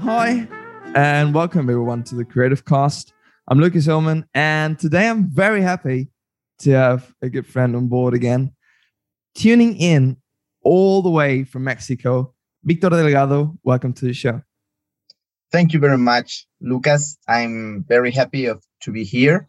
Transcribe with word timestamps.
Hi, 0.00 0.48
and 0.94 1.34
welcome 1.34 1.68
everyone 1.68 2.02
to 2.04 2.14
the 2.14 2.24
Creative 2.24 2.64
Cast. 2.64 3.12
I'm 3.46 3.58
Lucas 3.58 3.84
Hillman, 3.86 4.24
and 4.34 4.78
today 4.78 5.08
I'm 5.08 5.30
very 5.30 5.62
happy 5.62 6.08
to 6.60 6.70
have 6.72 7.14
a 7.22 7.28
good 7.28 7.46
friend 7.46 7.76
on 7.76 7.88
board 7.88 8.14
again. 8.14 8.52
Tuning 9.34 9.76
in 9.76 10.16
all 10.62 11.02
the 11.02 11.10
way 11.10 11.44
from 11.44 11.64
Mexico, 11.64 12.34
Victor 12.64 12.90
Delgado. 12.90 13.58
Welcome 13.62 13.92
to 13.94 14.06
the 14.06 14.12
show. 14.12 14.42
Thank 15.52 15.72
you 15.72 15.78
very 15.78 15.98
much, 15.98 16.46
Lucas. 16.60 17.16
I'm 17.28 17.84
very 17.86 18.10
happy 18.10 18.46
of, 18.46 18.62
to 18.82 18.92
be 18.92 19.04
here, 19.04 19.48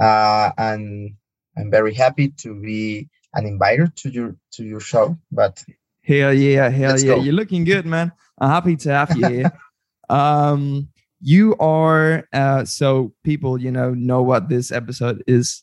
uh, 0.00 0.50
and 0.56 1.14
I'm 1.56 1.70
very 1.70 1.94
happy 1.94 2.28
to 2.38 2.60
be 2.60 3.08
an 3.34 3.46
inviter 3.46 3.86
to 3.96 4.10
your 4.10 4.36
to 4.52 4.64
your 4.64 4.80
show. 4.80 5.16
But 5.30 5.64
hell 6.04 6.32
yeah, 6.32 6.68
hell 6.68 6.90
Let's 6.90 7.04
yeah, 7.04 7.16
go. 7.16 7.22
you're 7.22 7.34
looking 7.34 7.64
good, 7.64 7.86
man. 7.86 8.12
I'm 8.38 8.50
happy 8.50 8.76
to 8.76 8.92
have 8.92 9.16
you 9.16 9.26
here. 9.28 9.52
um, 10.08 10.88
you 11.20 11.56
are 11.58 12.26
uh, 12.32 12.64
so 12.64 13.12
people, 13.22 13.58
you 13.58 13.70
know, 13.70 13.94
know 13.94 14.22
what 14.22 14.48
this 14.48 14.72
episode 14.72 15.22
is 15.26 15.62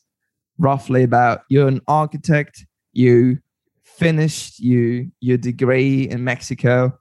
roughly 0.58 1.02
about. 1.02 1.42
You're 1.48 1.68
an 1.68 1.80
architect. 1.86 2.66
You 2.92 3.38
finished 3.84 4.58
you 4.58 5.10
your 5.20 5.36
degree 5.36 6.08
in 6.08 6.24
Mexico, 6.24 6.98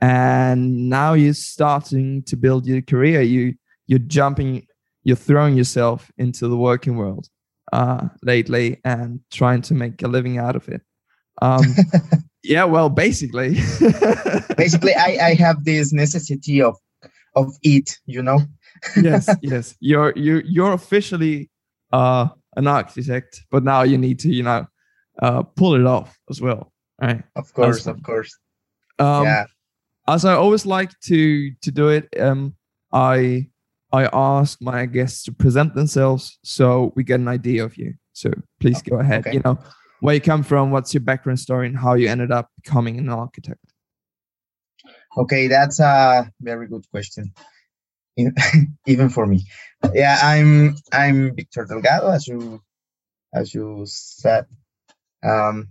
and 0.00 0.88
now 0.88 1.14
you're 1.14 1.34
starting 1.34 2.22
to 2.24 2.36
build 2.36 2.66
your 2.66 2.82
career. 2.82 3.22
You 3.22 3.54
you're 3.86 3.98
jumping, 3.98 4.66
you're 5.02 5.16
throwing 5.16 5.56
yourself 5.56 6.10
into 6.18 6.48
the 6.48 6.56
working 6.56 6.96
world 6.96 7.28
uh, 7.72 8.08
lately 8.22 8.80
and 8.84 9.20
trying 9.30 9.62
to 9.62 9.74
make 9.74 10.02
a 10.02 10.08
living 10.08 10.38
out 10.38 10.56
of 10.56 10.68
it. 10.68 10.82
Um, 11.40 11.64
yeah, 12.44 12.64
well, 12.64 12.88
basically. 12.88 13.54
basically, 14.56 14.94
I, 14.94 15.18
I 15.20 15.34
have 15.34 15.64
this 15.64 15.92
necessity 15.92 16.62
of 16.62 16.76
of 17.34 17.54
eat. 17.62 17.98
You 18.06 18.22
know. 18.22 18.40
yes, 19.02 19.28
yes. 19.42 19.74
You're 19.80 20.12
you 20.16 20.42
you're 20.44 20.72
officially 20.72 21.50
uh 21.92 22.28
an 22.56 22.66
architect, 22.66 23.44
but 23.50 23.64
now 23.64 23.82
you 23.82 23.96
need 23.96 24.18
to, 24.20 24.28
you 24.28 24.42
know, 24.42 24.66
uh 25.20 25.42
pull 25.42 25.74
it 25.74 25.86
off 25.86 26.18
as 26.30 26.40
well. 26.40 26.72
Right. 27.00 27.22
Of 27.36 27.52
course, 27.54 27.86
of 27.86 28.02
course. 28.02 28.36
Um 28.98 29.24
yeah. 29.24 29.46
as 30.08 30.24
I 30.24 30.34
always 30.34 30.66
like 30.66 30.98
to 31.04 31.50
to 31.62 31.70
do 31.70 31.88
it, 31.88 32.08
um 32.20 32.54
I 32.92 33.48
I 33.92 34.08
ask 34.12 34.60
my 34.60 34.86
guests 34.86 35.22
to 35.24 35.32
present 35.32 35.74
themselves 35.74 36.38
so 36.42 36.92
we 36.96 37.04
get 37.04 37.20
an 37.20 37.28
idea 37.28 37.64
of 37.64 37.76
you. 37.76 37.94
So 38.14 38.30
please 38.60 38.80
go 38.82 38.98
ahead. 38.98 39.26
Okay. 39.26 39.34
You 39.34 39.42
know, 39.44 39.58
where 40.00 40.14
you 40.14 40.20
come 40.20 40.42
from, 40.42 40.70
what's 40.70 40.94
your 40.94 41.02
background 41.02 41.40
story, 41.40 41.66
and 41.66 41.76
how 41.76 41.94
you 41.94 42.08
ended 42.08 42.32
up 42.32 42.50
becoming 42.62 42.98
an 42.98 43.08
architect. 43.08 43.60
Okay, 45.16 45.46
that's 45.46 45.78
a 45.78 46.30
very 46.40 46.66
good 46.68 46.88
question. 46.90 47.32
Even 48.86 49.08
for 49.08 49.26
me. 49.26 49.44
Yeah, 49.92 50.18
I'm 50.22 50.74
I'm 50.92 51.34
Victor 51.34 51.64
Delgado, 51.64 52.10
as 52.10 52.26
you 52.26 52.62
as 53.34 53.54
you 53.54 53.82
said. 53.86 54.46
Um, 55.22 55.68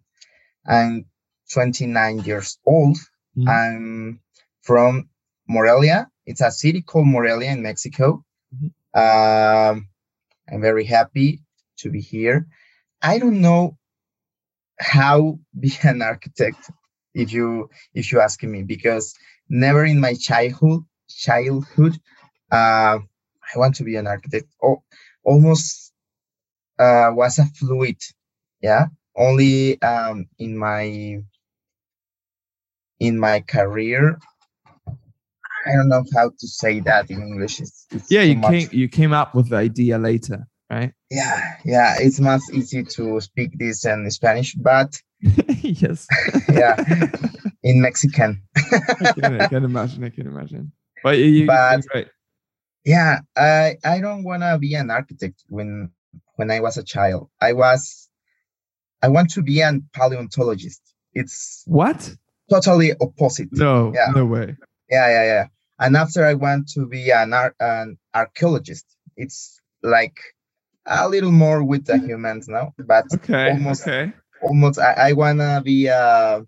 I'm 0.68 1.06
29 1.54 2.20
years 2.20 2.58
old. 2.66 2.98
Mhm. 3.38 3.48
I'm 3.48 4.20
from 4.62 5.10
Morelia. 5.48 6.11
It's 6.26 6.42
a 6.42 6.52
city 6.52 6.82
called 6.82 7.08
Morelia 7.08 7.52
in 7.52 7.62
Mexico. 7.64 8.24
Mhm. 8.56 8.72
Um, 8.96 9.90
I'm 10.52 10.62
very 10.62 10.86
happy 10.86 11.42
to 11.80 11.90
be 11.92 12.02
here. 12.02 12.48
I 13.02 13.20
don't 13.20 13.42
know 13.42 13.78
how 14.80 15.40
be 15.60 15.74
an 15.84 16.02
architect 16.02 16.70
if 17.14 17.32
you 17.34 17.70
if 17.94 18.12
you 18.12 18.20
ask 18.20 18.42
me 18.44 18.64
because 18.64 19.14
never 19.50 19.86
in 19.86 20.00
my 20.00 20.14
childhood 20.14 20.84
childhood 21.10 21.98
uh, 22.52 23.00
I 23.56 23.60
want 23.60 23.76
to 23.76 23.84
be 23.84 23.96
an 23.98 24.08
architect. 24.08 24.48
Oh, 24.64 24.84
almost 25.24 25.94
uh, 26.80 27.12
was 27.14 27.40
a 27.40 27.46
fluid, 27.46 27.98
yeah. 28.62 28.88
Only 29.16 29.82
um, 29.82 30.28
in 30.40 30.58
my 30.58 31.20
in 33.00 33.20
my 33.20 33.42
career, 33.42 34.18
I 35.66 35.74
don't 35.74 35.90
know 35.90 36.04
how 36.14 36.30
to 36.30 36.48
say 36.48 36.80
that 36.82 37.10
in 37.10 37.22
English. 37.22 37.60
It's, 37.62 37.86
it's 37.92 38.12
Yeah, 38.12 38.22
you 38.24 38.36
much. 38.38 38.52
came 38.52 38.70
you 38.72 38.88
came 38.90 39.14
up 39.14 39.36
with 39.36 39.50
the 39.50 39.58
idea 39.58 39.98
later, 39.98 40.48
right? 40.70 40.94
Yeah, 41.10 41.56
yeah. 41.66 41.96
It's 42.00 42.20
much 42.20 42.42
easy 42.54 42.84
to 42.84 43.20
speak 43.22 43.52
this 43.60 43.86
in 43.86 44.10
Spanish, 44.12 44.56
but 44.56 45.00
yes. 45.62 46.08
yeah, 46.50 46.76
in 47.64 47.82
Mexican. 47.82 48.42
I 48.56 49.14
can, 49.14 49.42
I 49.42 49.48
can 49.48 49.64
imagine. 49.66 50.04
I 50.04 50.10
can 50.10 50.28
imagine. 50.28 50.72
But 51.04 51.18
you, 51.20 51.46
But- 51.48 51.82
great. 51.88 52.08
yeah 52.86 53.20
i 53.36 53.76
i 53.84 54.00
don't 54.02 54.24
want 54.24 54.42
to 54.42 54.58
be 54.58 54.74
an 54.74 54.90
architect 54.90 55.44
when 55.50 55.92
when 56.38 56.50
i 56.50 56.60
was 56.60 56.78
a 56.78 56.84
child 56.84 57.30
i 57.40 57.54
was 57.54 58.10
i 59.04 59.08
want 59.08 59.30
to 59.30 59.42
be 59.44 59.62
an 59.62 59.84
paleontologist 59.94 60.82
it's 61.14 61.64
What? 61.68 62.16
totally 62.50 62.94
opposite 63.00 63.50
No, 63.52 63.92
Yeah. 63.94 64.12
no 64.16 64.26
way. 64.26 64.58
Yeah 64.92 65.08
yeah 65.10 65.24
yeah 65.24 65.46
and 65.80 65.96
after 65.98 66.26
i 66.26 66.34
want 66.34 66.68
to 66.70 66.86
be 66.88 67.10
an 67.12 67.34
art 67.34 67.56
an 67.60 67.98
archaeologist 68.14 68.86
it's 69.18 69.60
like 69.82 70.18
a 70.86 71.08
little 71.10 71.32
more 71.32 71.64
with 71.64 71.86
the 71.86 71.98
humans 71.98 72.48
now 72.48 72.74
but 72.78 73.06
Okay. 73.14 73.52
Almost. 73.52 73.82
Okay. 73.88 74.14
almost 74.42 74.80
i, 74.80 74.94
I 75.10 75.14
want 75.14 75.40
to 75.40 75.62
be 75.64 75.90
uh 75.90 76.42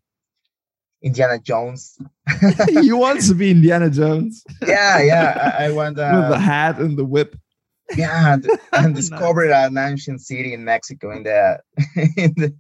indiana 1.01 1.39
jones 1.39 1.97
you 2.69 2.97
want 2.97 3.21
to 3.21 3.33
be 3.35 3.51
Indiana 3.51 3.89
Jones 3.89 4.43
yeah 4.65 5.01
yeah 5.01 5.53
i, 5.59 5.65
I 5.65 5.71
want 5.71 5.97
with 5.97 6.29
the 6.29 6.35
uh, 6.35 6.39
hat 6.39 6.79
and 6.79 6.97
the 6.97 7.03
whip. 7.05 7.35
yeah 7.97 8.33
and, 8.33 8.45
and 8.73 8.93
Nice. 8.93 9.09
discovered 9.09 9.51
an 9.51 9.77
ancient 9.77 10.21
city 10.21 10.53
in 10.53 10.63
mexico 10.63 11.11
in 11.11 11.23
the 11.23 11.59
in 12.17 12.33
the 12.41 12.53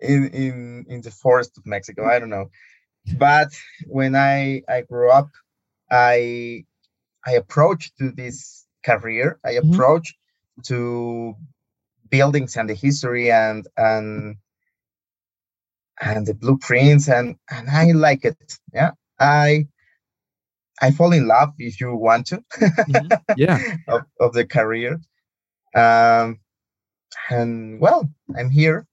in, 0.00 0.28
in 0.28 0.84
in 0.88 1.00
the 1.00 1.10
forest 1.10 1.56
of 1.58 1.64
mexico 1.66 2.04
i 2.06 2.18
don't 2.18 2.30
know 2.30 2.50
but 3.18 3.52
when 3.86 4.14
i 4.16 4.62
i 4.68 4.80
grew 4.82 5.10
up 5.10 5.30
i 5.90 6.64
i 7.26 7.32
approached 7.32 7.96
to 7.98 8.10
this 8.12 8.66
career 8.84 9.38
i 9.44 9.52
Mhm. 9.52 9.74
to 10.64 11.34
buildings 12.10 12.56
and 12.56 12.68
the 12.70 12.74
history 12.74 13.30
and 13.30 13.66
and 13.76 14.36
and 16.00 16.26
the 16.26 16.34
blueprints 16.34 17.08
and 17.08 17.36
and 17.50 17.68
i 17.70 17.92
like 17.92 18.24
it 18.24 18.36
yeah 18.72 18.92
i 19.20 19.66
i 20.82 20.90
fall 20.90 21.12
in 21.12 21.26
love 21.28 21.52
if 21.58 21.80
you 21.80 21.94
want 21.96 22.26
to 22.26 22.42
Mhm. 22.88 23.20
Yeah. 23.36 23.58
of, 23.88 24.02
of 24.20 24.32
the 24.32 24.46
career. 24.46 25.00
Um, 25.74 26.40
and 27.30 27.80
well, 27.80 28.08
I'm 28.36 28.50
here 28.50 28.86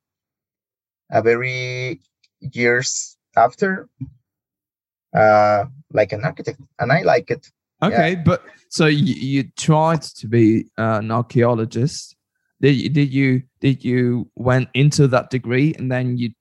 a 1.11 1.21
very 1.21 2.01
years 2.39 3.17
after, 3.35 3.89
uh, 5.15 5.65
like 5.93 6.11
an 6.11 6.23
architect, 6.23 6.59
and 6.79 6.91
I 6.91 7.01
like 7.01 7.31
it. 7.31 7.47
Okay, 7.83 8.15
but 8.15 8.43
so 8.69 8.85
you, 8.85 9.13
you 9.15 9.43
tried 9.57 10.03
to 10.03 10.27
be 10.27 10.65
uh, 10.77 10.99
an 11.01 11.11
archaeologist. 11.11 12.15
Did 12.61 12.75
you, 12.75 12.89
did 12.89 13.11
you 13.11 13.41
did 13.59 13.83
you 13.83 14.29
went 14.35 14.69
into 14.75 15.07
that 15.07 15.31
degree 15.31 15.73
and 15.77 15.91
then 15.91 16.17
you 16.17 16.31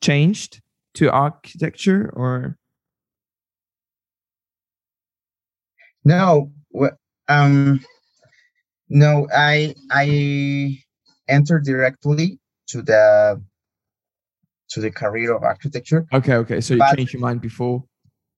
changed 0.00 0.62
to 0.94 1.12
architecture 1.12 2.10
or 2.14 2.56
No, 6.04 6.50
um, 7.28 7.80
no, 8.88 9.28
I 9.34 9.74
I 9.90 10.78
entered 11.28 11.64
directly 11.64 12.38
to 12.68 12.80
the 12.80 13.42
to 14.70 14.80
the 14.80 14.90
career 14.90 15.34
of 15.34 15.42
architecture. 15.42 16.06
okay 16.12 16.34
okay. 16.34 16.60
So 16.60 16.74
you 16.74 16.80
But- 16.80 16.96
changed 16.96 17.12
your 17.14 17.20
mind 17.22 17.40
before? 17.40 17.84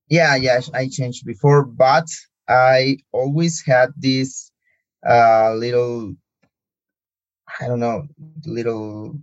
Yeah 0.09 0.35
yeah 0.35 0.61
i 0.75 0.89
changed 0.89 1.25
before 1.25 1.65
but 1.65 2.09
i 2.49 2.97
always 3.13 3.63
had 3.65 3.89
this 3.97 4.51
uh 5.09 5.55
little 5.55 6.15
i 7.61 7.69
don't 7.69 7.79
know 7.81 8.07
little 8.45 9.15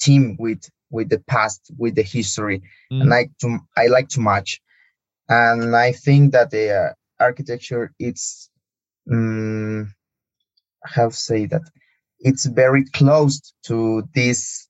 team 0.00 0.36
with 0.38 0.62
with 0.90 1.08
the 1.10 1.18
past 1.26 1.70
with 1.76 1.94
the 1.96 2.02
history. 2.02 2.62
Mm. 2.92 3.02
and 3.02 3.12
i 3.12 3.16
like 3.18 3.30
to 3.40 3.58
i 3.76 3.86
like 3.88 4.08
to 4.14 4.20
match, 4.20 4.60
and 5.28 5.76
i 5.76 5.92
think 5.92 6.32
that 6.32 6.50
the 6.50 6.66
uh, 6.70 6.92
architecture 7.20 7.92
it's 7.98 8.50
um, 9.10 9.92
how 10.82 11.08
to 11.10 11.14
say 11.14 11.44
that? 11.46 11.62
It's 12.20 12.46
very 12.46 12.84
close 12.86 13.52
to 13.64 14.02
this 14.14 14.63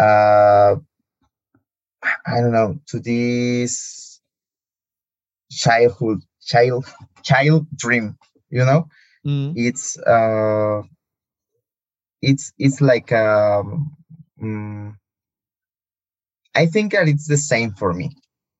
uh 0.00 0.76
I 2.26 2.40
don't 2.40 2.52
know, 2.52 2.80
to 2.88 3.00
this 3.00 4.20
childhood, 5.50 6.20
child, 6.44 6.86
child 7.22 7.66
dream. 7.76 8.16
You 8.50 8.64
know, 8.64 8.88
Mm. 9.26 9.52
it's 9.56 9.98
uh, 9.98 10.82
it's 12.22 12.52
it's 12.58 12.80
like 12.80 13.12
um, 13.12 13.96
mm, 14.42 14.94
I 16.54 16.66
think 16.66 16.92
that 16.92 17.08
it's 17.08 17.26
the 17.28 17.36
same 17.36 17.72
for 17.72 17.92
me. 17.92 18.10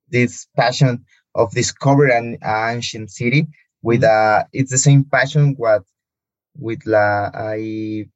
This 0.08 0.46
passion 0.56 1.04
of 1.34 1.52
discover 1.52 2.06
an 2.06 2.38
ancient 2.44 3.10
city 3.10 3.46
with 3.82 4.04
uh 4.04 4.44
it's 4.52 4.70
the 4.70 4.78
same 4.78 5.04
passion 5.04 5.54
what 5.56 5.84
with 6.58 6.86
la 6.86 7.30
I 7.34 8.06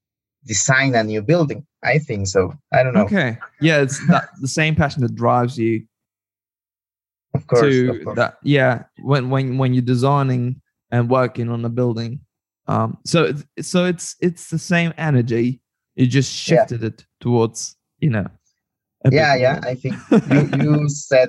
design 0.46 0.94
a 0.94 1.02
new 1.04 1.22
building. 1.22 1.66
I 1.82 1.98
think 1.98 2.26
so. 2.28 2.52
I 2.72 2.82
don't 2.82 2.94
know. 2.94 3.04
Okay. 3.04 3.38
Yeah, 3.60 3.80
it's 3.82 4.04
that, 4.08 4.28
the 4.40 4.48
same 4.48 4.74
passion 4.74 5.02
that 5.02 5.14
drives 5.14 5.58
you 5.58 5.84
Of 7.34 7.46
course, 7.46 7.62
to 7.62 7.90
of 7.90 8.04
course. 8.04 8.16
that. 8.16 8.38
Yeah, 8.42 8.84
when 9.02 9.28
when 9.30 9.58
when 9.58 9.74
you're 9.74 9.82
designing 9.82 10.60
and 10.90 11.10
working 11.10 11.48
on 11.50 11.64
a 11.64 11.68
building. 11.68 12.20
Um. 12.66 12.98
So 13.04 13.24
it's 13.24 13.68
so 13.68 13.84
it's 13.84 14.16
it's 14.20 14.48
the 14.50 14.58
same 14.58 14.92
energy. 14.96 15.60
You 15.96 16.06
just 16.06 16.30
Yeah. 16.48 16.60
shifted 16.60 16.84
it 16.84 17.04
towards 17.20 17.76
you 17.98 18.10
know. 18.10 18.26
yeah, 19.10 19.34
yeah. 19.34 19.60
more. 19.60 19.70
I 19.70 19.74
think 19.74 19.96
you 20.30 20.62
you 20.64 20.88
said 21.08 21.28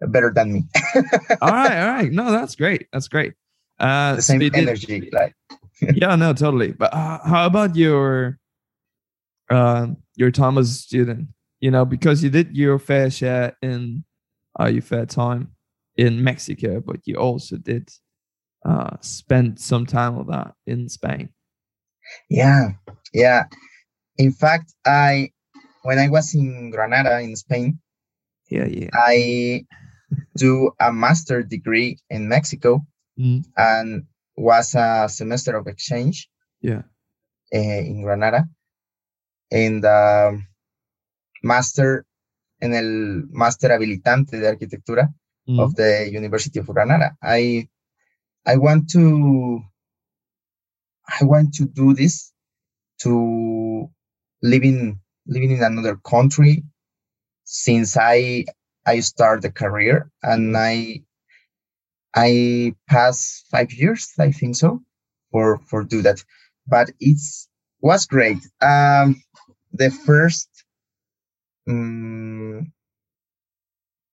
better 0.00 0.30
than 0.34 0.52
me. 0.52 0.62
all 1.40 1.50
right, 1.50 1.78
all 1.82 1.90
right. 1.94 2.12
No, 2.20 2.30
that's 2.30 2.54
great. 2.56 2.86
That's 2.92 3.08
great. 3.08 3.32
Uh, 3.80 4.16
the 4.16 4.22
so 4.22 4.32
same 4.32 4.40
did- 4.40 4.54
energy, 4.54 5.08
like 5.12 5.34
yeah, 5.80 6.16
no, 6.16 6.32
totally. 6.32 6.72
But 6.72 6.92
uh, 6.94 7.18
how 7.24 7.46
about 7.46 7.76
your 7.76 8.38
uh, 9.50 9.88
your 10.16 10.30
time 10.30 10.58
as 10.58 10.70
a 10.70 10.74
student? 10.74 11.28
You 11.60 11.70
know, 11.70 11.84
because 11.84 12.22
you 12.22 12.30
did 12.30 12.56
your 12.56 12.78
fair 12.78 13.10
share 13.10 13.56
in 13.62 14.04
uh, 14.58 14.66
your 14.66 14.82
fair 14.82 15.06
time 15.06 15.52
in 15.96 16.22
Mexico, 16.24 16.80
but 16.80 17.00
you 17.04 17.16
also 17.16 17.56
did 17.56 17.90
uh, 18.64 18.96
spend 19.00 19.60
some 19.60 19.86
time 19.86 20.18
of 20.18 20.26
that 20.28 20.54
in 20.66 20.88
Spain. 20.88 21.30
yeah, 22.28 22.70
yeah. 23.12 23.44
In 24.18 24.32
fact, 24.32 24.74
I 24.84 25.30
when 25.82 25.98
I 25.98 26.08
was 26.08 26.34
in 26.34 26.70
Granada 26.70 27.20
in 27.20 27.36
Spain, 27.36 27.78
Yeah, 28.50 28.66
yeah. 28.66 28.90
I 28.92 29.64
do 30.36 30.70
a 30.80 30.92
master 30.92 31.42
degree 31.42 31.98
in 32.10 32.28
Mexico 32.28 32.84
Mm. 33.18 33.44
and 33.58 34.04
was 34.36 34.74
a 34.74 35.08
semester 35.08 35.56
of 35.56 35.66
exchange 35.66 36.28
Yeah. 36.60 36.82
eh, 37.52 37.80
in 37.86 38.02
Granada. 38.02 38.48
And 39.50 39.84
um, 39.84 40.46
master 41.42 42.06
en 42.60 42.72
el 42.74 43.24
máster 43.30 43.70
habilitante 43.72 44.38
de 44.38 44.48
arquitectura 44.48 45.12
Mm. 45.48 45.58
of 45.58 45.74
the 45.74 46.08
University 46.08 46.60
of 46.60 46.66
Granada. 46.66 47.16
I 47.20 47.68
I 48.46 48.56
want 48.56 48.88
to 48.90 49.60
I 51.20 51.24
want 51.24 51.52
to 51.54 51.66
do 51.66 51.94
this 51.94 52.32
to 53.02 53.90
living 54.40 55.00
living 55.26 55.50
in 55.50 55.62
another 55.64 55.96
country 55.96 56.62
since 57.44 57.96
I 57.96 58.44
I 58.86 59.00
start 59.00 59.42
the 59.42 59.50
career 59.50 60.10
and 60.22 60.56
I 60.56 61.02
I 62.14 62.74
pass 62.88 63.44
five 63.50 63.72
years 63.72 64.12
I 64.18 64.32
think 64.32 64.56
so 64.56 64.82
for 65.30 65.58
for 65.68 65.84
do 65.84 66.02
that 66.02 66.24
but 66.66 66.90
it's 67.00 67.48
was 67.80 68.06
great 68.06 68.38
um 68.60 69.22
the 69.72 69.90
first 69.90 70.48
mm, 71.68 72.72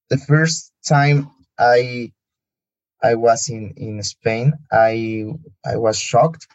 the 0.10 0.18
first 0.18 0.74
time 0.88 1.30
I 1.57 2.12
I 3.04 3.16
was 3.16 3.50
in 3.50 3.74
in 3.78 4.04
Spain, 4.04 4.54
I 4.72 5.25
I 5.66 5.78
was 5.78 5.98
shocked 6.00 6.48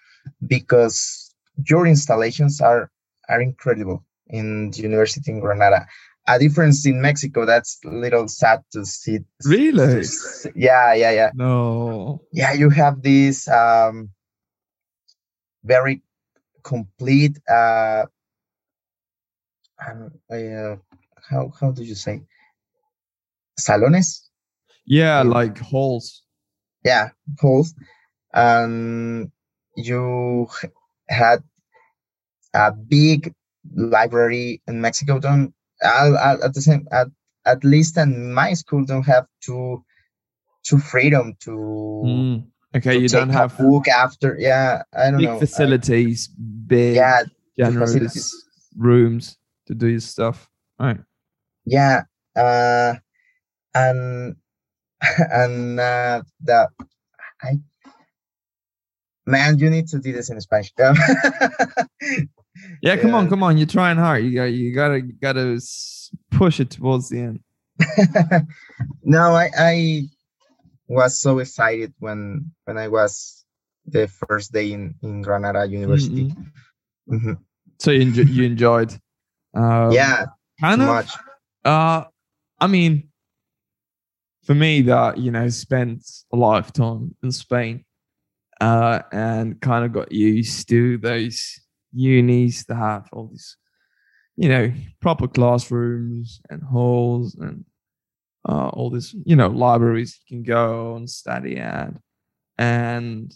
because 0.46 1.34
your 1.68 1.86
installations 1.86 2.60
are 2.60 2.90
are 3.28 3.40
incredible 3.40 4.04
in 4.28 4.70
the 4.70 4.82
university 4.82 5.32
in 5.32 5.40
Granada. 5.40 5.86
A 6.26 6.38
difference 6.38 6.86
in 6.86 7.00
Mexico 7.02 7.44
that's 7.44 7.78
a 7.84 7.88
little 7.88 8.28
sad 8.28 8.60
to 8.72 8.84
see. 8.86 9.18
Really? 9.44 10.04
Yeah, 10.56 10.94
yeah, 10.94 11.10
yeah, 11.10 11.30
No. 11.34 12.22
yeah. 12.32 12.52
You 12.54 12.70
have 12.70 13.02
this 13.02 13.46
um 13.48 14.10
very 15.64 16.02
complete 16.62 17.38
uh, 17.48 18.04
um, 19.86 20.10
uh 20.30 20.76
how 21.30 21.52
how 21.60 21.70
do 21.72 21.82
you 21.84 21.94
say 21.94 22.22
salones 23.58 24.28
Yeah, 24.86 25.22
Mm. 25.24 25.32
like 25.32 25.58
halls. 25.58 26.22
yeah 26.84 27.10
halls 27.40 27.74
and 28.34 29.30
you 29.76 30.48
had 31.08 31.42
a 32.54 32.72
big 32.72 33.32
library 33.74 34.60
in 34.66 34.80
mexico 34.80 35.18
don't 35.18 35.53
I, 35.84 36.32
at 36.44 36.54
the 36.54 36.62
same 36.62 36.86
at, 36.90 37.08
at 37.46 37.64
least 37.64 37.96
in 37.98 38.32
my 38.32 38.54
school 38.54 38.84
don't 38.84 39.06
have 39.06 39.26
to 39.46 39.84
to 40.64 40.78
freedom 40.78 41.36
to, 41.40 41.50
Mm. 41.50 42.46
Okay, 42.76 42.94
to 42.94 43.00
you 43.00 43.08
don't 43.08 43.28
have 43.30 43.56
book 43.58 43.86
after 43.88 44.36
yeah 44.38 44.82
i 44.96 45.10
don't 45.10 45.18
big 45.20 45.28
know 45.28 45.36
I- 45.36 45.40
facilities, 45.40 46.28
big 46.28 46.96
yeah 46.96 47.22
generous 47.56 47.92
facilities. 47.92 48.44
rooms 48.76 49.38
to 49.66 49.74
do 49.74 49.86
your 49.88 50.00
stuff. 50.00 50.48
Right. 50.80 50.98
yeah 51.66 52.02
uh 52.36 52.94
and 53.74 54.36
and 55.18 55.78
uh 55.80 56.22
the 56.40 56.68
i 57.42 57.58
man 59.26 59.58
you 59.58 59.70
need 59.70 59.86
to 59.88 59.98
do 60.00 60.12
this 60.12 60.30
in 60.30 60.40
spanish 60.40 60.72
Yeah, 62.82 62.96
come 62.96 63.14
on, 63.14 63.28
come 63.28 63.42
on. 63.42 63.56
You're 63.58 63.66
trying 63.66 63.96
hard. 63.96 64.24
You 64.24 64.34
got, 64.34 64.44
you 64.44 64.74
gotta, 64.74 65.00
gotta 65.00 65.60
push 66.30 66.60
it 66.60 66.70
towards 66.70 67.08
the 67.08 67.20
end. 67.20 67.40
no 69.02 69.34
i 69.34 69.50
i 69.58 70.02
was 70.86 71.20
so 71.20 71.40
excited 71.40 71.92
when 71.98 72.52
when 72.66 72.78
i 72.78 72.86
was 72.86 73.44
the 73.86 74.06
first 74.06 74.52
day 74.52 74.70
in 74.70 74.94
in 75.02 75.22
granada 75.22 75.66
university 75.66 76.32
Mhm. 77.10 77.38
So 77.80 77.90
you, 77.90 78.04
you 78.04 78.44
enjoyed. 78.44 78.96
Um, 79.54 79.90
yeah 79.90 80.26
kind 80.60 80.80
too 80.80 80.86
of. 80.86 80.94
much 80.94 81.10
Uh, 81.64 82.04
I 82.60 82.66
mean, 82.66 83.08
for 84.44 84.54
me, 84.54 84.82
that 84.82 85.18
you 85.18 85.30
know, 85.30 85.48
spent 85.48 86.04
a 86.32 86.36
lot 86.36 86.58
of 86.64 86.72
time 86.72 87.14
in 87.22 87.32
Spain, 87.32 87.84
uh, 88.60 89.00
and 89.10 89.60
kind 89.60 89.84
of 89.84 89.92
got 89.92 90.12
used 90.12 90.68
to 90.68 90.98
those 90.98 91.58
unis 91.94 92.64
that 92.66 92.74
have 92.76 93.08
all 93.12 93.28
these, 93.28 93.56
you 94.36 94.48
know, 94.48 94.72
proper 95.00 95.28
classrooms 95.28 96.40
and 96.50 96.62
halls 96.62 97.34
and 97.36 97.64
uh, 98.48 98.68
all 98.68 98.90
this, 98.90 99.14
you 99.24 99.36
know, 99.36 99.48
libraries 99.48 100.20
you 100.26 100.36
can 100.36 100.42
go 100.44 100.96
and 100.96 101.08
study 101.08 101.56
at, 101.56 101.92
and 102.58 103.32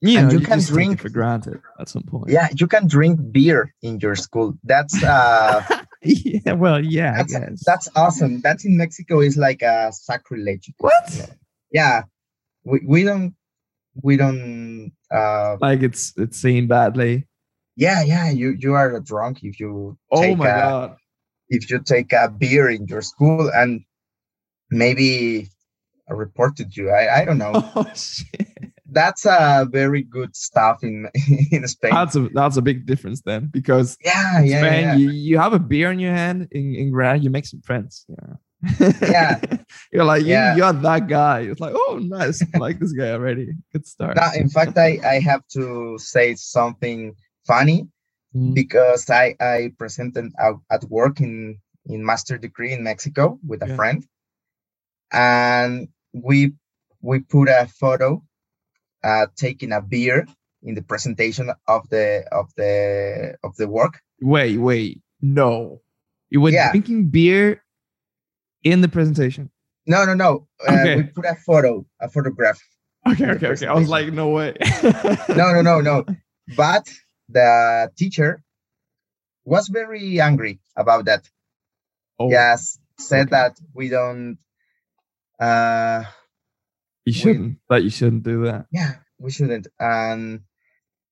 you 0.00 0.18
And 0.18 0.26
know, 0.28 0.32
you 0.34 0.38
you, 0.40 0.46
can 0.46 0.58
drink- 0.60 0.92
it 0.94 1.00
for 1.00 1.08
granted 1.08 1.60
at 1.80 1.88
some 1.88 2.02
point. 2.04 2.30
yeah 2.30 2.48
you 2.54 2.66
can 2.66 2.86
drink 2.86 3.18
beer 3.32 3.74
in 3.82 3.98
your 4.00 4.14
school 4.14 4.54
that's 4.64 5.02
uh 5.02 5.62
yeah. 6.02 6.52
Well, 6.52 6.84
yeah, 6.84 7.22
that's, 7.24 7.64
that's 7.64 7.88
awesome 7.96 8.40
that's 8.40 8.64
in 8.64 8.76
mexico 8.76 9.20
is 9.20 9.36
like 9.36 9.62
a 9.62 9.90
sacrilege 9.92 10.70
what. 10.78 11.30
yeah 11.72 12.02
we, 12.64 12.80
we 12.86 13.02
don't 13.04 13.34
we 14.02 14.16
don't 14.16 14.92
uh 15.10 15.56
like 15.60 15.82
it's 15.82 16.12
it's 16.16 16.38
seen 16.40 16.66
badly. 16.68 17.26
Yeah 17.78 18.02
yeah 18.02 18.28
you 18.40 18.48
you 18.58 18.74
are 18.74 18.90
a 18.94 19.02
drunk 19.10 19.34
if 19.42 19.54
you 19.62 19.96
Oh 20.10 20.20
take 20.22 20.36
my 20.36 20.48
a, 20.48 20.60
god! 20.62 20.96
if 21.48 21.70
you 21.70 21.78
take 21.94 22.12
a 22.12 22.28
beer 22.28 22.68
in 22.68 22.86
your 22.92 23.02
school 23.02 23.50
and 23.54 23.80
maybe 24.70 25.48
I 26.10 26.12
reported 26.14 26.76
you 26.76 26.90
i 26.90 27.02
i 27.20 27.24
don't 27.24 27.38
know 27.38 27.52
Oh 27.76 27.86
that's 28.90 29.26
a 29.26 29.66
very 29.70 30.02
good 30.02 30.34
stuff 30.34 30.82
in 30.82 31.08
in 31.52 31.62
spain 31.68 31.92
That's 31.92 32.16
a 32.16 32.28
that's 32.32 32.56
a 32.56 32.62
big 32.62 32.86
difference 32.86 33.20
then 33.20 33.42
because 33.58 33.96
yeah 34.04 34.40
yeah 34.42 34.60
Spain 34.60 34.82
yeah, 34.84 34.96
you, 34.96 35.10
you 35.10 35.38
have 35.38 35.52
a 35.52 35.58
beer 35.58 35.92
in 35.92 35.98
your 35.98 36.14
hand 36.22 36.48
in 36.50 36.74
in 36.74 36.90
Granada 36.90 37.22
you 37.24 37.30
make 37.30 37.46
some 37.46 37.60
friends. 37.68 38.06
Yeah. 38.08 38.34
Yeah. 39.14 39.40
you're 39.92 40.08
like 40.12 40.22
you, 40.22 40.34
Yeah. 40.34 40.56
you're 40.56 40.72
that 40.88 41.06
guy. 41.06 41.40
It's 41.50 41.60
like 41.60 41.74
oh 41.76 42.00
nice, 42.02 42.42
I 42.54 42.58
like 42.58 42.80
this 42.80 42.92
guy 43.00 43.10
already. 43.12 43.46
Good 43.72 43.86
start. 43.86 44.16
No, 44.16 44.26
in 44.42 44.48
fact 44.48 44.74
i 44.78 44.90
i 45.14 45.16
have 45.30 45.42
to 45.58 45.62
say 46.14 46.34
something 46.34 47.14
funny 47.48 47.88
Mm. 48.36 48.52
because 48.54 49.08
I 49.08 49.26
I 49.40 49.72
presented 49.78 50.26
at 50.70 50.82
work 50.98 51.16
in 51.26 51.34
in 51.92 52.04
master 52.04 52.36
degree 52.46 52.72
in 52.76 52.82
Mexico 52.90 53.24
with 53.50 53.62
a 53.62 53.68
Yeah. 53.68 53.76
friend, 53.78 54.00
and 55.12 55.88
we 56.12 56.52
we 57.00 57.20
put 57.20 57.48
a 57.48 57.66
photo, 57.80 58.22
uh, 59.02 59.26
taking 59.36 59.72
a 59.72 59.80
beer 59.80 60.26
in 60.62 60.74
the 60.74 60.82
presentation 60.82 61.50
of 61.66 61.88
the 61.88 62.24
of 62.32 62.46
the 62.56 63.34
of 63.42 63.56
the 63.56 63.66
work. 63.68 63.94
Wait, 64.20 64.58
wait, 64.58 65.00
no, 65.22 65.80
you 66.30 66.40
were 66.42 66.50
Yeah. 66.50 66.70
drinking 66.72 67.08
beer 67.10 67.62
in 68.62 68.80
the 68.82 68.88
presentation. 68.88 69.50
No, 69.86 70.04
no, 70.04 70.14
no. 70.14 70.46
Uh, 70.68 70.72
Okay. 70.72 70.96
We 70.96 71.02
put 71.04 71.24
a 71.24 71.34
photo, 71.46 71.86
a 72.00 72.08
photograph. 72.10 72.58
Okay, 73.10 73.30
okay, 73.30 73.46
okay. 73.54 73.66
I 73.66 73.72
was 73.72 73.88
like, 73.88 74.12
no 74.12 74.28
way. 74.36 74.52
No, 75.40 75.46
no, 75.56 75.62
no, 75.62 75.80
no. 75.80 76.04
But 76.56 76.84
the 77.28 77.90
teacher 77.96 78.42
was 79.44 79.68
very 79.68 80.20
angry 80.20 80.60
about 80.76 81.06
that. 81.06 81.28
Oh, 82.18 82.30
Yes, 82.30 82.78
said 82.98 83.28
okay. 83.28 83.30
that 83.30 83.60
we 83.74 83.88
don't. 83.88 84.38
Uh, 85.40 86.04
you 87.04 87.12
shouldn't. 87.12 87.58
That 87.68 87.84
you 87.84 87.90
shouldn't 87.90 88.22
do 88.24 88.44
that. 88.44 88.66
yeah, 88.72 88.96
we 89.18 89.30
shouldn't, 89.30 89.68
and 89.78 90.40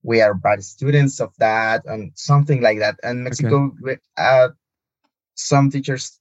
we 0.02 0.20
are 0.20 0.34
bad 0.34 0.62
students 0.64 1.20
of 1.20 1.32
that, 1.38 1.84
and 1.86 2.12
something 2.14 2.60
like 2.62 2.80
that. 2.80 2.98
And 3.02 3.24
Mexico, 3.24 3.72
we- 3.82 3.98
uh, 4.16 4.48
some 5.34 5.70
teachers 5.70 6.18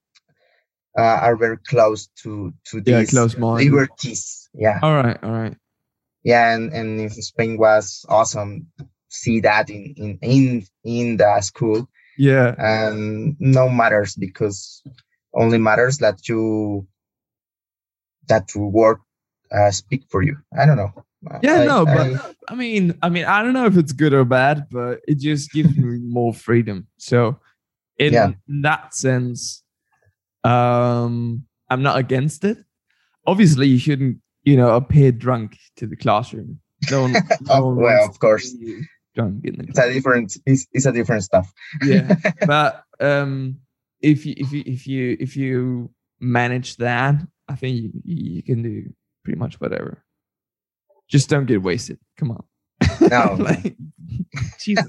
uh, 0.98 1.02
are 1.02 1.36
very 1.36 1.58
close 1.58 2.08
to 2.24 2.54
to 2.66 2.78
Yeah, 2.86 3.00
these 3.00 3.10
close-minded. 3.12 3.72
liberties. 3.72 4.50
Yeah, 4.54 4.80
All 4.82 4.94
right, 4.96 5.18
all 5.24 5.32
right. 5.32 5.58
yeah, 6.24 6.54
and 6.56 6.72
and 6.74 7.00
in 7.02 7.10
Spain 7.10 7.58
was 7.58 8.06
awesome. 8.08 8.68
See 9.22 9.40
that 9.42 9.70
in 9.70 9.94
in 9.98 10.20
in 10.22 10.66
in 10.84 11.18
the 11.18 11.42
school. 11.42 11.88
Yeah, 12.18 12.56
and 12.58 13.36
no 13.40 13.70
matters 13.70 14.16
because 14.16 14.82
only 15.34 15.58
matters 15.58 15.98
that 16.00 16.28
you 16.30 16.88
that 18.28 18.50
work 18.56 19.00
uh, 19.52 19.70
speak 19.70 20.04
for 20.10 20.24
you 20.24 20.36
i 20.58 20.66
don't 20.66 20.78
know 20.78 20.92
yeah. 21.44 21.60
I- 21.62 21.66
no, 21.66 21.82
I- 21.86 21.94
but 21.96 22.36
I 22.48 22.56
mean, 22.56 22.94
I 23.02 23.10
mean, 23.10 23.26
I 23.26 23.42
don't 23.44 23.54
know 23.54 23.66
if 23.66 23.76
it's 23.78 23.92
good 23.92 24.14
or 24.14 24.24
bad, 24.26 24.68
but 24.70 25.02
it 25.08 25.18
just 25.18 25.52
gives 25.52 25.76
me 25.76 25.98
more 26.18 26.34
freedom. 26.34 26.86
So, 26.98 27.40
in 27.98 28.14
Yeah. 28.14 28.32
that 28.62 28.94
sense, 28.94 29.64
um, 30.44 31.46
I'm 31.70 31.82
not 31.82 31.98
against 31.98 32.44
it. 32.46 32.58
Obviously, 33.26 33.68
you 33.68 33.80
shouldn't, 33.80 34.20
you 34.44 34.56
know, 34.56 34.76
appear 34.76 35.12
drunk 35.12 35.58
to 35.78 35.88
the 35.88 35.96
classroom. 35.96 36.60
No 36.92 37.02
one, 37.02 37.14
no 37.42 37.54
Oh, 37.54 37.66
one 37.74 37.78
well, 37.78 38.06
of 38.06 38.20
course. 38.20 38.54
To 39.16 39.30
see 39.30 39.40
you 39.44 39.54
in 39.54 39.58
the 39.58 39.66
it's 39.70 39.80
a 39.80 39.94
different 39.94 40.38
it's, 40.46 40.68
it's 40.72 40.86
a 40.86 40.92
different 40.92 41.24
stuff. 41.24 41.52
Yeah 41.84 42.16
but 42.46 42.84
um 43.00 43.58
if 44.02 44.26
you 44.26 44.34
if 44.38 44.52
you 44.52 44.64
if 44.66 44.88
you 44.88 45.18
if 45.20 45.36
you 45.36 45.92
manage 46.20 46.78
that 46.78 47.16
i 47.50 47.56
think 47.56 47.76
you, 47.76 47.92
you 48.04 48.44
can 48.44 48.62
do 48.64 48.94
pretty 49.24 49.40
much 49.40 49.60
whatever. 49.60 50.04
Just 51.08 51.30
don't 51.30 51.46
get 51.46 51.62
wasted. 51.62 52.00
Come 52.18 52.32
on. 52.32 52.44
No. 53.02 53.36
like, 53.40 53.76
jesus. 54.60 54.86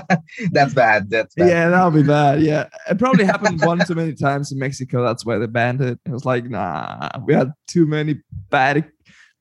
That's 0.52 0.74
bad 0.74 1.10
that's 1.10 1.34
bad. 1.34 1.48
Yeah 1.48 1.68
that'll 1.68 1.90
be 1.90 2.02
bad 2.02 2.42
yeah. 2.42 2.68
It 2.88 2.98
probably 2.98 3.24
happened 3.24 3.60
one 3.62 3.78
too 3.84 3.94
many 3.94 4.14
times 4.14 4.52
in 4.52 4.58
mexico 4.58 5.04
that's 5.04 5.24
why 5.24 5.38
they 5.38 5.46
banned 5.46 5.80
it. 5.80 5.98
It 6.04 6.10
was 6.10 6.24
like 6.24 6.44
nah 6.44 7.08
we 7.26 7.34
had 7.34 7.52
too 7.66 7.86
many 7.86 8.20
bad 8.50 8.90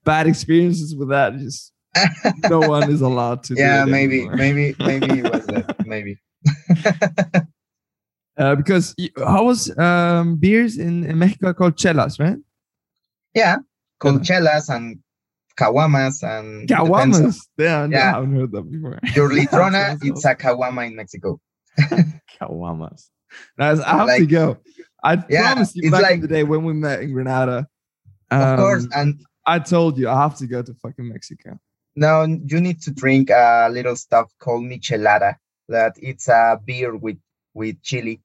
bad 0.03 0.27
experiences 0.27 0.95
with 0.95 1.09
that 1.09 1.37
just 1.37 1.71
no 2.49 2.59
one 2.59 2.89
is 2.91 3.01
allowed 3.01 3.43
to 3.43 3.55
yeah 3.55 3.83
it 3.83 3.87
maybe 3.87 4.27
maybe 4.29 4.75
maybe 4.79 5.19
it 5.19 5.23
was 5.31 5.45
that 5.47 5.85
maybe 5.85 6.19
uh, 8.37 8.55
because 8.55 8.95
how 9.17 9.45
was 9.45 9.75
um 9.77 10.35
beers 10.37 10.77
in, 10.77 11.03
in 11.05 11.17
mexico 11.17 11.53
called 11.53 11.75
chelas 11.75 12.19
right 12.19 12.37
yeah 13.33 13.57
and 14.03 14.99
caguamas 15.57 16.23
and 16.23 16.67
depends 16.67 17.19
on- 17.19 17.25
Caguamas. 17.25 17.37
Yeah, 17.57 17.85
no, 17.87 17.97
Yeah. 17.97 18.11
I 18.11 18.15
haven't 18.15 18.35
heard 18.35 18.51
that 18.53 18.71
before. 18.71 18.99
your 19.15 19.29
litrona 19.37 19.97
it's 20.01 20.25
a 20.25 20.35
caguama 20.35 20.87
in 20.87 20.95
mexico 20.95 21.39
Caguamas. 22.39 23.09
Nice. 23.57 23.79
I 23.79 23.97
have 23.97 24.17
to 24.17 24.25
go. 24.25 24.57
I 25.03 25.23
Yeah, 25.29 25.51
promised 25.53 25.75
you 25.75 25.91
back 25.91 26.11
in 26.13 26.21
the 26.21 26.27
day 26.27 26.43
when 26.43 26.63
we 26.63 26.73
met 26.73 27.01
in 27.01 27.11
Granada. 27.13 27.67
of 28.31 28.59
course 28.59 28.83
um, 28.85 28.89
and 28.95 29.21
I 29.45 29.59
told 29.59 29.97
you 29.97 30.09
I 30.09 30.15
have 30.21 30.37
to 30.37 30.47
go 30.47 30.61
to 30.61 30.73
fucking 30.81 31.07
Mexico. 31.07 31.59
Now 31.99 32.23
you 32.23 32.61
need 32.61 32.81
to 32.83 32.91
drink 32.91 33.29
a 33.29 33.67
little 33.69 33.97
stuff 33.97 34.31
called 34.39 34.63
michelada. 34.63 35.35
That 35.67 35.95
it's 35.97 36.29
a 36.29 36.57
beer 36.65 36.95
with 36.95 37.17
with 37.53 37.81
chili. 37.83 38.21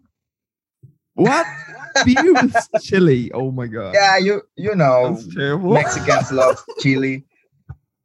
What? 1.14 1.44
Beer 2.04 2.32
with 2.32 2.54
chili. 2.80 3.32
Oh 3.32 3.50
my 3.50 3.66
god. 3.66 3.94
Yeah, 3.94 4.18
you 4.18 4.42
you 4.54 4.76
know 4.76 5.18
Mexicans 5.36 6.30
love 6.30 6.62
chili, 6.78 7.24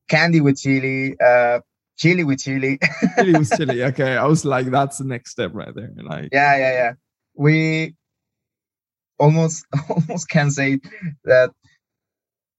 candy 0.09 0.41
with 0.41 0.57
chili, 0.59 1.15
uh, 1.23 1.59
chili 1.97 2.23
with 2.23 2.39
chili. 2.39 2.79
chili 3.15 3.33
with 3.33 3.51
chili. 3.57 3.83
Okay. 3.83 4.17
I 4.17 4.25
was 4.25 4.45
like, 4.45 4.71
that's 4.71 4.97
the 4.97 5.05
next 5.05 5.29
step 5.29 5.51
right 5.53 5.73
there. 5.75 5.93
Like 6.01 6.29
yeah, 6.31 6.57
yeah, 6.57 6.71
yeah. 6.71 6.93
We 7.35 7.95
almost 9.19 9.67
almost 9.88 10.29
can 10.29 10.49
say 10.49 10.79
that 11.25 11.51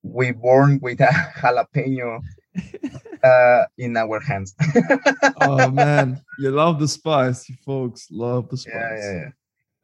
we 0.04 0.30
born 0.30 0.78
with 0.80 1.00
a 1.00 1.12
jalapeno 1.38 2.20
uh, 3.24 3.64
in 3.78 3.96
our 3.96 4.20
hands. 4.20 4.54
oh 5.40 5.70
man. 5.70 6.20
You 6.38 6.50
love 6.50 6.80
the 6.80 6.88
spice. 6.88 7.48
You 7.50 7.56
folks 7.66 8.08
love 8.10 8.48
the 8.48 8.56
spice. 8.56 8.72
yeah, 8.74 8.96
yeah, 8.96 9.30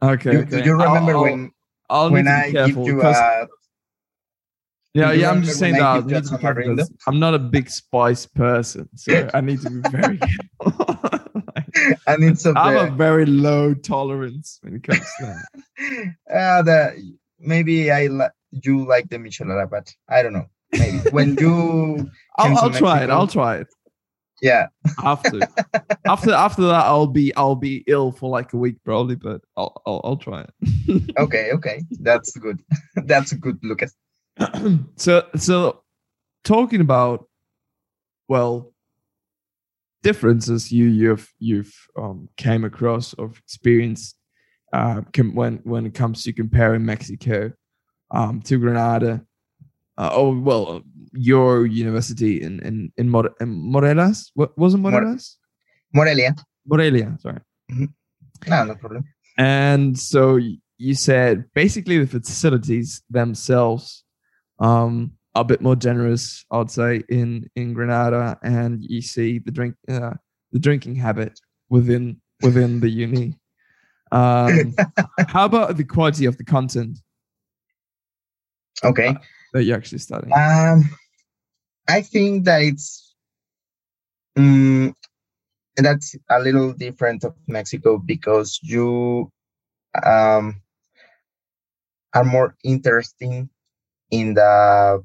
yeah. 0.02 0.08
Okay. 0.10 0.32
You, 0.32 0.38
okay. 0.40 0.50
Do 0.62 0.64
you 0.64 0.72
remember 0.72 1.12
I'll- 1.12 1.22
when 1.22 1.52
I'll 1.90 2.10
when 2.10 2.24
need 2.24 2.30
to 2.30 2.36
I 2.36 2.46
be 2.46 2.52
give 2.52 2.66
careful 2.66 2.86
you 2.86 3.00
a 3.02 3.48
Yeah, 4.94 5.12
yeah. 5.12 5.30
I'm 5.30 5.42
just 5.42 5.58
saying 5.58 5.74
that 5.74 6.06
Need 6.06 6.24
to 6.24 6.38
careful. 6.38 6.78
I'm 7.06 7.20
not 7.20 7.34
a 7.34 7.38
big 7.38 7.68
spice 7.68 8.24
person, 8.24 8.88
so 8.94 9.28
I 9.34 9.40
need 9.42 9.60
to 9.60 9.68
be 9.68 9.88
very 9.90 10.18
careful. 10.18 11.12
Like, 11.54 11.98
and 12.06 12.24
it's 12.24 12.46
of 12.46 12.56
I 12.56 12.72
have 12.72 12.92
a 12.94 12.96
very 12.96 13.26
low 13.26 13.74
tolerance 13.74 14.58
when 14.62 14.76
it 14.76 14.82
comes 14.82 15.00
to 15.18 15.26
that. 15.26 16.14
uh, 16.34 16.62
the 16.62 17.12
maybe 17.38 17.90
I 17.90 18.06
li- 18.06 18.34
you 18.50 18.86
like 18.86 19.10
the 19.10 19.18
michelada, 19.18 19.68
but 19.68 19.94
I 20.08 20.22
don't 20.22 20.32
know. 20.32 20.46
Maybe 20.78 20.98
when 21.10 21.36
you 21.36 22.10
I'll, 22.38 22.58
I'll 22.58 22.70
try 22.70 23.02
it. 23.02 23.10
I'll 23.10 23.26
try 23.26 23.56
it. 23.58 23.68
yeah 24.42 24.66
after 25.02 25.40
after 26.06 26.32
after 26.32 26.62
that, 26.62 26.84
I'll 26.84 27.06
be 27.06 27.34
I'll 27.36 27.54
be 27.56 27.84
ill 27.86 28.12
for 28.12 28.28
like 28.30 28.52
a 28.52 28.56
week 28.56 28.76
probably, 28.84 29.16
but 29.16 29.40
I'll 29.56 29.80
I'll, 29.86 30.00
I'll 30.04 30.16
try 30.16 30.42
it. 30.42 31.14
okay 31.18 31.50
okay 31.52 31.82
that's 32.00 32.36
good 32.36 32.60
that's 33.06 33.32
a 33.32 33.36
good 33.36 33.58
look 33.62 33.82
at 33.82 33.90
so 34.96 35.26
so 35.36 35.82
talking 36.44 36.80
about 36.80 37.28
well 38.28 38.72
differences 40.02 40.70
you 40.70 40.86
you've 40.86 41.32
you've 41.38 41.74
um 41.98 42.28
came 42.36 42.64
across 42.64 43.14
or 43.14 43.32
experienced 43.38 44.16
uh 44.72 45.00
com- 45.12 45.34
when 45.34 45.56
when 45.64 45.86
it 45.86 45.94
comes 45.94 46.22
to 46.22 46.32
comparing 46.32 46.84
Mexico 46.84 47.50
um 48.10 48.40
to 48.42 48.58
Granada 48.58 49.24
uh, 49.98 50.10
oh 50.12 50.38
well 50.38 50.82
your 51.12 51.66
university 51.66 52.42
in 52.42 52.60
in 52.60 52.92
in, 52.96 53.08
More- 53.08 53.34
in 53.40 53.48
Morelas 53.48 54.30
what 54.34 54.56
was 54.58 54.74
it 54.74 54.78
Morelas 54.78 55.38
Morelia. 55.92 56.34
Morelia 56.66 57.16
sorry. 57.20 57.40
No 58.46 58.64
no 58.64 58.74
problem. 58.74 59.04
And 59.38 59.98
so 59.98 60.38
you 60.78 60.94
said 60.94 61.44
basically 61.54 61.98
the 61.98 62.20
facilities 62.20 63.02
themselves 63.08 64.04
um, 64.58 65.12
are 65.34 65.42
a 65.42 65.44
bit 65.44 65.60
more 65.60 65.76
generous, 65.76 66.44
I'd 66.50 66.70
say, 66.70 67.02
in 67.08 67.48
in 67.56 67.72
Granada, 67.72 68.38
and 68.42 68.82
you 68.82 69.00
see 69.02 69.38
the 69.38 69.50
drink 69.50 69.74
uh, 69.88 70.14
the 70.52 70.58
drinking 70.58 70.96
habit 70.96 71.38
within 71.68 72.20
within 72.42 72.80
the 72.80 72.90
uni. 72.90 73.38
Um, 74.12 74.74
how 75.28 75.46
about 75.46 75.76
the 75.76 75.84
quality 75.84 76.26
of 76.26 76.36
the 76.36 76.44
content? 76.44 76.98
Okay 78.84 79.16
that 79.52 79.64
you're 79.64 79.76
actually 79.76 79.98
studying? 79.98 80.32
um 80.32 80.88
I 81.88 82.02
think 82.02 82.44
that 82.46 82.62
it's 82.62 83.14
um, 84.36 84.94
that's 85.76 86.14
a 86.30 86.40
little 86.40 86.72
different 86.72 87.24
of 87.24 87.34
Mexico 87.46 87.98
because 87.98 88.58
you 88.62 89.30
um 90.04 90.60
are 92.14 92.24
more 92.24 92.56
interesting 92.64 93.48
in 94.10 94.34
the 94.34 95.02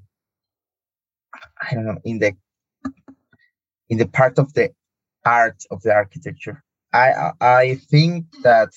I 1.62 1.74
don't 1.74 1.86
know 1.86 1.98
in 2.04 2.20
the 2.20 2.34
in 3.90 3.98
the 3.98 4.08
part 4.08 4.40
of 4.40 4.54
the 4.54 4.72
art 5.26 5.64
of 5.70 5.82
the 5.82 5.94
architecture. 5.94 6.64
I 6.94 7.12
I- 7.14 7.34
I 7.42 7.76
think 7.76 8.26
that 8.44 8.70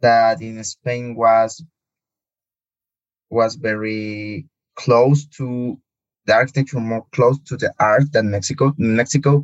that 0.00 0.42
in 0.42 0.62
Spain 0.64 1.14
was 1.14 1.62
was 3.30 3.56
very 3.56 4.46
close 4.76 5.26
to 5.38 5.78
the 6.26 6.34
architecture, 6.34 6.80
more 6.80 7.06
close 7.12 7.38
to 7.46 7.56
the 7.56 7.72
art 7.78 8.12
than 8.12 8.30
Mexico. 8.30 8.74
In 8.78 8.96
Mexico, 8.96 9.42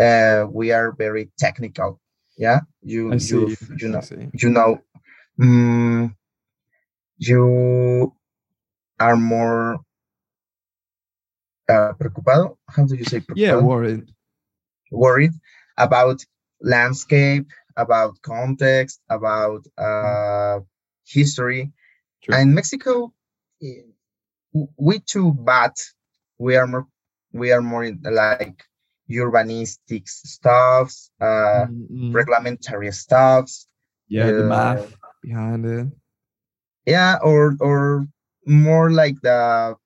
uh, 0.00 0.46
we 0.50 0.72
are 0.72 0.92
very 0.92 1.30
technical. 1.38 2.00
Yeah, 2.36 2.60
you 2.82 3.12
you 3.14 3.56
you 3.76 3.88
know 3.88 4.02
you 4.32 4.50
know 4.50 4.80
mm, 5.38 6.14
you 7.18 8.14
are 8.98 9.16
more 9.16 9.80
uh, 11.68 11.92
preocupado. 11.94 12.56
How 12.68 12.84
do 12.86 12.94
you 12.94 13.04
say 13.04 13.20
preocupado? 13.20 13.36
Yeah, 13.36 13.56
worried. 13.60 14.06
worried 14.90 15.32
about 15.76 16.24
landscape, 16.60 17.46
about 17.76 18.20
context, 18.22 19.00
about 19.08 19.66
uh, 19.78 20.60
history. 21.06 21.72
True. 22.22 22.34
And 22.34 22.54
Mexico, 22.54 23.12
eh, 23.62 23.82
we 24.52 24.98
too, 25.00 25.32
but 25.32 25.76
we 26.38 26.56
are 26.56 26.66
more 26.66 26.86
we 27.32 27.52
are 27.52 27.62
more 27.62 27.84
in, 27.84 28.00
like 28.02 28.64
urbanistic 29.10 30.08
stuffs, 30.08 31.10
uh, 31.20 31.66
Mm, 31.66 31.88
mm. 31.90 32.14
reglementary 32.14 32.90
stuffs. 32.92 33.66
yeah, 34.08 34.30
the 34.32 34.42
uh, 34.42 34.42
math 34.42 34.96
behind 35.22 35.66
it. 35.66 35.88
Yeah, 36.86 37.18
or 37.22 37.56
or 37.60 38.06
more 38.46 38.90
like 38.90 39.20
the, 39.22 39.76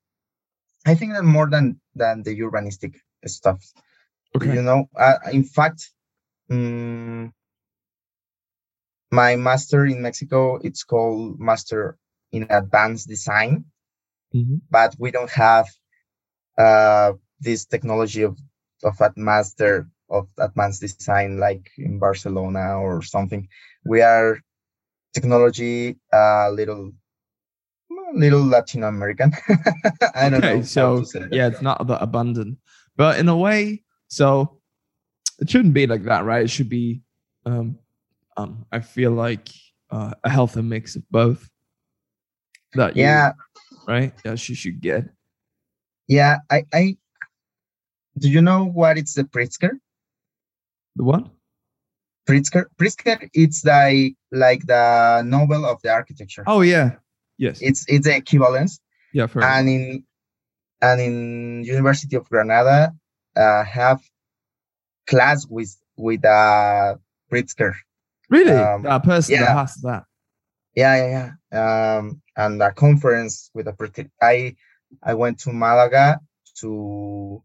I 0.87 0.95
think 0.95 1.13
that 1.13 1.25
more 1.25 1.49
than 1.49 1.81
than 1.95 2.23
the 2.23 2.39
urbanistic 2.41 2.97
stuff. 3.27 3.63
Okay. 4.37 4.55
You 4.55 4.63
know, 4.63 4.89
uh, 4.97 5.19
in 5.33 5.45
fact, 5.45 5.91
mm, 6.51 7.33
my 9.11 9.37
master 9.37 9.87
in 9.87 10.03
Mexico, 10.03 10.57
it's 10.57 10.85
called 10.85 11.39
Master 11.41 11.97
in 12.33 12.47
Advanced 12.51 13.09
Design, 13.09 13.65
Mhm. 14.35 14.61
but 14.71 14.95
we 14.99 15.11
don't 15.11 15.31
have 15.31 15.67
uh, 16.59 17.13
this 17.41 17.65
technology 17.65 18.23
of 18.23 18.39
of 18.83 19.01
a 19.01 19.13
master 19.17 19.89
of 20.11 20.29
advanced 20.39 20.81
design 20.81 21.39
like 21.39 21.71
in 21.79 21.99
Barcelona 21.99 22.79
or 22.79 23.03
something. 23.03 23.49
We 23.85 24.03
are 24.03 24.41
technology 25.15 25.97
a 26.13 26.51
little 26.51 26.93
little 28.15 28.45
Latin 28.45 28.83
American. 28.85 29.33
I 30.15 30.29
don't 30.31 30.41
know. 30.41 30.49
Okay, 30.49 30.57
how 30.59 30.63
so 30.65 31.05
yeah, 31.31 31.49
it's 31.49 31.63
not 31.63 31.87
that 31.87 32.03
abundant, 32.03 32.59
but 32.97 33.19
in 33.19 33.29
a 33.29 33.37
way, 33.37 33.83
so 34.09 34.61
it 35.39 35.51
shouldn't 35.51 35.75
be 35.75 35.87
like 35.87 36.05
that, 36.05 36.25
right? 36.25 36.45
It 36.45 36.51
should 36.51 36.69
be, 36.69 37.03
um, 37.47 37.79
um, 38.37 38.67
I 38.71 38.81
feel 38.81 39.11
like 39.13 39.49
uh, 39.91 40.15
a 40.23 40.31
healthy 40.31 40.63
mix 40.63 40.97
of 40.97 41.03
both. 41.11 41.49
That 42.75 42.97
yeah, 42.97 43.33
right? 43.87 44.13
Yes, 44.25 44.41
she 44.41 44.55
should 44.55 44.81
get. 44.81 45.05
yeah. 46.09 46.39
I, 46.51 46.65
I. 46.73 46.97
Do 48.19 48.29
you 48.31 48.41
know 48.43 48.65
what 48.65 48.97
it's 48.99 49.15
the 49.15 49.25
Pritzker? 49.25 49.71
The 50.97 51.05
what? 51.05 51.27
Pritzker. 52.29 52.65
Pritzker. 52.79 53.29
It's 53.35 53.65
like 53.65 54.15
like 54.31 54.67
the 54.67 55.23
Nobel 55.27 55.65
of 55.67 55.83
the 55.83 55.91
architecture. 55.91 56.45
Oh 56.47 56.61
yeah, 56.63 56.97
yes, 57.39 57.59
It's 57.61 57.85
it's 57.89 58.07
the 58.07 58.17
equivalence. 58.17 58.81
yeah. 59.13 59.27
For 59.27 59.43
and 59.43 59.69
in 59.69 60.05
and 60.81 61.01
in 61.01 61.65
University 61.65 62.17
of 62.17 62.29
Granada 62.29 62.95
uh, 63.37 63.65
have 63.65 64.01
class 65.07 65.47
with 65.49 65.77
with 65.97 66.25
uh 66.25 66.95
Pritzker. 67.31 67.75
really, 68.31 68.53
um, 68.53 68.87
a 68.87 69.01
person 69.01 69.41
that 69.41 69.57
has 69.57 69.75
that. 69.83 70.05
Yeah, 70.77 70.95
yeah, 70.97 71.31
yeah. 71.53 71.97
Um, 71.99 72.23
and 72.37 72.61
a 72.63 72.73
conference 72.73 73.51
with 73.55 73.67
a 73.69 73.73
Pritzker. 73.73 74.11
I 74.23 74.57
I 75.03 75.15
went 75.15 75.39
to 75.41 75.53
Malaga 75.53 76.21
to 76.61 77.43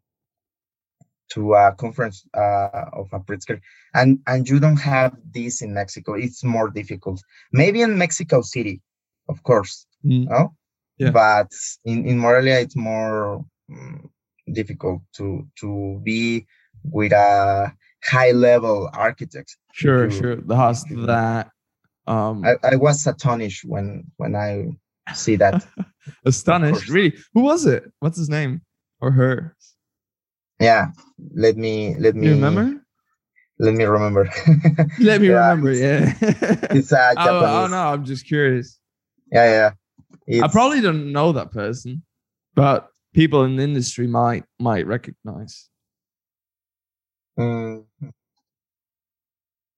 to 1.29 1.53
a 1.53 1.73
conference 1.75 2.25
uh, 2.33 2.85
of 2.93 3.07
a 3.13 3.19
Pritzker, 3.19 3.61
and 3.93 4.19
and 4.27 4.47
you 4.49 4.59
don't 4.59 4.79
have 4.81 5.15
this 5.31 5.61
in 5.61 5.73
Mexico. 5.73 6.13
It's 6.13 6.43
more 6.43 6.69
difficult. 6.69 7.21
Maybe 7.51 7.81
in 7.81 7.97
Mexico 7.97 8.41
City, 8.41 8.81
of 9.27 9.43
course. 9.43 9.85
Mm, 10.05 10.27
no 10.29 10.53
Yeah. 10.97 11.11
but 11.11 11.51
in 11.83 12.05
in 12.09 12.17
morelia 12.19 12.57
it's 12.63 12.75
more 12.75 13.43
mm, 13.69 13.99
difficult 14.59 15.01
to 15.17 15.25
to 15.61 15.99
be 16.03 16.45
with 16.83 17.11
a 17.11 17.73
high 18.11 18.31
level 18.31 18.89
architect 18.93 19.49
Sure, 19.73 20.05
you- 20.05 20.11
sure. 20.19 20.35
You- 20.39 21.05
that. 21.05 21.51
Um, 22.09 22.43
i, 22.43 22.55
I 22.73 22.75
was 22.75 23.05
astonished 23.05 23.63
when 23.65 24.03
when 24.17 24.35
i 24.35 24.65
see 25.13 25.35
that 25.37 25.65
astonished. 26.25 26.89
Really, 26.89 27.15
who 27.33 27.41
was 27.41 27.65
it? 27.65 27.83
What's 27.99 28.17
his 28.17 28.29
name 28.29 28.61
or 29.01 29.11
her? 29.11 29.55
yeah 30.59 30.87
let 31.35 31.55
me 31.57 31.95
let 31.99 32.15
me 32.15 32.27
you 32.27 32.33
remember? 32.35 32.81
let 33.59 33.73
me 33.73 33.83
remember 33.85 34.29
Let 34.99 35.21
me 35.21 35.27
Yeah, 35.27 35.49
remember. 35.51 35.71
Yeah. 35.73 36.13
it's 36.73 36.91
a 36.91 37.13
oh, 37.17 37.63
oh 37.63 37.67
no, 37.67 37.77
I'm 37.77 38.05
just 38.05 38.25
curious. 38.27 38.79
yeah 39.31 39.71
yeah 40.27 40.43
I 40.43 40.47
probably 40.47 40.81
don't 40.81 41.11
know 41.11 41.31
that 41.33 41.51
person, 41.51 42.03
but 42.55 42.89
people 43.13 43.43
in 43.43 43.55
the 43.55 43.63
industry 43.63 44.07
might 44.07 44.43
might 44.59 44.85
recognize. 44.87 45.69
mm, 47.37 47.85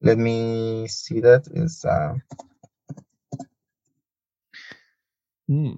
let 0.02 0.18
me 0.18 0.88
see 0.88 1.20
that 1.20 1.48
is 1.54 1.86
uh 1.86 2.14
Hmm. 5.48 5.74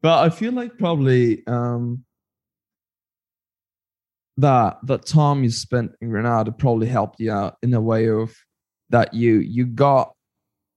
But 0.00 0.24
I 0.24 0.30
feel 0.30 0.52
like 0.52 0.78
probably 0.78 1.46
um 1.46 2.04
that 4.38 4.78
that 4.84 5.04
time 5.04 5.44
you 5.44 5.50
spent 5.50 5.92
in 6.00 6.08
Granada 6.08 6.50
probably 6.50 6.86
helped 6.86 7.20
you 7.20 7.30
out 7.30 7.58
in 7.62 7.74
a 7.74 7.80
way 7.80 8.08
of 8.08 8.34
that 8.88 9.12
you 9.12 9.40
you 9.40 9.66
got 9.66 10.14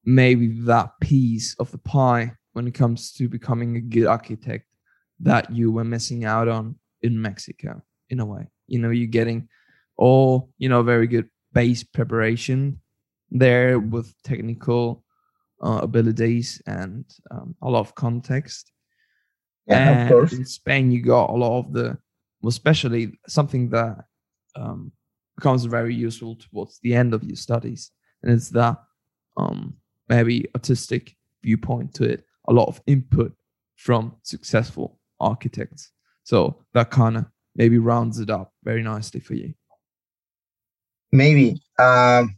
maybe 0.03 0.47
that 0.61 0.91
piece 0.99 1.55
of 1.55 1.71
the 1.71 1.77
pie 1.77 2.33
when 2.51 2.67
it 2.67 2.73
comes 2.73 3.13
to 3.13 3.29
becoming 3.29 3.77
a 3.77 3.81
good 3.81 4.05
architect 4.05 4.65
that 5.21 5.49
you 5.49 5.71
were 5.71 5.85
missing 5.85 6.25
out 6.25 6.47
on 6.47 6.75
in 7.01 7.21
Mexico 7.21 7.81
in 8.09 8.19
a 8.19 8.25
way. 8.25 8.47
You 8.67 8.79
know, 8.79 8.89
you're 8.89 9.07
getting 9.07 9.47
all, 9.95 10.49
you 10.57 10.67
know, 10.67 10.83
very 10.83 11.07
good 11.07 11.29
base 11.55 11.83
preparation 11.83 12.79
there 13.31 13.79
with 13.79 14.13
technical 14.23 15.03
uh, 15.63 15.79
abilities 15.81 16.61
and 16.67 17.05
um, 17.31 17.55
a 17.61 17.69
lot 17.69 17.79
of 17.79 17.95
context. 17.95 18.71
yeah 19.67 19.89
and 19.89 20.01
of 20.01 20.09
course 20.09 20.33
in 20.33 20.45
Spain, 20.45 20.91
you 20.91 21.01
got 21.01 21.29
a 21.31 21.33
lot 21.33 21.59
of 21.59 21.73
the, 21.73 21.97
well, 22.41 22.49
especially 22.49 23.17
something 23.27 23.69
that 23.69 24.05
um, 24.55 24.91
becomes 25.37 25.65
very 25.65 25.95
useful 25.95 26.35
towards 26.35 26.79
the 26.83 26.93
end 26.93 27.13
of 27.13 27.23
your 27.23 27.35
studies, 27.35 27.91
and 28.21 28.31
it's 28.31 28.49
that 28.49 28.77
um, 29.37 29.75
maybe 30.07 30.45
artistic 30.55 31.15
viewpoint 31.43 31.93
to 31.95 32.03
it. 32.03 32.23
A 32.47 32.53
lot 32.53 32.67
of 32.67 32.79
input 32.85 33.33
from 33.75 34.15
successful 34.21 34.99
architects, 35.19 35.91
so 36.23 36.61
that 36.73 36.91
kind 36.91 37.17
of 37.17 37.25
maybe 37.55 37.79
rounds 37.79 38.19
it 38.19 38.29
up 38.29 38.53
very 38.63 38.83
nicely 38.83 39.19
for 39.19 39.33
you. 39.33 39.53
Maybe 41.11 41.61
um 41.79 42.35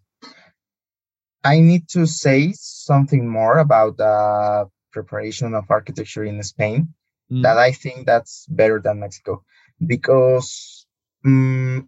i 1.44 1.60
need 1.60 1.88
to 1.90 2.06
say 2.06 2.52
something 2.54 3.28
more 3.28 3.58
about 3.60 3.98
the 3.98 4.70
preparation 4.92 5.54
of 5.54 5.66
architecture 5.70 6.24
in 6.24 6.42
spain 6.44 6.94
Mm. 7.32 7.42
that 7.44 7.58
i 7.58 7.72
think 7.74 8.06
that's 8.06 8.46
better 8.48 8.80
than 8.80 9.00
mexico 9.02 9.44
because 9.86 10.86
mm, 11.26 11.86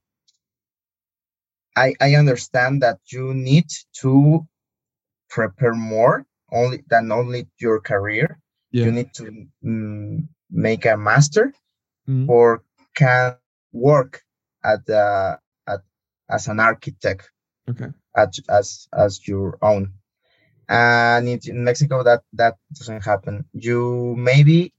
i 1.75 1.93
i 2.01 2.15
understand 2.15 2.81
that 2.81 2.99
you 3.11 3.33
need 3.33 3.67
to 4.01 4.45
prepare 5.29 5.73
more 5.75 6.25
only 6.51 6.83
than 6.89 7.11
only 7.11 7.47
your 7.59 7.79
career 7.79 8.39
yeah. 8.71 8.85
you 8.85 8.91
need 8.91 9.13
to 9.13 9.23
mm, 9.63 10.27
make 10.49 10.85
a 10.85 10.97
master 10.97 11.53
Mhm. 12.07 12.27
or 12.29 12.63
can 12.95 13.35
work 13.71 14.23
at 14.63 14.85
the 14.85 15.39
as 16.29 16.47
an 16.47 16.59
architect 16.59 17.31
Okay. 17.69 17.89
at, 18.15 18.33
as 18.49 18.87
as 18.93 19.27
your 19.27 19.57
own 19.61 19.93
and 20.69 21.27
in, 21.27 21.63
mexico 21.63 22.03
that 22.03 22.21
that 22.33 22.55
doesn't 22.73 23.03
happen 23.03 23.45
you 23.53 24.15
maybe 24.17 24.73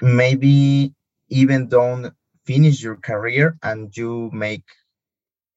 maybe 0.00 0.92
even 1.28 1.68
don't 1.68 2.12
finish 2.44 2.82
your 2.82 2.96
career 2.96 3.56
and 3.62 3.96
you 3.96 4.30
make 4.32 4.64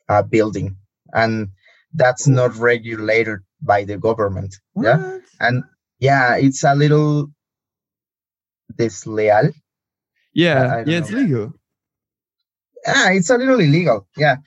a 0.09 0.23
building 0.23 0.77
and 1.13 1.49
that's 1.93 2.27
not 2.27 2.55
regulated 2.57 3.39
by 3.61 3.83
the 3.83 3.97
government 3.97 4.55
yeah 4.75 5.19
and 5.39 5.63
yeah 5.99 6.35
it's 6.35 6.63
a 6.63 6.75
little 6.75 7.31
desleal 8.75 9.53
Yeah. 10.33 10.83
Yeah. 10.85 10.97
It's 10.99 11.11
legal. 11.11 11.53
Ah 12.87 13.09
it's 13.11 13.29
a 13.29 13.37
little 13.37 13.59
illegal 13.59 14.07
yeah 14.17 14.37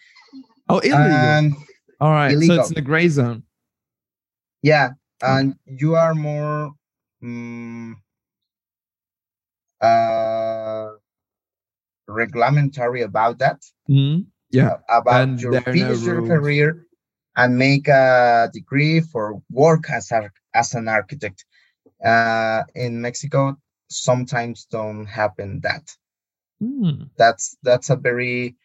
Oh, 0.68 0.79
illegal. 0.79 1.01
and 1.01 1.55
All 2.01 2.11
right. 2.12 2.37
So 2.42 2.55
it's 2.55 2.68
in 2.70 2.74
the 2.74 2.83
gray 2.83 3.09
zone. 3.09 3.42
yeah 4.62 4.90
and 5.22 5.55
you 5.66 5.94
are 5.94 6.14
more 6.14 6.72
mm, 7.22 7.94
uh 9.81 10.88
reglementary 12.09 13.03
about 13.03 13.38
that 13.38 13.61
Mhm. 13.88 14.27
Yeah. 14.51 14.68
uh, 14.68 14.79
about 15.01 15.29
and 15.29 15.40
your 15.40 15.53
are 15.55 15.61
no 15.61 15.72
finish 15.72 16.07
your 16.07 16.16
rules. 16.16 16.29
career 16.31 16.87
and 17.37 17.59
make 17.59 17.88
a 17.88 18.51
degree 18.53 19.01
for 19.01 19.40
work 19.51 19.90
as 19.90 20.11
a, 20.11 20.31
as 20.55 20.74
an 20.74 20.88
architect 20.88 21.44
uh 22.05 22.62
in 22.74 23.01
mexico 23.01 23.57
sometimes 23.90 24.66
don't 24.70 25.07
happen 25.07 25.61
that 25.62 25.85
Hmm. 26.61 27.05
that's 27.16 27.57
that's 27.62 27.90
a 27.90 27.97
very 27.97 28.57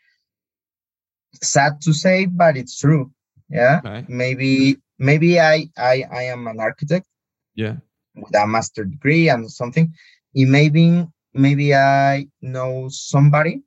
sad 1.41 1.81
to 1.81 1.93
say 1.93 2.25
but 2.25 2.57
it's 2.57 2.79
true 2.79 3.11
yeah 3.49 3.81
Okay. 3.85 4.05
maybe 4.07 4.77
maybe 4.99 5.39
i 5.39 5.67
i 5.77 6.03
i 6.11 6.23
am 6.33 6.47
an 6.47 6.59
architect 6.59 7.07
Yeah. 7.55 7.77
with 8.15 8.35
a 8.35 8.47
master 8.47 8.83
degree 8.85 9.29
and 9.29 9.49
something 9.51 9.93
it 10.33 10.47
maybe 10.47 11.05
maybe 11.33 11.73
i 11.75 12.27
know 12.41 12.87
somebody 12.89 13.61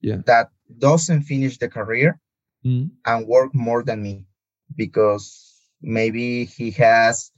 Yeah. 0.00 0.20
that 0.26 0.50
doesn't 0.78 1.22
finish 1.24 1.58
the 1.58 1.68
career 1.68 2.18
Mm. 2.64 2.90
and 3.06 3.26
work 3.28 3.54
more 3.54 3.82
than 3.84 4.02
me 4.02 4.26
because 4.76 5.24
maybe 5.82 6.44
he 6.46 6.70
has 6.72 7.30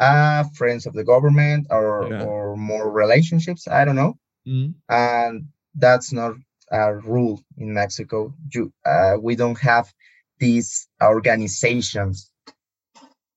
uh, 0.00 0.44
friends 0.58 0.86
of 0.86 0.94
the 0.94 1.04
government 1.04 1.66
or 1.70 2.10
Yeah. 2.10 2.24
or 2.26 2.56
more 2.56 2.90
relationships. 2.90 3.68
I 3.68 3.84
don't 3.86 3.96
know, 3.96 4.18
Mm. 4.46 4.74
and 4.88 5.51
that's 5.74 6.12
not 6.12 6.34
a 6.70 6.94
rule 6.94 7.42
in 7.58 7.74
Mexico. 7.74 8.34
You, 8.52 8.72
uh, 8.86 9.16
we 9.20 9.36
don't 9.36 9.58
have 9.60 9.92
these 10.38 10.88
organizations 11.02 12.30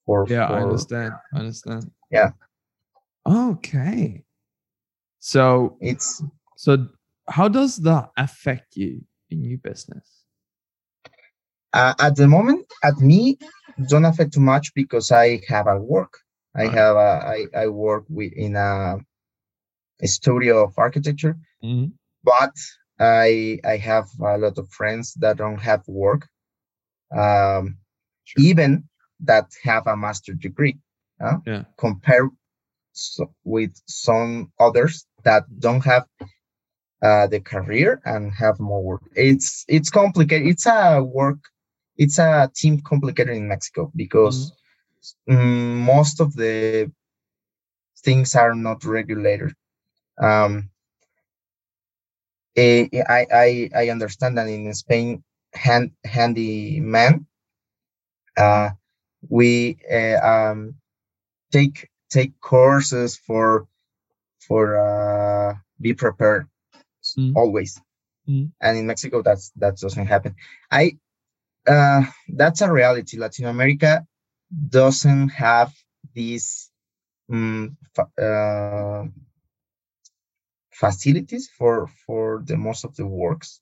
for 0.06 0.26
Yeah, 0.30 0.46
I 0.48 0.62
understand. 0.62 1.14
I 1.34 1.40
understand. 1.40 1.92
Yeah. 2.12 2.32
Okay. 3.28 4.24
So 5.20 5.78
It's 5.82 6.22
so 6.56 6.88
how 7.28 7.48
does 7.48 7.78
that 7.78 8.12
affect 8.18 8.76
you 8.78 9.02
in 9.30 9.44
your 9.44 9.58
business? 9.58 10.08
uh, 11.74 11.94
at 12.00 12.16
the 12.16 12.28
moment 12.28 12.66
at 12.84 12.98
me 13.00 13.38
don't 13.90 14.06
affect 14.06 14.34
too 14.34 14.40
much 14.40 14.74
because 14.74 15.12
I 15.12 15.42
have 15.48 15.68
a 15.68 15.78
work. 15.78 16.20
I 16.56 16.68
have 16.68 16.96
a 16.96 17.12
I, 17.36 17.46
I 17.64 17.68
work 17.68 18.06
with 18.10 18.32
in 18.34 18.56
a, 18.56 18.98
a 20.02 20.08
studio 20.08 20.64
of 20.64 20.74
architecture, 20.78 21.38
Mm. 21.64 21.92
But 22.26 22.54
I 23.00 23.60
I 23.64 23.78
have 23.78 24.08
a 24.22 24.38
lot 24.38 24.58
of 24.58 24.70
friends 24.70 25.14
that 25.22 25.38
don't 25.38 25.62
have 25.62 25.84
work, 25.88 26.28
um, 27.12 27.78
Sure. 28.26 28.44
even 28.50 28.84
that 29.22 29.48
have 29.64 29.88
a 29.88 29.96
master 29.96 30.34
degree. 30.34 30.78
Uh, 31.22 31.38
Yeah. 31.46 31.64
Compare 31.78 32.30
so, 32.94 33.34
with 33.44 33.74
some 33.88 34.52
others 34.60 35.06
that 35.24 35.44
don't 35.60 35.84
have 35.86 36.06
uh, 37.02 37.28
the 37.28 37.40
career 37.40 38.02
and 38.06 38.34
have 38.34 38.60
more 38.60 38.84
work. 38.84 39.04
It's 39.16 39.66
it's 39.68 39.90
complicated. 39.90 40.48
It's 40.48 40.66
a 40.66 41.02
work. 41.04 41.40
It's 41.98 42.20
a 42.20 42.52
team 42.56 42.82
complicated 42.82 43.36
in 43.36 43.48
Mexico 43.48 43.92
because 43.96 44.52
mm, 45.30 45.76
most 45.94 46.20
of 46.20 46.36
the 46.36 46.92
things 48.04 48.36
are 48.36 48.56
not 48.56 48.84
regulated. 48.86 49.54
Um, 50.22 50.70
I, 52.58 52.90
I 53.34 53.70
I 53.76 53.90
understand 53.90 54.38
that 54.38 54.48
in 54.48 54.74
Spain, 54.74 55.24
hand 55.54 55.92
handyman, 56.04 57.26
uh, 58.38 58.70
we 59.30 59.78
uh, 59.92 60.18
um, 60.26 60.76
take 61.52 61.90
take 62.10 62.40
courses 62.42 63.18
for 63.18 63.68
for 64.48 64.78
uh, 64.78 65.56
be 65.82 65.94
prepared 65.94 66.48
Mm. 67.18 67.34
always, 67.36 67.80
Mm. 68.28 68.52
and 68.62 68.78
in 68.78 68.88
Mexico 68.88 69.22
that's 69.22 69.52
that 69.58 69.78
doesn't 69.78 70.08
happen. 70.08 70.36
I 70.72 70.98
uh, 71.68 72.04
that's 72.30 72.62
a 72.62 72.72
reality. 72.72 73.18
Latin 73.18 73.46
America 73.46 74.06
doesn't 74.70 75.30
have 75.30 75.74
these 76.14 76.72
um, 77.32 77.78
uh, 77.98 79.06
facilities 80.80 81.50
for 81.58 81.88
for 82.06 82.44
the 82.46 82.58
most 82.58 82.86
of 82.86 82.96
the 82.96 83.06
works 83.08 83.62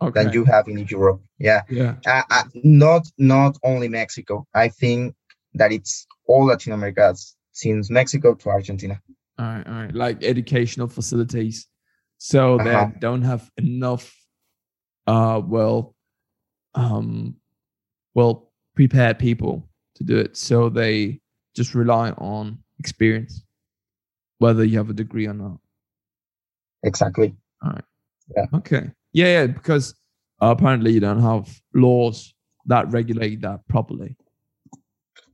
Okay. 0.00 0.24
that 0.24 0.34
you 0.34 0.44
have 0.44 0.68
in 0.68 0.78
Europe. 0.90 1.20
Yeah, 1.38 1.62
yeah. 1.70 1.94
uh, 2.06 2.22
uh, 2.30 2.44
not 2.62 3.02
not 3.18 3.56
only 3.62 3.88
Mexico. 3.88 4.46
I 4.54 4.68
think 4.68 5.14
that 5.54 5.72
it's 5.72 6.06
all 6.28 6.46
Latin 6.46 6.72
America, 6.72 7.14
since 7.52 7.90
Mexico 7.90 8.34
to 8.34 8.48
Argentina. 8.50 9.00
All 9.38 9.46
right, 9.46 9.66
all 9.66 9.74
right. 9.82 9.94
Like 9.94 10.22
educational 10.24 10.88
facilities. 10.88 11.66
So 12.18 12.58
they 12.58 12.74
Uh-huh. 12.74 12.90
don't 13.00 13.22
have 13.22 13.50
enough 13.56 14.04
uh 15.06 15.40
well 15.46 15.94
um 16.74 17.36
well 18.14 18.52
prepared 18.74 19.18
people 19.18 19.68
to 19.96 20.04
do 20.04 20.16
it. 20.18 20.36
So 20.36 20.68
they 20.68 21.20
just 21.54 21.74
rely 21.74 22.10
on 22.18 22.58
experience, 22.78 23.42
whether 24.38 24.64
you 24.64 24.76
have 24.78 24.90
a 24.90 24.94
degree 24.94 25.26
or 25.26 25.34
not. 25.34 25.58
Exactly. 26.86 27.34
All 27.62 27.70
right. 27.72 27.84
Yeah. 28.36 28.46
Okay. 28.54 28.90
Yeah, 29.12 29.26
yeah, 29.26 29.46
because 29.46 29.94
uh, 30.40 30.54
apparently 30.56 30.92
you 30.92 31.00
don't 31.00 31.22
have 31.22 31.48
laws 31.74 32.32
that 32.66 32.90
regulate 32.92 33.40
that 33.42 33.66
properly. 33.68 34.16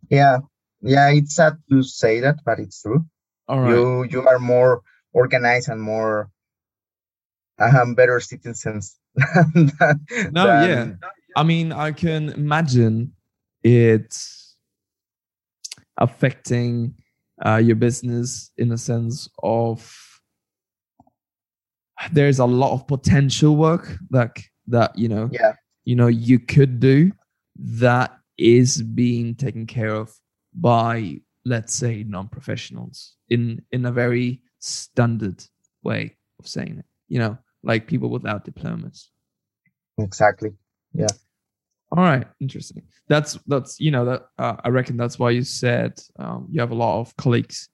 Yeah, 0.09 0.39
yeah. 0.81 1.11
It's 1.11 1.35
sad 1.35 1.59
to 1.71 1.83
say 1.83 2.21
that, 2.21 2.37
but 2.45 2.59
it's 2.59 2.83
true. 2.83 3.05
All 3.49 3.61
right. 3.61 3.71
You 3.71 4.05
you 4.05 4.27
are 4.29 4.39
more 4.39 4.83
organized 5.13 5.69
and 5.69 5.81
more 5.81 6.31
um, 7.59 7.95
better 7.95 8.21
citizens. 8.21 8.97
than, 9.55 9.71
No, 10.33 10.47
than- 10.47 10.69
yeah. 10.69 11.09
I 11.37 11.43
mean, 11.43 11.73
I 11.73 11.93
can 11.93 12.29
imagine 12.31 13.13
it 13.65 14.15
affecting 15.99 16.95
uh, 17.45 17.57
your 17.57 17.77
business 17.77 18.51
in 18.57 18.73
a 18.73 18.79
sense 18.79 19.29
of 19.43 19.81
there's 22.13 22.39
a 22.41 22.45
lot 22.47 22.73
of 22.73 22.87
potential 22.87 23.57
work 23.57 23.97
that 24.11 24.37
that 24.67 24.97
you 24.99 25.09
know 25.09 25.29
Yeah. 25.33 25.53
you 25.85 25.97
know 25.97 26.09
you 26.09 26.39
could 26.39 26.81
do 26.81 27.13
that 27.57 28.19
is 28.39 28.83
being 28.83 29.35
taken 29.35 29.67
care 29.67 29.95
of 29.95 30.11
by 30.55 31.21
let's 31.45 31.75
say 31.75 32.05
non-professionals 32.05 33.17
in 33.29 33.63
in 33.73 33.87
a 33.87 33.93
very 33.93 34.41
standard 34.59 35.45
way 35.83 36.17
of 36.39 36.47
saying 36.49 36.79
it 36.79 36.87
you 37.09 37.19
know 37.19 37.37
like 37.63 37.87
people 37.87 38.09
without 38.11 38.45
diplomas 38.45 39.11
Exactly. 39.99 40.51
Yeah. 40.95 41.09
All 41.91 42.03
right, 42.03 42.27
interesting. 42.41 42.83
That's 43.09 43.39
that's 43.47 43.79
you 43.79 43.91
know 43.91 44.05
that 44.07 44.23
uh, 44.39 44.57
I 44.65 44.69
reckon 44.71 44.97
that's 44.97 45.19
why 45.19 45.31
you 45.31 45.45
said 45.45 46.01
um, 46.19 46.49
you 46.51 46.61
have 46.61 46.71
a 46.71 46.75
lot 46.75 47.01
of 47.01 47.15
colleagues 47.19 47.69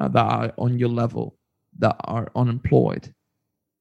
uh, 0.00 0.06
that 0.08 0.24
are 0.24 0.52
on 0.56 0.78
your 0.78 0.88
level 0.88 1.36
that 1.80 1.96
are 2.04 2.28
unemployed 2.36 3.12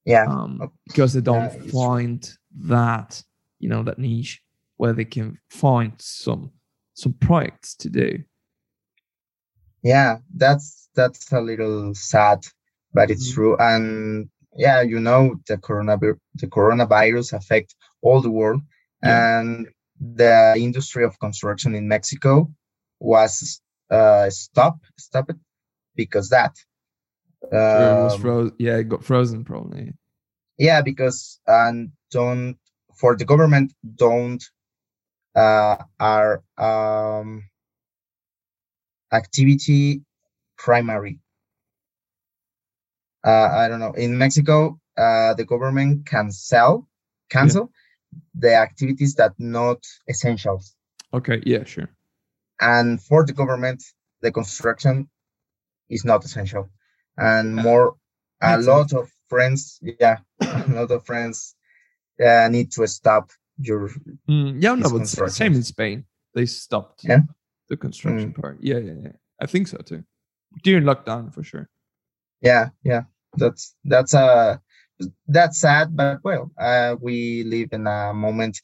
Yeah. 0.07 0.25
um, 0.31 0.71
because 0.87 1.13
they 1.13 1.21
don't 1.21 1.51
Yeah, 1.53 1.71
find 1.71 2.19
that 2.73 3.11
you 3.59 3.69
know 3.69 3.83
that 3.83 3.99
niche 3.99 4.41
where 4.77 4.93
they 4.93 5.05
can 5.05 5.37
find 5.49 5.91
some 5.99 6.51
some 6.93 7.13
projects 7.27 7.75
to 7.81 7.89
do. 7.89 8.09
yeah 9.83 10.17
that's 10.35 10.89
that's 10.95 11.31
a 11.31 11.41
little 11.41 11.93
sad 11.93 12.39
but 12.93 13.09
it's 13.11 13.29
Mhm. 13.29 13.33
true 13.35 13.53
and 13.59 14.29
yeah 14.65 14.81
you 14.91 14.99
know 14.99 15.21
the 15.47 15.57
coronavirus 15.57 16.19
the 16.41 16.47
coronavirus 16.47 17.33
affect 17.33 17.75
all 18.01 18.21
the 18.21 18.31
world 18.39 18.61
Yeah. 19.03 19.39
and 19.39 19.67
the 20.21 20.55
industry 20.57 21.03
of 21.03 21.19
construction 21.19 21.75
in 21.75 21.87
mexico 21.87 22.33
was 22.99 23.61
uh 23.97 24.29
stopped 24.29 24.85
stopped 25.07 25.39
because 25.95 26.27
that 26.29 26.53
Um, 27.51 28.19
froze. 28.19 28.51
Yeah, 28.59 28.77
it 28.77 28.89
got 28.89 29.03
frozen 29.03 29.43
probably. 29.45 29.93
yeah 30.57 30.81
because 30.81 31.39
and 31.47 31.91
don't 32.11 32.57
for 32.95 33.15
the 33.15 33.25
government 33.25 33.73
don't 33.95 34.43
uh 35.35 35.77
are 35.99 36.43
um 36.57 37.43
activity 39.13 40.01
primary 40.57 41.19
uh 43.25 43.49
i 43.61 43.67
don't 43.67 43.79
know 43.79 43.93
in 43.93 44.17
mexico 44.17 44.79
uh 44.97 45.33
the 45.35 45.45
government 45.45 46.05
can 46.05 46.31
sell 46.31 46.87
cancel 47.29 47.71
the 48.33 48.53
activities 48.55 49.15
that 49.15 49.33
not 49.37 49.79
essentials 50.09 50.75
Okay, 51.13 51.41
yeah, 51.45 51.63
sure. 51.63 51.89
and 52.59 53.01
for 53.01 53.25
the 53.25 53.31
government 53.33 53.81
the 54.21 54.31
construction 54.31 55.07
is 55.89 56.03
not 56.03 56.25
essential 56.25 56.67
and 57.17 57.55
more 57.55 57.95
a 58.41 58.57
lot 58.59 58.93
of 58.93 59.09
friends 59.29 59.79
yeah 59.99 60.17
a 60.41 60.65
lot 60.69 60.91
of 60.91 61.05
friends 61.05 61.55
uh, 62.25 62.47
need 62.49 62.71
to 62.71 62.87
stop 62.87 63.31
your 63.59 63.89
Mm, 64.29 64.61
yeah, 64.61 64.75
no, 64.75 64.89
but 64.89 65.07
same 65.07 65.53
in 65.53 65.63
Spain. 65.63 66.05
They 66.35 66.45
stopped 66.45 67.03
Yeah. 67.03 67.21
the 67.69 67.77
construction 67.77 68.33
part. 68.33 68.57
Yeah, 68.61 68.77
yeah, 68.77 68.93
yeah. 69.03 69.11
I 69.41 69.45
think 69.47 69.67
so 69.67 69.77
too. 69.77 70.03
During 70.63 70.83
lockdown 70.83 71.33
for 71.33 71.43
sure. 71.43 71.69
yeah 72.41 72.69
yeah 72.83 73.03
that's 73.37 73.75
that's 73.85 74.13
uh 74.13 74.57
that's 75.27 75.59
sad 75.59 75.95
but 75.95 76.19
well 76.23 76.51
uh 76.59 76.95
we 77.01 77.43
live 77.43 77.69
in 77.73 77.87
a 77.87 78.13
moment 78.13 78.61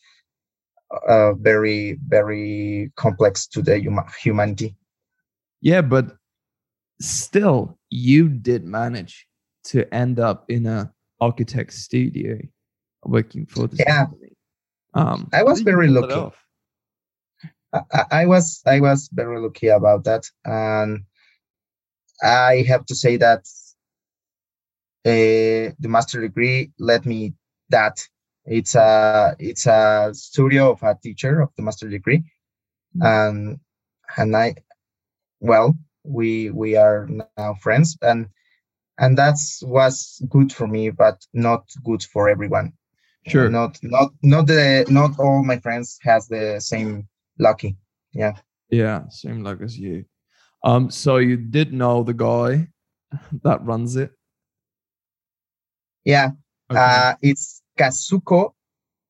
uh 1.09 1.33
very 1.33 1.97
very 2.07 2.91
complex 2.95 3.47
to 3.47 3.61
the 3.61 3.73
huma- 3.81 4.13
humanity 4.25 4.75
Yeah, 5.61 5.81
but 5.81 6.05
still, 6.99 7.77
you 7.89 8.29
did 8.29 8.63
manage 8.63 9.27
to 9.65 9.91
end 9.93 10.19
up 10.19 10.45
in 10.49 10.65
a 10.65 10.91
architect 11.19 11.73
studio 11.73 12.37
working 13.05 13.45
for 13.45 13.67
this 13.67 13.79
Yeah. 13.79 14.05
company. 14.05 14.35
Um, 14.93 15.29
I 15.33 15.43
was 15.43 15.61
very 15.61 15.87
lucky. 15.87 16.35
I, 17.73 18.05
I- 18.11 18.25
was 18.27 18.61
I 18.65 18.79
was 18.79 19.09
very 19.11 19.39
lucky 19.39 19.67
about 19.69 20.03
that, 20.03 20.29
and 20.45 21.05
I 22.21 22.63
have 22.67 22.85
to 22.85 22.95
say 22.95 23.17
that 23.17 23.47
uh, 25.05 25.73
the 25.79 25.87
master 25.89 26.21
degree 26.21 26.71
let 26.79 27.05
me 27.05 27.33
that 27.69 28.07
It's 28.45 28.75
a 28.75 29.35
it's 29.39 29.65
a 29.67 30.11
studio 30.13 30.71
of 30.71 30.83
a 30.83 30.95
teacher 31.01 31.39
of 31.41 31.49
the 31.55 31.63
master 31.63 31.89
degree, 31.89 32.23
Mm. 32.95 33.01
and 33.05 33.59
and 34.17 34.35
I, 34.35 34.55
well, 35.39 35.73
we 36.03 36.49
we 36.51 36.75
are 36.75 37.07
now 37.37 37.55
friends, 37.55 37.97
and 38.01 38.27
and 38.99 39.17
that's 39.17 39.63
was 39.63 40.21
good 40.29 40.51
for 40.51 40.67
me, 40.67 40.89
but 40.89 41.25
not 41.33 41.63
good 41.83 42.03
for 42.03 42.29
everyone. 42.29 42.73
Sure. 43.27 43.49
Not 43.49 43.79
not 43.81 44.11
not 44.21 44.47
the 44.47 44.85
not 44.89 45.19
all 45.19 45.43
my 45.43 45.57
friends 45.59 45.97
has 46.01 46.27
the 46.27 46.59
same 46.59 47.07
lucky. 47.39 47.77
Yeah. 48.11 48.33
Yeah, 48.69 49.07
same 49.09 49.43
luck 49.43 49.61
as 49.61 49.77
you. 49.77 50.05
Um, 50.63 50.89
so 50.89 51.17
you 51.17 51.37
did 51.37 51.73
know 51.73 52.03
the 52.03 52.13
guy 52.13 52.67
that 53.43 53.63
runs 53.63 53.95
it. 53.95 54.11
Yeah. 56.03 56.31
Okay. 56.69 56.79
Uh, 56.79 57.15
it's 57.21 57.61
Kazuko 57.77 58.53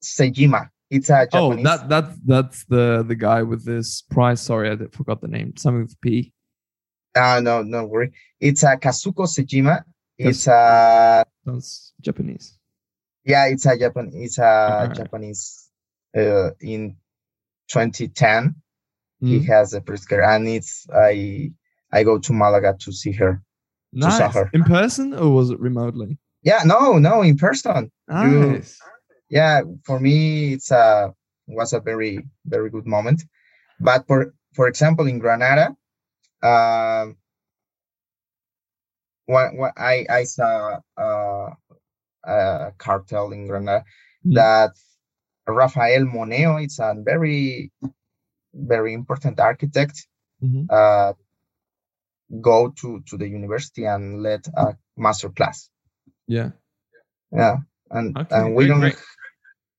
Sejima. 0.03 0.69
It's 0.89 1.09
a 1.09 1.27
oh, 1.33 1.55
that 1.63 1.89
that 1.89 2.11
that's 2.23 2.65
the 2.65 3.03
the 3.07 3.15
guy 3.15 3.41
with 3.41 3.65
this 3.65 4.03
prize. 4.03 4.41
Sorry, 4.41 4.69
I 4.69 4.77
forgot 4.91 5.21
the 5.21 5.27
name. 5.27 5.57
Something 5.57 5.83
with 5.83 5.99
P. 6.01 6.31
Uh, 7.15 7.39
no, 7.41 7.61
no 7.63 7.85
worry. 7.85 8.11
It's 8.39 8.63
a 8.63 8.75
Kazuko 8.77 9.27
Sejima. 9.27 9.83
It's 10.17 10.47
a 10.47 11.25
That's 11.45 11.93
Japanese. 12.01 12.57
yeah, 13.25 13.45
it's 13.47 13.65
a 13.65 13.77
Japan. 13.77 14.11
It's 14.13 14.37
a 14.37 14.83
Okay. 14.85 14.93
Japanese. 15.03 15.69
Uh, 16.15 16.51
in 16.61 16.95
2010, 17.67 18.55
he 19.19 19.39
Mm. 19.39 19.45
has 19.47 19.73
a 19.73 19.81
Pritzker, 19.81 20.21
and 20.27 20.47
it's 20.47 20.85
I 20.93 21.51
I 21.91 22.03
go 22.03 22.17
to 22.19 22.33
Malaga 22.33 22.75
to 22.79 22.91
see 22.91 23.11
her. 23.13 23.41
to 23.93 23.99
Nice. 23.99 24.35
In 24.53 24.63
person 24.63 25.13
or 25.13 25.29
was 25.29 25.49
it 25.51 25.59
remotely? 25.59 26.17
Yeah, 26.41 26.61
no, 26.65 26.97
no, 26.97 27.21
in 27.21 27.37
person. 27.37 27.91
You- 28.09 28.53
Nice. 28.57 28.77
yeah 29.29 29.61
for 29.85 29.99
me 29.99 30.53
it's 30.53 30.69
a 30.71 31.13
was 31.47 31.73
a 31.73 31.79
very 31.79 32.19
very 32.45 32.69
good 32.69 32.85
moment 32.85 33.23
but 33.79 34.05
for 34.07 34.33
for 34.53 34.67
example 34.67 35.07
in 35.07 35.17
granada 35.17 35.65
um 36.43 37.17
what, 39.27 39.55
what 39.55 39.73
i 39.77 40.05
i 40.09 40.23
saw 40.25 40.79
uh, 40.97 41.49
a 42.25 42.71
cartel 42.77 43.31
in 43.31 43.47
granada 43.47 43.83
Mm. 44.25 44.35
that 44.35 44.71
rafael 45.47 46.05
moneo 46.05 46.57
it's 46.57 46.79
a 46.79 46.95
very 47.03 47.71
very 48.53 48.93
important 48.93 49.39
architect 49.39 50.07
Mhm. 50.43 50.67
uh 50.69 51.13
go 52.41 52.69
to 52.81 53.01
to 53.09 53.17
the 53.17 53.27
university 53.27 53.85
and 53.85 54.21
let 54.23 54.47
a 54.57 54.77
master 54.97 55.29
class 55.29 55.69
Yeah. 56.27 56.51
yeah 57.31 57.57
and 57.91 58.17
Okay. 58.17 58.35
and 58.35 58.55
we 58.55 58.65
great, 58.65 58.69
don't 58.69 58.79
great. 58.81 58.97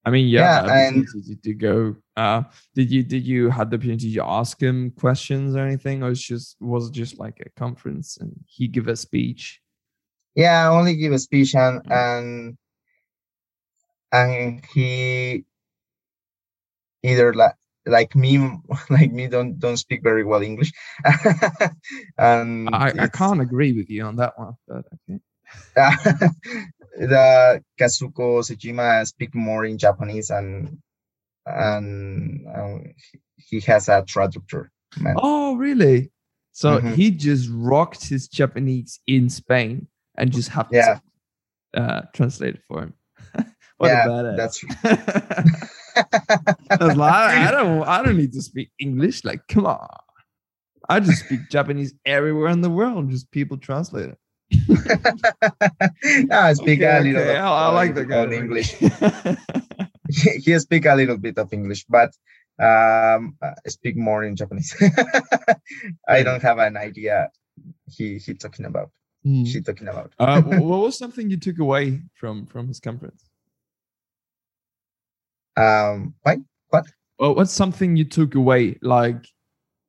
I 0.04 0.10
mean, 0.10 0.28
yeah, 0.28 0.40
Yeah, 0.40 0.60
and- 0.88 0.96
opportunity 1.08 1.36
to 1.44 1.54
go. 1.54 1.96
Uh, 2.16 2.42
did 2.74 2.90
you 2.90 3.02
did 3.02 3.26
you 3.26 3.50
had 3.50 3.70
the 3.70 3.76
opportunity 3.76 4.14
to 4.14 4.24
ask 4.24 4.62
him 4.62 4.92
questions 4.92 5.56
or 5.56 5.60
anything, 5.60 6.02
or 6.02 6.10
it's 6.10 6.20
just 6.20 6.56
was 6.60 6.88
it 6.88 6.92
just 6.92 7.18
like 7.18 7.40
a 7.44 7.50
conference 7.58 8.16
and 8.18 8.32
he 8.46 8.68
give 8.68 8.86
a 8.86 8.96
speech? 8.96 9.60
Yeah, 10.36 10.64
I 10.64 10.74
only 10.74 10.96
give 10.96 11.12
a 11.12 11.18
speech 11.18 11.54
and 11.54 11.82
Mm. 11.84 11.92
and 11.92 12.58
and 14.12 14.64
he 14.72 15.44
either 17.02 17.34
like 17.34 17.54
like 17.86 18.14
me 18.14 18.38
like 18.90 19.12
me 19.12 19.26
don't 19.26 19.58
don't 19.58 19.76
speak 19.76 20.02
very 20.02 20.24
well 20.24 20.42
English. 20.42 20.72
and 22.18 22.70
I, 22.72 22.92
I 22.98 23.08
can't 23.08 23.40
agree 23.40 23.72
with 23.72 23.90
you 23.90 24.04
on 24.04 24.16
that 24.16 24.38
one, 24.38 24.54
but 24.68 24.84
okay. 25.08 25.20
the 26.96 27.62
Kazuko 27.78 28.42
Sejima 28.42 29.06
speak 29.06 29.34
more 29.34 29.64
in 29.64 29.78
Japanese 29.78 30.30
and 30.30 30.78
and 31.46 32.46
he 33.36 33.60
has 33.60 33.88
a 33.88 34.02
traductor. 34.02 34.68
Man. 35.00 35.16
Oh, 35.18 35.56
really? 35.56 36.10
So 36.52 36.80
Mhm. 36.80 36.94
he 36.94 37.10
just 37.10 37.48
rocked 37.52 38.06
his 38.08 38.28
Japanese 38.28 39.00
in 39.06 39.28
Spain 39.28 39.88
and 40.16 40.30
just 40.32 40.48
have 40.50 40.68
Yeah. 40.70 41.00
to 41.74 41.80
uh, 41.82 42.02
translate 42.14 42.54
it 42.54 42.62
for 42.68 42.82
him. 42.82 42.94
what 43.78 43.88
Yeah, 43.88 44.04
a 44.04 44.08
badass. 44.08 44.36
that's 44.36 44.64
I 46.80 46.84
like, 46.86 47.12
I, 47.12 47.48
I 47.48 47.50
don't, 47.50 47.82
I 47.82 48.02
don't 48.02 48.16
need 48.16 48.32
to 48.32 48.42
speak 48.42 48.70
English. 48.78 49.24
Like, 49.24 49.46
come 49.48 49.66
on. 49.66 49.86
I 50.88 51.00
just 51.00 51.24
speak 51.24 51.48
Japanese 51.50 51.94
everywhere 52.06 52.48
in 52.50 52.60
the 52.60 52.70
world. 52.70 53.10
Just 53.10 53.30
people 53.30 53.56
translate 53.56 54.10
it. 54.10 54.18
I 56.30 56.52
speak 56.52 56.80
Okay, 56.80 56.98
a 56.98 57.00
little. 57.00 57.22
okay, 57.22 57.36
I, 57.36 57.66
I 57.66 57.68
like 57.70 57.94
that 57.94 58.04
guy. 58.08 58.24
English. 58.32 58.76
He, 60.08 60.30
he 60.44 60.58
speak 60.58 60.86
a 60.86 60.94
little 60.94 61.18
bit 61.18 61.38
of 61.38 61.52
English, 61.52 61.84
but 61.88 62.10
um, 62.58 63.36
I 63.42 63.68
speak 63.68 63.96
more 63.96 64.24
in 64.24 64.36
Japanese. 64.36 64.74
I 66.08 66.22
don't 66.22 66.42
have 66.42 66.58
an 66.58 66.76
idea 66.76 67.30
he 67.86 68.18
he 68.18 68.34
talking 68.34 68.64
about. 68.66 68.90
Hmm. 69.24 69.44
She 69.44 69.60
talking 69.62 69.88
about. 69.88 70.12
uh, 70.18 70.42
what 70.42 70.80
was 70.82 70.98
something 70.98 71.30
you 71.30 71.38
took 71.38 71.58
away 71.58 72.02
from 72.14 72.46
from 72.46 72.68
his 72.68 72.80
conference? 72.80 73.24
Um, 75.56 76.14
why? 76.22 76.38
Well, 77.18 77.36
what's 77.36 77.52
something 77.52 77.96
you 77.96 78.04
took 78.04 78.34
away? 78.34 78.76
Like, 78.82 79.24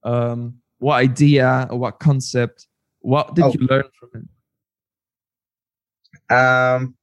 um, 0.04 0.60
what 0.78 0.96
idea 0.96 1.68
or 1.72 1.80
what 1.80 2.00
concept? 2.00 2.68
What 3.00 3.34
did 3.34 3.46
Oh. 3.46 3.52
you 3.54 3.68
learn 3.68 3.84
from 4.00 4.10
him? 4.14 4.30
Um, 6.38 6.96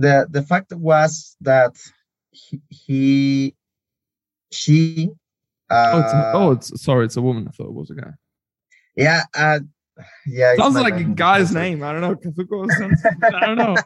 the 0.00 0.26
the 0.30 0.42
fact 0.42 0.72
was 0.72 1.36
that 1.42 1.72
he, 2.30 2.60
he 2.68 3.54
she. 4.50 5.10
Uh, 5.70 5.90
Oh, 5.92 6.00
it's 6.00 6.12
oh, 6.34 6.50
it's 6.52 6.82
sorry, 6.82 7.04
it's 7.06 7.16
a 7.16 7.22
woman. 7.22 7.46
I 7.48 7.52
thought 7.52 7.68
it 7.68 7.74
was 7.74 7.90
a 7.90 7.94
guy. 7.94 8.10
yeah, 8.96 9.22
uh, 9.34 9.60
yeah. 10.26 10.56
Sounds 10.56 10.74
like 10.74 10.98
a 10.98 11.04
guy's 11.04 11.52
name. 11.62 11.82
I 11.82 11.92
don't 11.92 12.00
know. 12.00 12.16
Kazuko 12.16 12.68
sounds, 12.72 13.00
I 13.22 13.46
don't 13.46 13.58
know. 13.64 13.76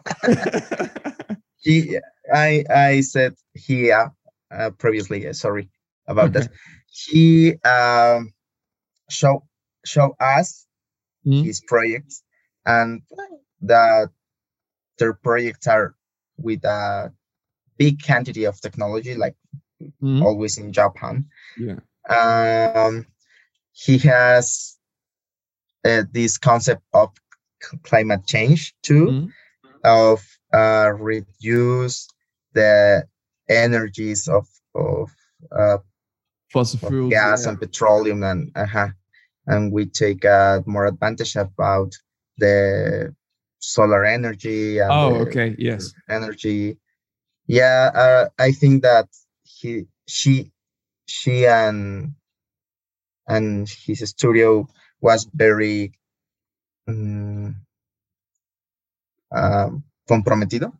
he 1.64 1.98
i 2.32 2.64
i 2.70 3.00
said 3.00 3.34
he 3.54 3.90
uh, 3.90 4.08
uh, 4.50 4.70
previously 4.82 5.26
uh, 5.26 5.32
sorry 5.32 5.68
about 6.06 6.32
that 6.34 6.48
he 6.90 7.54
um 7.64 8.32
show 9.10 9.44
show 9.84 10.14
us 10.20 10.66
Hmm. 11.24 11.42
his 11.42 11.62
projects 11.66 12.22
and 12.66 13.00
that 13.62 14.10
their 14.98 15.14
projects 15.14 15.66
are 15.66 15.94
with 16.36 16.64
a 16.64 17.12
big 17.78 18.02
quantity 18.02 18.44
of 18.44 18.60
technology 18.60 19.14
like 19.14 19.36
Mhm. 20.02 20.22
always 20.22 20.58
in 20.58 20.72
japan 20.72 21.26
Yeah. 21.56 21.80
um 22.08 23.06
he 23.72 23.98
has 23.98 24.78
uh, 25.84 26.02
this 26.12 26.38
concept 26.38 26.82
of 26.92 27.10
climate 27.82 28.26
change 28.26 28.74
too 28.82 29.06
Mhm. 29.06 29.32
of 29.84 30.24
uh, 30.52 30.92
reduce 30.98 32.08
the 32.52 33.06
energies 33.48 34.28
of 34.28 34.46
of, 34.74 35.10
uh, 35.52 35.78
Fossil 36.52 36.78
fuels. 36.78 37.10
gas 37.10 37.44
yeah. 37.44 37.50
and 37.50 37.60
petroleum 37.60 38.22
and 38.22 38.50
uh 38.56 38.88
and 39.46 39.72
we 39.72 39.86
take 39.86 40.24
uh, 40.24 40.60
more 40.66 40.86
advantage 40.86 41.36
about 41.36 41.94
the 42.38 43.14
solar 43.72 44.04
energy 44.04 44.78
and 44.78 44.90
Oh, 44.92 45.14
okay. 45.26 45.54
Yes. 45.58 45.92
energy 46.08 46.78
yeah 47.46 47.90
uh, 47.94 48.24
i 48.38 48.52
think 48.52 48.82
that 48.82 49.08
he 49.44 49.86
she 50.08 50.50
she 51.06 51.46
and 51.46 52.12
and 53.28 53.68
his 53.86 54.00
studio 54.10 54.66
was 55.00 55.28
very 55.34 55.92
um, 56.88 57.56
um, 59.32 59.84
comprometido 60.10 60.72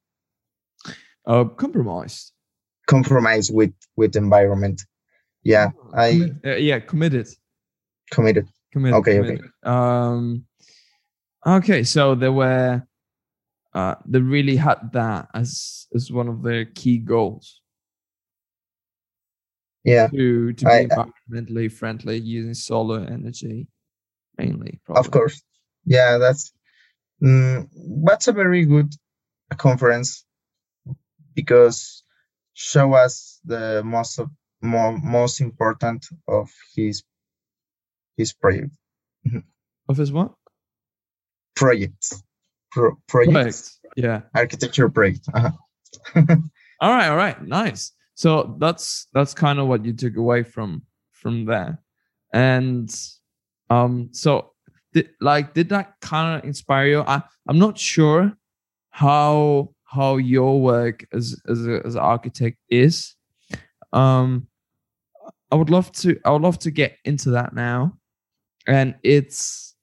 Uh, 1.26 1.44
compromised. 1.56 2.32
compromise 2.86 3.50
with 3.50 3.72
with 3.96 4.16
environment 4.16 4.78
yeah 5.42 5.70
i 5.94 6.08
uh, 6.44 6.56
yeah, 6.56 6.78
committed. 6.80 7.26
committed 8.10 8.46
Committed. 8.72 8.96
Okay, 8.98 9.20
okay. 9.20 9.38
Um. 9.62 10.44
Okay, 11.46 11.82
so 11.84 12.14
there 12.14 12.32
were. 12.32 12.82
Uh, 13.72 13.96
they 14.06 14.20
really 14.20 14.54
had 14.56 14.92
that 14.92 15.28
as 15.34 15.88
as 15.94 16.10
one 16.10 16.28
of 16.28 16.42
their 16.44 16.64
key 16.64 16.96
goals 16.96 17.60
yeah 19.82 20.06
to 20.06 20.52
to 20.52 20.64
be 20.64 20.70
I- 20.70 20.86
environmentally 20.86 21.70
friendly 21.70 22.18
using 22.18 22.54
solar 22.54 23.00
energy 23.00 23.66
mainly. 24.38 24.80
Probably. 24.84 25.00
of 25.00 25.10
course 25.10 25.42
yeah 25.84 26.18
that's 26.18 26.52
mm, 27.20 27.68
that's 28.04 28.28
a 28.28 28.32
very 28.32 28.64
good 28.64 28.94
conference 29.56 30.24
because 31.34 32.04
show 32.54 32.94
us 32.94 33.40
the 33.44 33.82
most 33.84 34.20
of 34.20 34.30
more 34.62 34.96
most 34.98 35.40
important 35.40 36.06
of 36.28 36.48
his 36.76 37.02
his 38.16 38.32
project 38.32 38.70
Of 39.88 39.96
his 39.96 40.12
what? 40.12 40.32
Projects 41.56 42.22
pro- 42.72 42.96
projects, 43.08 43.32
Projects. 43.32 43.80
Yeah. 43.96 44.20
architecture 44.34 44.88
project. 44.88 45.28
Uh-huh. 45.32 45.50
All 46.80 46.90
right. 46.90 47.08
All 47.08 47.16
right. 47.16 47.40
Nice. 47.42 47.92
So 48.14 48.56
that's 48.58 49.06
that's 49.12 49.34
kind 49.34 49.58
of 49.58 49.68
what 49.68 49.84
you 49.84 49.92
took 49.92 50.16
away 50.16 50.42
from 50.42 50.82
from 51.12 51.44
there, 51.46 51.78
and 52.32 52.92
um. 53.70 54.10
So 54.12 54.52
did 54.92 55.10
like 55.20 55.54
did 55.54 55.68
that 55.70 55.94
kind 56.00 56.38
of 56.38 56.44
inspire 56.44 56.86
you? 56.86 57.00
I 57.00 57.22
I'm 57.48 57.58
not 57.58 57.78
sure 57.78 58.32
how 58.90 59.70
how 59.84 60.16
your 60.16 60.60
work 60.60 61.06
as 61.12 61.40
as 61.48 61.66
a, 61.66 61.80
as 61.86 61.94
an 61.94 62.00
architect 62.00 62.58
is. 62.68 63.14
Um, 63.92 64.48
I 65.50 65.56
would 65.56 65.70
love 65.70 65.90
to 65.92 66.18
I 66.24 66.30
would 66.30 66.42
love 66.42 66.58
to 66.60 66.70
get 66.70 66.98
into 67.04 67.30
that 67.30 67.54
now, 67.54 67.96
and 68.66 68.94
it's 69.02 69.74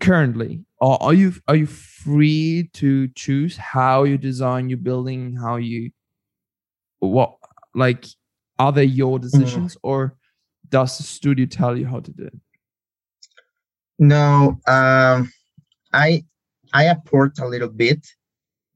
currently 0.00 0.64
are, 0.84 0.98
are 1.00 1.14
you 1.14 1.32
are 1.48 1.56
you 1.56 1.66
free 1.66 2.70
to 2.74 3.08
choose 3.08 3.56
how 3.56 4.04
you 4.04 4.18
design 4.18 4.68
your 4.68 4.78
building 4.78 5.36
how 5.44 5.56
you 5.56 5.90
what 6.98 7.30
like 7.74 8.04
are 8.58 8.72
they 8.72 8.84
your 8.84 9.18
decisions 9.18 9.76
or 9.82 10.16
does 10.68 10.98
the 10.98 11.04
studio 11.04 11.46
tell 11.46 11.76
you 11.76 11.86
how 11.86 12.00
to 12.00 12.10
do 12.10 12.24
it? 12.24 12.34
No, 13.98 14.58
um, 14.66 15.30
I 15.92 16.24
I 16.72 16.84
apport 16.94 17.40
a 17.40 17.46
little 17.46 17.68
bit, 17.68 18.04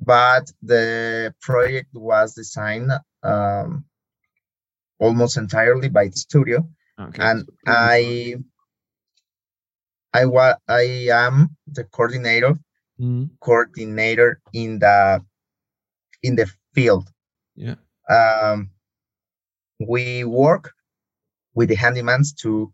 but 0.00 0.52
the 0.62 1.34
project 1.40 1.88
was 1.92 2.34
designed 2.34 2.92
um, 3.22 3.84
almost 5.00 5.36
entirely 5.36 5.88
by 5.88 6.06
the 6.08 6.16
studio, 6.16 6.68
okay 7.00 7.22
and 7.22 7.48
I 7.66 8.36
I 10.14 10.24
wa 10.24 10.54
I 10.68 11.08
am 11.12 11.56
the 11.66 11.84
coordinator 11.84 12.58
Mhm, 13.00 13.30
coordinator 13.40 14.40
in 14.52 14.78
the 14.78 15.24
in 16.22 16.34
the 16.36 16.46
field. 16.74 17.08
yeah 17.54 17.76
Um, 18.10 18.70
we 19.78 20.24
work 20.24 20.72
with 21.54 21.68
the 21.68 21.76
handymans 21.76 22.34
to 22.42 22.72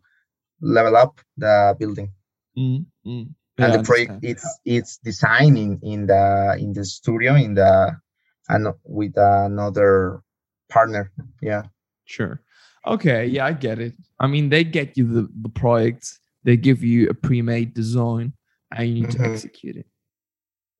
level 0.61 0.97
up 0.97 1.21
the 1.37 1.77
building. 1.79 2.13
Mhm, 2.57 2.87
mhm. 3.05 3.35
and 3.59 3.73
Yeah, 3.73 3.77
the 3.77 3.83
project 3.83 4.19
it's 4.23 4.47
it's 4.65 4.99
designing 4.99 5.79
in 5.83 6.07
the 6.07 6.57
in 6.59 6.73
the 6.73 6.85
studio 6.85 7.35
in 7.35 7.55
the 7.55 7.97
and 8.49 8.69
with 8.85 9.17
another 9.17 10.23
partner 10.69 11.11
yeah 11.41 11.63
Sure. 12.05 12.41
Okay. 12.87 13.27
Yeah, 13.27 13.47
I 13.47 13.53
get 13.53 13.79
it. 13.79 13.95
I 14.21 14.27
mean, 14.27 14.51
they 14.51 14.63
get 14.63 14.97
you 14.99 15.07
the, 15.09 15.29
the 15.43 15.49
project, 15.49 16.05
they 16.45 16.57
give 16.57 16.83
you 16.85 17.09
a 17.09 17.15
pre 17.15 17.43
made 17.43 17.75
design, 17.75 18.33
and 18.75 18.89
you 18.89 18.95
need 18.95 19.11
to 19.13 19.19
Mhm. 19.19 19.33
execute 19.33 19.77
it. 19.77 19.87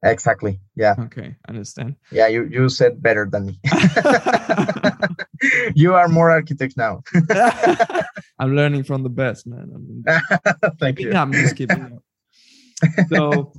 exactly 0.07 0.61
yeah 0.77 0.95
Okay. 1.07 1.35
Understand. 1.49 1.97
yeah 2.13 2.29
you 2.29 2.45
you 2.57 2.69
said 2.69 3.01
better 3.01 3.25
than 3.33 3.47
me 3.47 3.55
you 5.75 5.95
are 5.95 6.09
more 6.09 6.31
architect 6.31 6.77
now 6.77 7.03
I'm 8.39 8.55
learning 8.57 8.85
from 8.85 9.03
the 9.03 9.09
best, 9.23 9.47
man. 9.47 9.71
I'm 9.75 10.75
thank 10.81 11.01
you. 11.01 11.13
I'm 11.15 11.33
just 11.33 11.57
kidding. 11.57 11.99
So, 13.09 13.53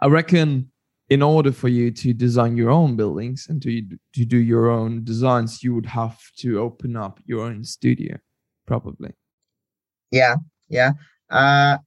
I 0.00 0.06
reckon 0.06 0.70
in 1.08 1.20
order 1.20 1.52
for 1.52 1.68
you 1.68 1.90
to 1.90 2.14
design 2.14 2.56
your 2.56 2.70
own 2.70 2.96
buildings 2.96 3.46
and 3.48 3.60
to 3.62 3.70
to 4.16 4.24
do 4.24 4.38
your 4.38 4.70
own 4.70 5.04
designs, 5.04 5.62
you 5.64 5.74
would 5.74 5.86
have 5.86 6.18
to 6.42 6.58
open 6.60 6.96
up 6.96 7.18
your 7.26 7.40
own 7.48 7.64
studio, 7.64 8.16
probably. 8.66 9.12
yeah 10.10 10.36
yeah 10.72 10.94
uh 11.30 11.78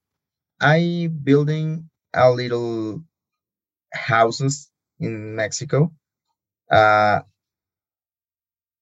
i 0.61 1.09
building 1.23 1.89
a 2.15 2.31
little 2.31 3.03
houses 3.93 4.71
in 4.99 5.35
mexico 5.35 5.91
uh 6.71 7.21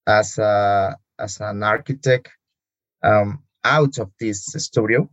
as 0.07 0.37
a 0.39 0.97
as 1.19 1.39
an 1.41 1.63
architect 1.63 2.29
um 3.03 3.43
out 3.65 3.97
of 3.99 4.11
this 4.19 4.45
studio 4.57 5.09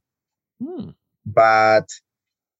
Hmm. 0.60 0.90
but 1.26 1.88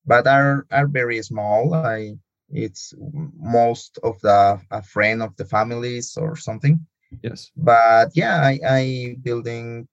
but 0.06 0.26
are 0.26 0.66
are 0.70 0.86
very 0.88 1.22
small 1.22 1.74
i 1.74 2.10
it's 2.44 2.88
most 3.34 3.98
of 4.02 4.14
the 4.20 4.60
a 4.70 4.82
friend 4.82 5.22
of 5.22 5.34
the 5.36 5.44
families 5.44 6.16
or 6.16 6.36
something 6.36 6.80
Yes. 7.22 7.52
but 7.56 8.10
yeah 8.14 8.36
i 8.42 8.58
i 8.66 9.16
building 9.22 9.88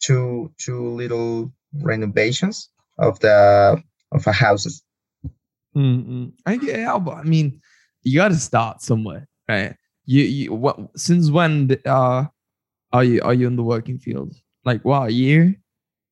two 0.00 0.52
two 0.58 0.88
little 0.88 1.52
renovations 1.82 2.70
of 2.98 3.18
the 3.20 3.82
of 4.12 4.26
a 4.26 4.32
houses 4.32 4.82
Mm-mm. 5.76 6.32
I 6.46 6.54
yeah, 6.54 6.98
but 6.98 7.18
I 7.18 7.22
mean, 7.22 7.60
you 8.02 8.16
got 8.16 8.28
to 8.28 8.34
start 8.34 8.82
somewhere, 8.82 9.28
right? 9.48 9.76
You, 10.04 10.24
you 10.24 10.52
what? 10.52 10.80
Since 10.96 11.30
when 11.30 11.70
uh, 11.86 12.24
are 12.92 13.04
you 13.04 13.20
are 13.22 13.34
you 13.34 13.46
in 13.46 13.54
the 13.54 13.62
working 13.62 13.98
field? 13.98 14.34
Like 14.64 14.84
what? 14.84 15.10
A 15.10 15.12
year? 15.12 15.54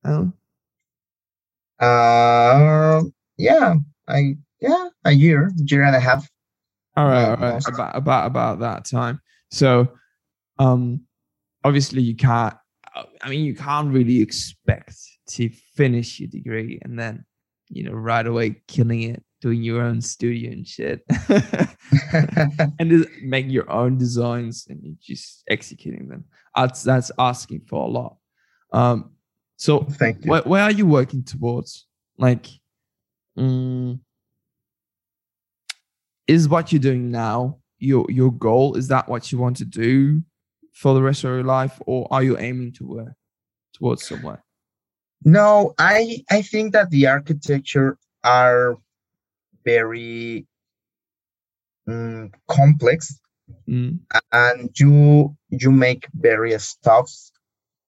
Oh, 0.05 0.31
uh 1.79 3.01
yeah 3.37 3.75
i 4.07 4.35
yeah 4.59 4.89
a 5.05 5.11
year 5.11 5.51
year 5.55 5.83
and 5.83 5.95
a 5.95 5.99
half 5.99 6.29
all 6.97 7.05
right, 7.05 7.21
Yeah, 7.21 7.35
all 7.35 7.53
right. 7.53 7.67
About 7.67 7.95
about 7.95 8.27
about 8.27 8.59
that 8.59 8.83
time. 8.83 9.21
So, 9.51 9.87
um, 10.57 11.01
obviously 11.63 12.01
you 12.01 12.15
can't. 12.15 12.55
I 13.21 13.29
mean, 13.29 13.45
you 13.45 13.55
can't 13.55 13.93
really 13.93 14.21
expect 14.21 14.95
to 15.29 15.49
finish 15.75 16.19
your 16.19 16.29
degree 16.29 16.79
and 16.83 16.97
then, 16.97 17.25
you 17.69 17.83
know, 17.83 17.91
right 17.91 18.25
away 18.25 18.61
killing 18.67 19.03
it, 19.03 19.23
doing 19.41 19.61
your 19.63 19.81
own 19.81 20.01
studio 20.01 20.51
and 20.51 20.67
shit. 20.67 21.03
and 22.79 23.07
make 23.21 23.49
your 23.49 23.69
own 23.71 23.97
designs 23.97 24.67
and 24.69 24.97
just 25.01 25.43
executing 25.49 26.07
them. 26.07 26.25
That's 26.55 26.83
that's 26.83 27.11
asking 27.17 27.61
for 27.67 27.85
a 27.85 27.89
lot. 27.89 28.17
Um, 28.71 29.11
so 29.57 29.83
thank 29.83 30.25
you 30.25 30.31
where, 30.31 30.41
where 30.41 30.63
are 30.63 30.71
you 30.71 30.85
working 30.85 31.23
towards? 31.23 31.85
Like, 32.17 32.47
mm, 33.37 33.99
is 36.27 36.47
what 36.47 36.71
you're 36.71 36.79
doing 36.79 37.11
now 37.11 37.59
your 37.77 38.05
your 38.09 38.31
goal? 38.31 38.75
Is 38.75 38.87
that 38.89 39.09
what 39.09 39.31
you 39.31 39.37
want 39.37 39.57
to 39.57 39.65
do 39.65 40.21
for 40.79 40.93
the 40.93 41.01
rest 41.01 41.23
of 41.25 41.31
your 41.31 41.43
life, 41.43 41.75
or 41.85 42.07
are 42.09 42.23
you 42.23 42.37
aiming 42.37 42.71
to 42.73 42.83
work 42.87 43.13
towards 43.73 44.03
somewhere? 44.07 44.41
no 45.25 45.73
i 45.77 46.23
i 46.31 46.41
think 46.41 46.71
that 46.71 46.89
the 46.91 47.05
architecture 47.05 47.97
are 48.23 48.77
very 49.65 50.47
mm, 51.87 52.31
complex 52.47 53.19
Mm, 53.67 53.99
and 54.31 54.69
you 54.79 55.35
you 55.49 55.71
make 55.71 56.07
various 56.13 56.63
stuffs 56.75 57.31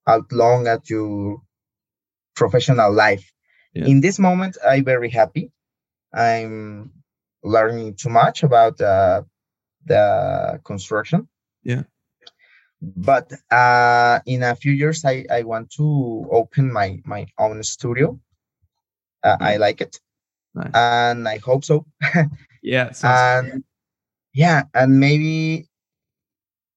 as 0.07 0.21
long 0.31 0.67
as 0.67 0.79
your 0.89 1.41
professional 2.35 2.91
life 3.05 3.25
Yeah. 3.73 3.87
in 3.91 4.01
this 4.01 4.17
moment 4.19 4.57
i'm 4.69 4.83
very 4.83 5.09
happy 5.09 5.51
i'm 6.13 6.91
learning 7.43 7.95
too 8.01 8.09
much 8.09 8.43
about 8.43 8.75
uh, 8.81 9.21
the 9.85 10.03
construction 10.63 11.27
Yeah. 11.63 11.83
But 12.81 13.31
uh, 13.51 14.19
in 14.25 14.43
a 14.43 14.55
few 14.55 14.71
years 14.71 15.05
I, 15.05 15.25
I 15.29 15.43
want 15.43 15.69
to 15.77 16.27
open 16.31 16.71
my 16.71 17.01
my 17.05 17.27
own 17.37 17.63
studio 17.63 18.19
uh, 19.23 19.37
i 19.39 19.57
like 19.57 19.81
it 19.81 19.99
nice. 20.55 20.71
and 20.73 21.27
i 21.27 21.37
hope 21.37 21.63
so 21.63 21.85
yeah. 22.63 22.91
and 23.03 23.63
yeah 24.33 24.63
and 24.73 24.99
maybe 24.99 25.67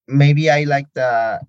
maybe 0.06 0.50
i 0.50 0.64
like 0.64 0.88
the 0.94 1.40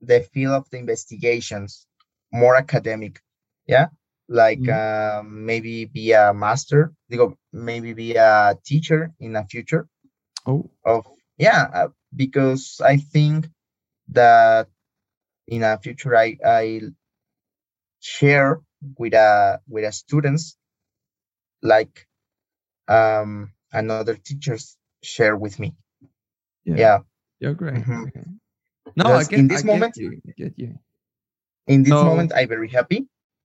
the 0.00 0.20
field 0.32 0.54
of 0.54 0.70
the 0.70 0.78
investigations 0.78 1.86
more 2.32 2.56
academic 2.56 3.20
yeah 3.66 3.88
like 4.28 4.60
Mhm. 4.60 5.20
um, 5.20 5.44
maybe 5.44 5.84
be 5.84 6.12
a 6.12 6.32
master 6.32 6.92
maybe 7.52 7.92
be 7.92 8.14
a 8.14 8.56
teacher 8.64 9.12
in 9.20 9.32
the 9.32 9.44
future 9.44 9.86
oh, 10.46 10.70
of 10.84 11.06
yeah 11.38 11.68
uh, 11.74 11.88
because 12.16 12.80
i 12.84 12.96
think 12.96 13.48
that 14.08 14.68
in 15.48 15.62
a 15.62 15.78
future 15.78 16.16
i 16.16 16.36
i 16.44 16.80
share 18.00 18.60
with 18.98 19.14
a 19.14 19.60
with 19.68 19.84
a 19.84 19.92
students 19.92 20.56
like 21.62 22.06
um 22.88 23.52
another 23.72 24.14
teachers 24.14 24.76
share 25.02 25.36
with 25.36 25.58
me 25.58 25.74
yeah. 26.64 26.76
yeah 26.76 26.98
You're 27.40 27.54
great. 27.54 27.74
Mhm. 27.74 28.08
Okay. 28.08 28.24
No, 28.96 29.04
I 29.14 29.24
get, 29.24 29.38
in 29.38 29.48
this 29.48 29.62
I 29.64 29.66
moment- 29.66 29.96
you. 29.96 30.20
I 30.28 30.32
get 30.36 30.54
you. 30.56 30.78
in 31.66 31.82
this 31.82 31.92
So- 31.92 32.04
moment 32.04 32.32
i'm 32.36 32.48
very 32.48 32.68
happy 32.68 33.00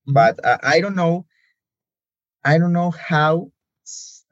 Mhm. 0.08 0.14
but 0.14 0.44
uh, 0.46 0.58
i 0.64 0.82
don't 0.82 0.96
know 0.96 1.26
i 2.44 2.58
don't 2.58 2.74
know 2.74 2.92
how 2.92 3.52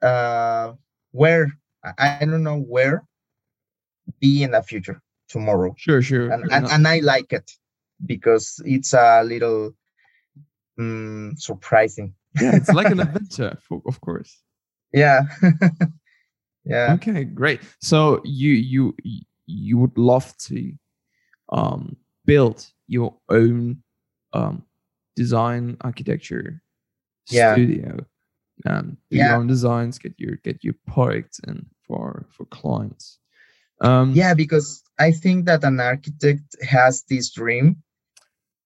uh 0.02 0.72
where 1.12 1.46
i 1.84 2.20
I 2.20 2.24
don't 2.26 2.42
know 2.42 2.60
where 2.60 2.96
be 4.20 4.42
in 4.42 4.50
the 4.52 4.62
future 4.62 5.00
tomorrow 5.28 5.74
Sure, 5.76 6.02
sure. 6.02 6.30
and 6.30 6.50
and, 6.52 6.66
and 6.66 6.88
i 6.88 6.98
like 7.00 7.32
it 7.32 7.50
because 8.06 8.60
it's 8.64 8.92
a 8.94 9.22
little 9.24 9.72
mm, 10.78 11.38
surprising 11.38 12.14
yeah, 12.40 12.54
it's 12.56 12.72
like 12.72 12.90
an 12.90 13.00
adventure, 13.06 13.58
for, 13.68 13.82
of 13.86 14.00
course. 14.00 14.42
yeah 14.92 15.22
yeah 16.64 16.94
Okay, 16.94 17.24
great. 17.24 17.60
So 17.80 18.20
you 18.24 18.52
you 18.52 18.94
you 19.46 19.78
would 19.78 19.96
love 19.98 20.36
to 20.48 20.72
um 21.50 21.96
build 22.26 22.66
your 22.86 23.14
own 23.28 23.82
um 24.32 24.62
design 25.16 25.76
architecture 25.80 26.62
Yeah. 27.30 27.52
studio. 27.54 28.06
Um 28.66 28.98
do 29.10 29.18
your 29.18 29.36
own 29.40 29.46
designs, 29.46 29.98
get 29.98 30.14
your 30.18 30.36
get 30.44 30.62
your 30.62 30.74
products 30.86 31.40
in 31.46 31.66
for 31.86 32.26
for 32.30 32.44
clients. 32.46 33.18
Um 33.80 34.12
yeah 34.14 34.34
because 34.34 34.82
i 34.98 35.10
think 35.12 35.46
that 35.46 35.64
an 35.64 35.80
architect 35.80 36.56
has 36.62 37.04
this 37.08 37.30
dream 37.32 37.76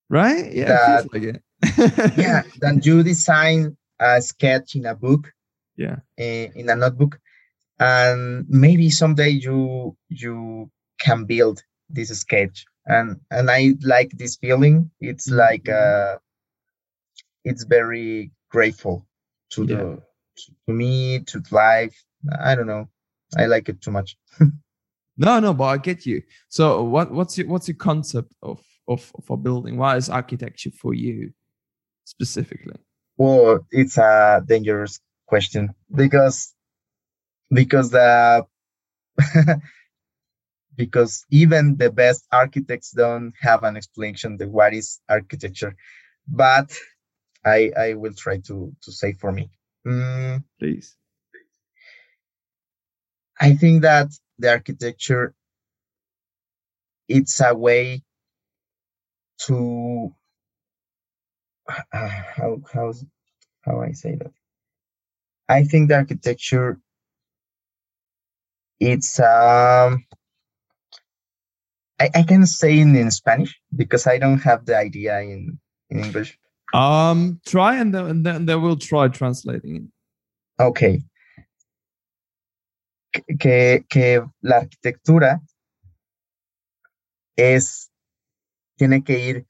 right? 0.09 0.53
Yeah, 0.53 1.01
feels 1.03 1.07
like 1.13 1.43
yeah 2.17 2.43
Then 2.61 2.81
you 2.83 3.03
design 3.03 3.77
a 4.01 4.21
sketch 4.21 4.75
in 4.75 4.87
a 4.87 4.95
book 4.95 5.33
yeah. 5.77 5.97
eh, 6.19 6.49
in 6.55 6.69
a 6.71 6.77
notebook 6.77 7.19
and 7.79 8.47
maybe 8.49 8.91
someday 8.91 9.31
you 9.31 9.97
you 10.09 10.71
can 11.01 11.25
build 11.25 11.63
this 11.91 12.09
sketch 12.21 12.65
and 12.87 13.21
and 13.31 13.51
i 13.51 13.75
like 13.83 14.11
this 14.17 14.37
feeling 14.37 14.91
it's 15.01 15.29
Mhm. 15.31 15.37
like 15.37 15.69
uh 15.69 16.19
it's 17.45 17.65
very 17.65 18.31
grateful 18.51 19.07
to 19.51 19.65
Yeah. 19.67 19.77
the 19.77 20.03
to 20.67 20.73
me 20.73 21.21
to 21.21 21.43
life 21.51 21.97
i 22.41 22.55
don't 22.55 22.67
know 22.67 22.89
i 23.37 23.47
like 23.47 23.69
it 23.69 23.81
too 23.81 23.91
much 23.91 24.17
No, 25.17 25.41
no, 25.41 25.55
but 25.55 25.65
I 25.65 25.79
get 25.79 26.07
you. 26.07 26.23
So 26.49 26.83
what 26.83 27.13
what's 27.13 27.39
your 27.39 27.49
what's 27.49 27.69
your 27.69 27.77
concept 27.77 28.33
of 28.43 28.61
of, 28.89 29.13
of 29.17 29.31
a 29.31 29.37
building? 29.37 29.77
Why 29.77 29.97
is 29.97 30.09
architecture 30.11 30.71
for 30.71 30.95
you 30.95 31.33
specifically? 32.05 32.77
well 33.19 33.67
it's 33.71 33.99
a 33.99 34.43
dangerous 34.47 35.01
question 35.27 35.75
because 35.95 36.55
because 37.51 37.91
the 37.91 38.47
because 40.77 41.25
even 41.31 41.77
the 41.77 41.91
best 41.91 42.27
architects 42.33 42.93
don't 42.93 43.33
have 43.41 43.63
an 43.65 43.77
explanation 43.77 44.39
of 44.41 44.51
what 44.51 44.73
is 44.75 45.01
architecture 45.09 45.75
but 46.29 46.77
i 47.45 47.71
i 47.79 47.95
will 47.95 48.15
try 48.15 48.39
to 48.39 48.73
to 48.83 48.93
say 48.93 49.13
for 49.13 49.33
me 49.33 49.51
Mm, 49.87 50.45
Please. 50.61 50.97
i 53.41 53.55
think 53.55 53.83
that 53.83 54.09
the 54.39 54.51
architecture 54.51 55.35
it's 57.09 57.41
a 57.41 57.55
way 57.55 58.03
to 59.39 60.15
uh, 61.69 62.09
how 62.37 62.61
how 62.73 62.93
how 63.63 63.81
i 63.81 63.93
say 63.93 64.15
that 64.15 64.33
i 65.49 65.63
think 65.63 65.89
the 65.89 65.95
architecture 65.95 66.79
it's 68.81 69.21
um 69.21 70.05
I, 72.03 72.11
I 72.17 72.23
can 72.25 72.47
say 72.47 72.81
in, 72.81 72.97
in 72.97 73.13
Spanish 73.13 73.61
because 73.77 74.09
I 74.09 74.19
don't 74.19 74.41
have 74.41 74.67
the 74.67 74.77
idea 74.77 75.21
in, 75.21 75.61
in 75.89 76.01
English. 76.01 76.37
Um, 76.75 77.41
try 77.47 77.77
and 77.77 77.95
then 77.95 78.07
and 78.07 78.27
then, 78.27 78.47
then 78.47 78.61
we'll 78.61 78.77
try 78.77 79.07
translating 79.07 79.77
it. 79.77 80.63
Okay. 80.63 81.03
Que- 83.13 83.85
Que, 83.89 84.25
la 84.41 84.57
arquitectura 84.59 85.41
es, 87.37 87.91
tiene 88.77 89.05
que 89.05 89.19
ir 89.29 89.47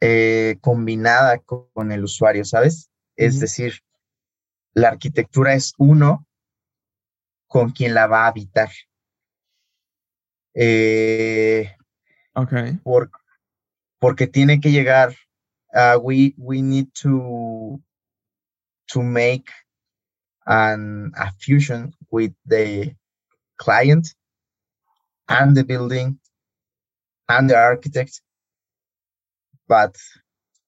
eh, 0.00 0.58
combinada 0.60 1.38
co- 1.38 1.70
con 1.72 1.90
el 1.92 2.04
usuario, 2.04 2.44
¿sabes? 2.44 2.90
Es 3.16 3.40
decir, 3.40 3.80
la 4.74 4.88
arquitectura 4.88 5.54
es 5.54 5.72
uno 5.78 6.26
con 7.48 7.70
quien 7.70 7.94
la 7.94 8.06
va 8.06 8.24
a 8.24 8.28
habitar. 8.28 8.70
Eh, 10.54 11.74
Okay. 12.34 12.76
por, 12.84 13.10
porque 13.98 14.28
tiene 14.28 14.60
que 14.60 14.70
llegar, 14.70 15.12
uh, 15.74 15.98
we, 16.00 16.34
we 16.36 16.62
need 16.62 16.86
to, 17.02 17.80
to 18.86 19.02
make 19.02 19.46
an, 20.46 21.10
a 21.16 21.32
fusion 21.40 21.92
with 22.10 22.32
the 22.46 22.94
client 23.58 24.14
and 25.28 25.56
the 25.56 25.64
building 25.64 26.18
and 27.28 27.50
the 27.50 27.56
architect, 27.56 28.20
but 29.68 29.94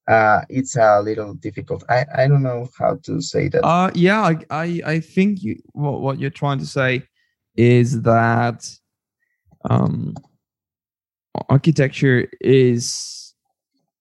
uh, 0.08 0.42
it's 0.48 0.76
a 0.76 1.00
little 1.00 1.34
difficult. 1.34 1.84
I, 1.88 2.04
I 2.14 2.28
don't 2.28 2.42
know 2.42 2.68
how 2.78 2.98
to 3.04 3.20
say 3.20 3.48
that. 3.48 3.64
Uh 3.64 3.90
yeah, 3.94 4.20
I 4.22 4.36
I, 4.50 4.80
I 4.84 5.00
think 5.00 5.42
you 5.42 5.56
what 5.72 6.00
what 6.00 6.18
you're 6.18 6.30
trying 6.30 6.58
to 6.58 6.66
say 6.66 7.04
is 7.56 8.02
that 8.02 8.68
um 9.68 10.14
architecture 11.48 12.28
is 12.40 13.34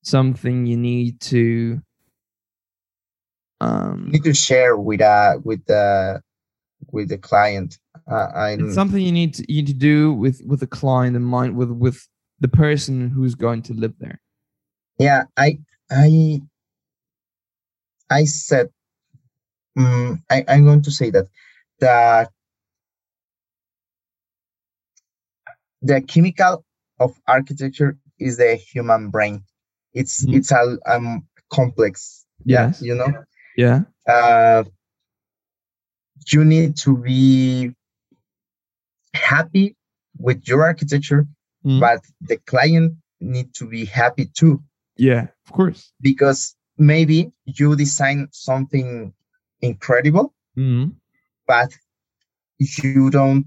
something 0.04 0.66
you 0.66 0.78
need 0.78 1.20
to 1.22 1.82
um 3.62 4.06
You 4.08 4.14
need 4.14 4.24
to 4.24 4.34
share 4.34 4.78
with 4.78 5.02
uh 5.02 5.40
with 5.44 5.64
the 5.66 6.22
with 6.92 7.10
the 7.10 7.18
client. 7.18 7.78
Uh, 8.10 8.28
I 8.34 8.52
it's 8.60 8.76
something 8.76 9.02
you 9.02 9.12
need 9.12 9.34
to 9.36 9.46
you 9.52 9.62
need 9.62 9.68
to 9.68 9.74
do 9.74 10.14
with 10.14 10.42
with 10.46 10.60
the 10.62 10.68
client 10.68 11.16
in 11.16 11.24
mind 11.24 11.56
with 11.56 11.72
with 11.72 12.08
the 12.40 12.48
person 12.48 13.10
who's 13.10 13.36
going 13.36 13.62
to 13.62 13.74
live 13.74 13.94
there 14.00 14.22
yeah 14.98 15.24
i 15.36 15.60
i 15.92 16.42
i 18.10 18.24
said 18.24 18.70
mm, 19.78 20.18
I, 20.30 20.46
i'm 20.48 20.64
going 20.64 20.82
to 20.84 20.92
say 20.92 21.10
that 21.12 21.28
the 21.80 22.30
the 25.82 26.02
chemical 26.02 26.66
of 27.00 27.12
architecture 27.28 27.98
is 28.20 28.38
the 28.38 28.56
human 28.56 29.10
brain 29.10 29.44
it's 29.94 30.26
Mhm. 30.26 30.36
it's 30.36 30.52
a 30.52 30.78
um 30.86 31.28
complex 31.52 32.26
yeah 32.46 32.68
Yes. 32.68 32.82
you 32.82 32.96
know 32.96 33.12
yeah 33.58 33.82
uh 34.08 34.64
you 36.34 36.44
need 36.46 36.76
to 36.78 36.98
be 36.98 37.74
happy 39.14 39.76
with 40.18 40.48
your 40.48 40.64
architecture 40.64 41.26
Mm. 41.66 41.80
but 41.82 42.00
the 42.22 42.38
client 42.38 42.96
need 43.20 43.54
to 43.56 43.68
be 43.68 43.84
happy 43.84 44.26
too 44.28 44.64
yeah 44.96 45.28
of 45.46 45.52
course 45.52 45.92
because 46.00 46.56
maybe 46.78 47.34
you 47.44 47.76
design 47.76 48.30
something 48.32 49.14
incredible, 49.62 50.34
Mhm. 50.56 50.94
but 51.46 51.76
you 52.58 53.10
don't 53.10 53.46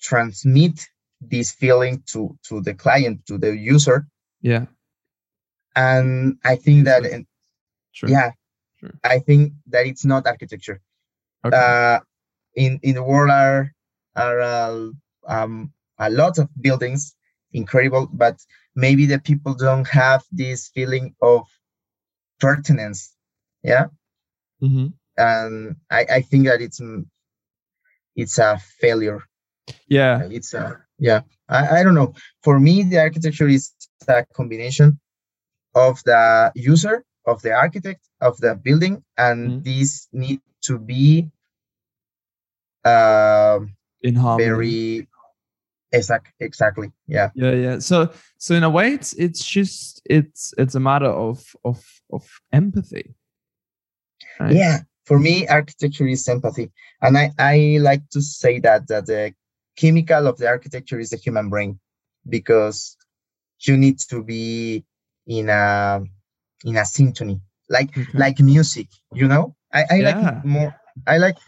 transmit 0.00 0.88
this 1.20 1.52
feeling 1.52 2.02
to 2.12 2.36
to 2.48 2.60
the 2.62 2.74
client, 2.74 3.24
to 3.26 3.38
the 3.38 3.54
user. 3.56 4.08
yeah 4.40 4.66
And 5.76 6.38
I 6.44 6.56
think 6.56 6.84
that, 6.86 7.02
sure 7.92 8.10
yeah, 8.10 8.32
Sure. 8.80 8.94
I 9.04 9.20
think 9.20 9.52
that 9.68 9.86
it's 9.86 10.04
not 10.04 10.26
architecture. 10.26 10.80
okay. 11.44 11.56
Uh, 11.56 12.00
in 12.54 12.78
in 12.82 12.94
the 12.94 13.02
world 13.02 13.30
are 13.30 13.72
are 14.16 14.40
uh, 14.40 14.88
um, 15.28 15.72
a 15.98 16.10
lot 16.10 16.38
of 16.38 16.48
buildings 16.60 17.14
incredible, 17.52 18.08
but 18.12 18.38
maybe 18.74 19.06
the 19.06 19.18
people 19.18 19.54
don't 19.54 19.86
have 19.88 20.22
this 20.32 20.68
feeling 20.68 21.14
of 21.22 21.46
pertinence. 22.40 23.14
Yeah. 23.62 23.86
Mhm. 24.62 24.92
and 25.18 25.76
I, 25.90 26.06
I 26.18 26.20
think 26.22 26.46
that 26.46 26.60
it's 26.62 26.80
it's 28.16 28.38
a 28.38 28.58
failure. 28.80 29.20
yeah 29.88 30.22
It's 30.30 30.54
a 30.54 30.78
yeah. 30.98 31.22
I, 31.48 31.80
I 31.80 31.82
don't 31.82 31.94
know. 31.94 32.14
For 32.42 32.58
me, 32.60 32.82
the 32.82 32.98
architecture 32.98 33.48
is 33.48 33.72
a 34.08 34.24
combination 34.34 34.98
of 35.74 36.02
the 36.04 36.52
user, 36.54 37.04
of 37.26 37.42
the 37.42 37.52
architect, 37.52 38.02
of 38.20 38.36
the 38.38 38.54
building, 38.54 39.02
and 39.16 39.38
Mhm. 39.50 39.64
these 39.64 40.08
need 40.12 40.40
to 40.62 40.78
be 40.78 41.30
um 42.84 43.74
in 44.02 44.14
harmony 44.14 44.48
very 44.48 45.08
exact 45.92 46.32
exactly. 46.40 46.90
Yeah. 47.06 47.30
yeah 47.34 47.52
yeah 47.52 47.78
so 47.78 48.10
so 48.38 48.54
in 48.54 48.64
a 48.64 48.70
way 48.70 48.92
it's 48.92 49.12
it's 49.14 49.44
just 49.44 50.02
it's 50.06 50.54
it's 50.58 50.74
a 50.74 50.80
matter 50.80 51.06
of 51.06 51.44
of 51.64 51.84
of 52.12 52.28
empathy 52.52 53.14
right? 54.40 54.54
Yeah. 54.56 54.78
For 55.04 55.18
me, 55.18 55.48
architecture 55.48 56.06
is 56.06 56.28
empathy. 56.28 56.70
And 57.00 57.18
I, 57.18 57.32
I 57.38 57.78
like 57.80 58.08
to 58.10 58.22
say 58.22 58.60
that 58.60 58.86
that 58.88 59.06
the 59.06 59.34
chemical 59.76 60.26
of 60.28 60.38
the 60.38 60.46
architecture 60.46 61.00
is 61.00 61.10
the 61.10 61.16
human 61.16 61.48
brain 61.50 61.80
because 62.28 62.96
you 63.60 63.76
need 63.76 63.98
to 64.10 64.22
be 64.22 64.84
in 65.26 65.48
a 65.48 66.02
in 66.64 66.76
a 66.76 66.84
symphony 66.84 67.40
like 67.68 67.96
Okay. 67.96 68.18
like 68.18 68.40
music 68.40 68.88
you 69.12 69.26
know 69.26 69.54
i, 69.72 69.84
I 69.90 69.96
Yeah. 69.96 70.06
like 70.10 70.44
more 70.44 70.74
i 71.06 71.16
like 71.18 71.38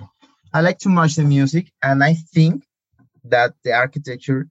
i 0.55 0.61
like 0.61 0.79
too 0.79 0.89
much 0.89 1.17
the 1.17 1.25
music 1.25 1.71
and 1.83 2.03
i 2.03 2.15
think 2.15 2.65
that 3.25 3.53
the 3.65 3.73
architecture 3.73 4.49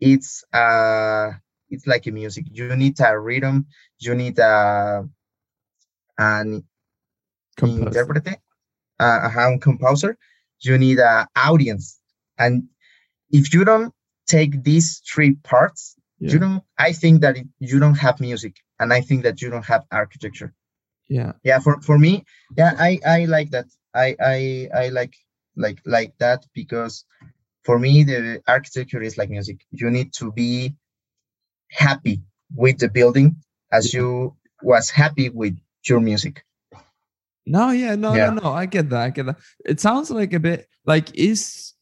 it's 0.00 0.44
uh 0.52 1.30
it's 1.70 1.86
like 1.86 2.06
a 2.06 2.10
music 2.10 2.44
you 2.50 2.74
need 2.76 2.98
a 3.00 3.18
rhythm 3.18 3.66
you 4.00 4.14
need 4.14 4.38
a 4.38 5.06
an 6.18 6.64
Composer. 7.56 8.04
interprete 8.06 8.36
uh, 9.00 9.30
a 9.36 9.58
composer, 9.58 10.16
you 10.60 10.78
need 10.78 10.98
an 10.98 11.26
audience. 11.36 11.98
And 12.38 12.68
if 13.30 13.52
you 13.52 13.64
don't 13.64 13.92
take 14.26 14.62
these 14.62 15.00
three 15.12 15.34
parts, 15.34 15.94
Yeah. 16.20 16.32
you 16.32 16.38
don't. 16.38 16.62
I 16.78 16.92
think 16.92 17.20
that 17.22 17.36
it, 17.36 17.46
you 17.60 17.78
don't 17.78 17.98
have 17.98 18.20
music, 18.20 18.54
and 18.80 18.92
I 18.92 19.00
think 19.02 19.22
that 19.22 19.40
you 19.42 19.50
don't 19.50 19.64
have 19.66 19.84
architecture. 19.90 20.52
Yeah. 21.08 21.32
Yeah, 21.44 21.60
for 21.60 21.80
for 21.80 21.98
me, 21.98 22.24
yeah, 22.56 22.72
I 22.78 22.98
I 23.06 23.24
like 23.26 23.50
that. 23.50 23.66
I 23.94 24.16
I 24.20 24.68
I 24.74 24.88
like 24.88 25.14
like 25.56 25.80
like 25.84 26.12
that 26.18 26.46
because 26.54 27.04
for 27.64 27.78
me 27.78 28.04
the 28.04 28.42
architecture 28.46 29.02
is 29.02 29.18
like 29.18 29.30
music. 29.30 29.60
You 29.70 29.90
need 29.90 30.12
to 30.14 30.32
be 30.32 30.74
happy 31.70 32.22
with 32.54 32.78
the 32.78 32.88
building 32.88 33.36
as 33.72 33.92
you 33.92 34.36
was 34.62 34.90
happy 34.90 35.28
with 35.28 35.56
your 35.84 36.00
music. 36.00 36.44
No, 37.46 37.70
yeah, 37.70 37.94
no, 37.94 38.14
Yeah. 38.14 38.30
no, 38.30 38.40
no. 38.42 38.52
I 38.52 38.66
get 38.66 38.90
that. 38.90 39.00
I 39.00 39.10
get 39.10 39.26
that. 39.26 39.38
It 39.64 39.80
sounds 39.80 40.10
like 40.10 40.32
a 40.34 40.40
bit 40.40 40.66
like 40.86 41.14
is 41.14 41.74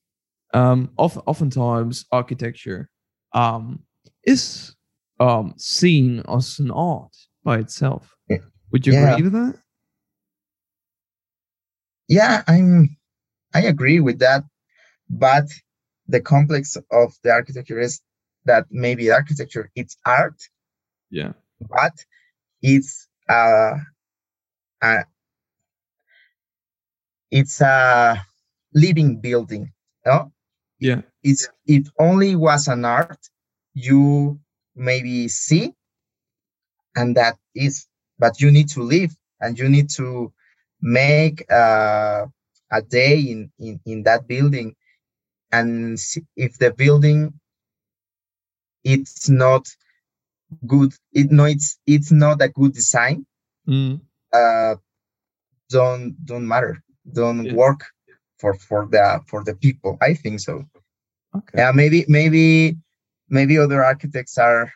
um 0.54 0.90
of, 0.98 1.20
oftentimes 1.26 2.04
architecture 2.12 2.88
um 3.32 3.80
is 4.24 4.74
um 5.18 5.54
seen 5.56 6.22
as 6.28 6.58
an 6.60 6.70
art 6.70 7.14
by 7.44 7.58
itself. 7.58 8.14
Would 8.72 8.86
you 8.86 8.92
Yeah. 8.92 9.12
agree 9.12 9.22
with 9.24 9.32
that? 9.32 9.54
Yeah 12.08 12.42
i'm 12.46 12.96
i 13.54 13.62
agree 13.62 14.00
with 14.00 14.18
that 14.20 14.44
but 15.10 15.46
the 16.08 16.20
complex 16.20 16.76
of 16.90 17.14
the 17.22 17.30
architecture 17.30 17.80
is 17.80 18.00
that 18.44 18.66
maybe 18.70 19.10
architecture 19.10 19.70
it's 19.74 19.96
art 20.06 20.40
Yeah. 21.10 21.32
but 21.60 21.94
it's 22.62 23.08
uh, 23.28 23.74
a 24.82 25.04
it's 27.30 27.60
a 27.60 28.24
living 28.74 29.20
building 29.20 29.72
no 30.06 30.32
Yeah. 30.78 31.02
it's 31.22 31.48
it 31.66 31.88
only 31.98 32.36
was 32.36 32.68
an 32.68 32.84
art 32.84 33.18
you 33.74 34.38
maybe 34.74 35.28
see 35.28 35.72
and 36.96 37.16
that 37.16 37.36
is 37.54 37.86
but 38.18 38.40
you 38.40 38.50
need 38.50 38.68
to 38.70 38.82
live 38.82 39.14
and 39.40 39.58
you 39.58 39.68
need 39.68 39.90
to 39.90 40.32
make 40.86 41.38
uh, 41.52 42.26
a 42.72 42.82
day 42.82 43.18
in, 43.32 43.50
in 43.58 43.80
in 43.86 44.02
that 44.04 44.28
building 44.28 44.74
and 45.52 45.98
see 45.98 46.22
if 46.36 46.58
the 46.58 46.70
building 46.72 47.32
it's 48.84 49.28
not 49.28 49.68
good 50.66 50.92
it 51.12 51.30
no 51.30 51.44
it's 51.44 51.78
it's 51.86 52.12
not 52.12 52.40
a 52.42 52.48
good 52.48 52.72
design 52.72 53.26
Mm. 53.66 54.00
uh 54.32 54.74
don't 55.70 56.14
don't 56.24 56.46
matter 56.46 56.82
don't 57.12 57.46
Yeah. 57.46 57.52
work 57.52 57.80
for 58.38 58.54
for 58.54 58.86
the 58.86 59.20
for 59.26 59.42
the 59.44 59.54
people 59.54 59.96
i 60.02 60.14
think 60.14 60.40
so 60.40 60.64
Okay. 61.34 61.58
yeah 61.58 61.72
maybe 61.72 62.04
maybe 62.08 62.76
maybe 63.28 63.58
other 63.58 63.84
architects 63.84 64.38
are 64.38 64.72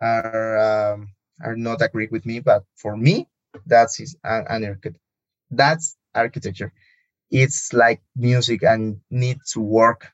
are 0.00 0.58
um, 0.68 1.08
are 1.44 1.56
not 1.56 1.82
agree 1.82 2.08
with 2.10 2.24
me 2.26 2.40
but 2.40 2.64
for 2.76 2.96
me 2.96 3.26
that's 3.66 4.00
is 4.00 4.16
an, 4.24 4.44
an 4.48 4.64
architect 4.64 4.98
that's 5.52 5.96
architecture 6.14 6.72
it's 7.30 7.72
like 7.72 8.02
music 8.16 8.62
and 8.64 9.00
need 9.10 9.38
to 9.52 9.60
work 9.60 10.12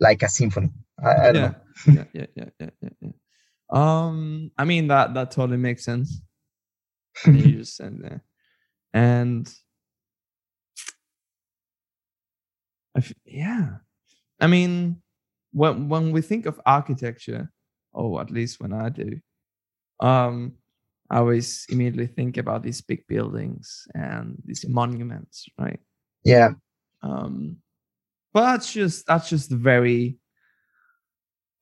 like 0.00 0.22
a 0.22 0.28
symphony 0.28 0.70
i, 1.04 1.28
I 1.28 1.32
don't 1.32 1.42
yeah. 1.42 1.48
know 1.48 1.54
yeah, 1.92 2.04
yeah, 2.12 2.26
yeah, 2.36 2.50
yeah, 2.60 2.70
yeah, 2.82 2.90
yeah. 3.00 3.10
Um, 3.70 4.50
I 4.58 4.64
mean 4.64 4.88
that 4.88 5.14
that 5.14 5.30
totally 5.32 5.58
makes 5.58 5.84
sense. 5.84 6.22
You 7.32 7.58
just 7.58 7.76
said 7.76 7.98
that, 8.02 8.20
and 8.94 9.48
I 12.96 13.00
f- 13.00 13.12
yeah, 13.24 13.78
I 14.40 14.46
mean, 14.46 15.02
when 15.52 15.88
when 15.88 16.12
we 16.12 16.22
think 16.22 16.46
of 16.46 16.60
architecture, 16.66 17.52
or 17.92 18.20
at 18.20 18.30
least 18.30 18.60
when 18.60 18.72
I 18.72 18.90
do, 18.90 19.20
um, 20.00 20.54
I 21.10 21.18
always 21.18 21.66
immediately 21.70 22.06
think 22.06 22.36
about 22.36 22.62
these 22.62 22.80
big 22.82 23.06
buildings 23.06 23.86
and 23.94 24.36
these 24.44 24.66
monuments, 24.68 25.46
right? 25.58 25.80
yeah 26.24 26.50
Um, 27.02 27.58
but 28.32 28.42
that's 28.52 28.72
just 28.72 29.06
that's 29.06 29.28
just 29.30 29.48
the 29.50 29.56
very 29.56 30.18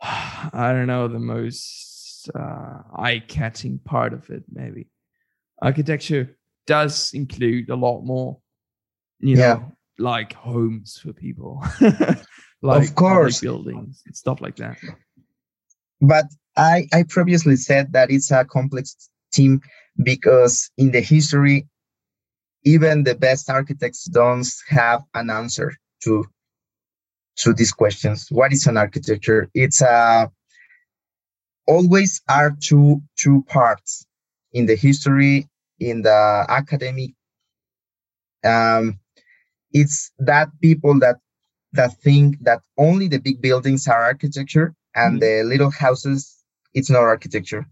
I 0.02 0.72
don't 0.72 0.86
know 0.86 1.08
the 1.08 1.18
most 1.20 2.28
uh, 2.34 2.82
eye-catching 2.96 3.78
part 3.84 4.12
of 4.12 4.28
it. 4.30 4.44
Maybe 4.50 4.88
architecture 5.62 6.36
does 6.66 7.12
include 7.14 7.70
a 7.70 7.76
lot 7.76 8.02
more, 8.02 8.38
you 9.20 9.36
Yeah. 9.36 9.54
know, 9.54 9.72
like 9.98 10.32
homes 10.34 10.98
for 10.98 11.12
people, 11.12 11.62
like 11.80 12.94
public 12.94 12.94
course. 12.94 13.40
buildings 13.40 14.02
and 14.06 14.16
stuff 14.16 14.40
like 14.40 14.56
that. 14.56 14.78
but 16.00 16.26
I, 16.56 16.86
I 16.92 17.04
previously 17.08 17.56
said 17.56 17.92
that 17.92 18.10
it's 18.10 18.30
a 18.30 18.44
complex 18.44 19.08
team 19.32 19.60
because 20.02 20.70
in 20.76 20.90
the 20.92 21.00
history, 21.00 21.66
even 22.64 23.04
the 23.04 23.14
best 23.14 23.48
architects 23.50 24.04
don't 24.04 24.46
have 24.68 25.02
an 25.14 25.30
answer 25.30 25.74
to 26.04 26.24
to 27.36 27.52
these 27.52 27.72
questions. 27.72 28.28
What 28.30 28.52
is 28.52 28.66
an 28.66 28.76
architecture? 28.76 29.48
It's 29.54 29.80
a 29.82 30.30
always 31.66 32.20
are 32.28 32.56
two 32.60 33.02
two 33.16 33.42
parts 33.48 34.06
in 34.52 34.66
the 34.66 34.76
history, 34.76 35.48
in 35.78 36.02
the 36.02 36.46
academic. 36.48 37.10
Um, 38.44 38.98
it's 39.72 40.12
that 40.18 40.48
people 40.62 40.98
that 41.00 41.16
that 41.72 41.94
think 42.02 42.42
that 42.44 42.62
only 42.78 43.08
the 43.08 43.18
big 43.18 43.42
buildings 43.42 43.88
are 43.88 44.04
architecture 44.04 44.74
and 44.94 45.16
Mhm. 45.16 45.20
the 45.20 45.42
little 45.44 45.70
houses 45.70 46.44
it's 46.74 46.90
not 46.90 47.02
architecture 47.02 47.66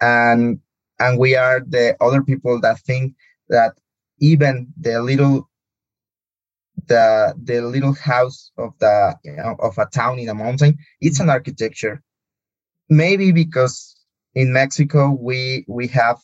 and 0.00 0.60
and 0.98 1.18
we 1.18 1.36
are 1.36 1.60
the 1.60 1.96
other 2.00 2.22
people 2.22 2.60
that 2.60 2.80
think 2.80 3.14
that 3.48 3.72
even 4.20 4.68
the 4.80 5.00
little 5.02 5.48
the 6.88 7.34
the 7.42 7.60
little 7.60 7.94
house 7.94 8.50
of 8.58 8.72
the 8.78 9.16
you 9.24 9.32
know, 9.36 9.56
of 9.60 9.76
a 9.78 9.86
town 9.86 10.18
in 10.18 10.28
a 10.28 10.34
mountain 10.34 10.76
it's 11.00 11.20
an 11.20 11.30
architecture. 11.30 12.02
Maybe 12.90 13.32
because 13.32 13.96
in 14.34 14.52
mexico 14.52 15.10
we 15.20 15.64
we 15.68 15.88
have 15.88 16.18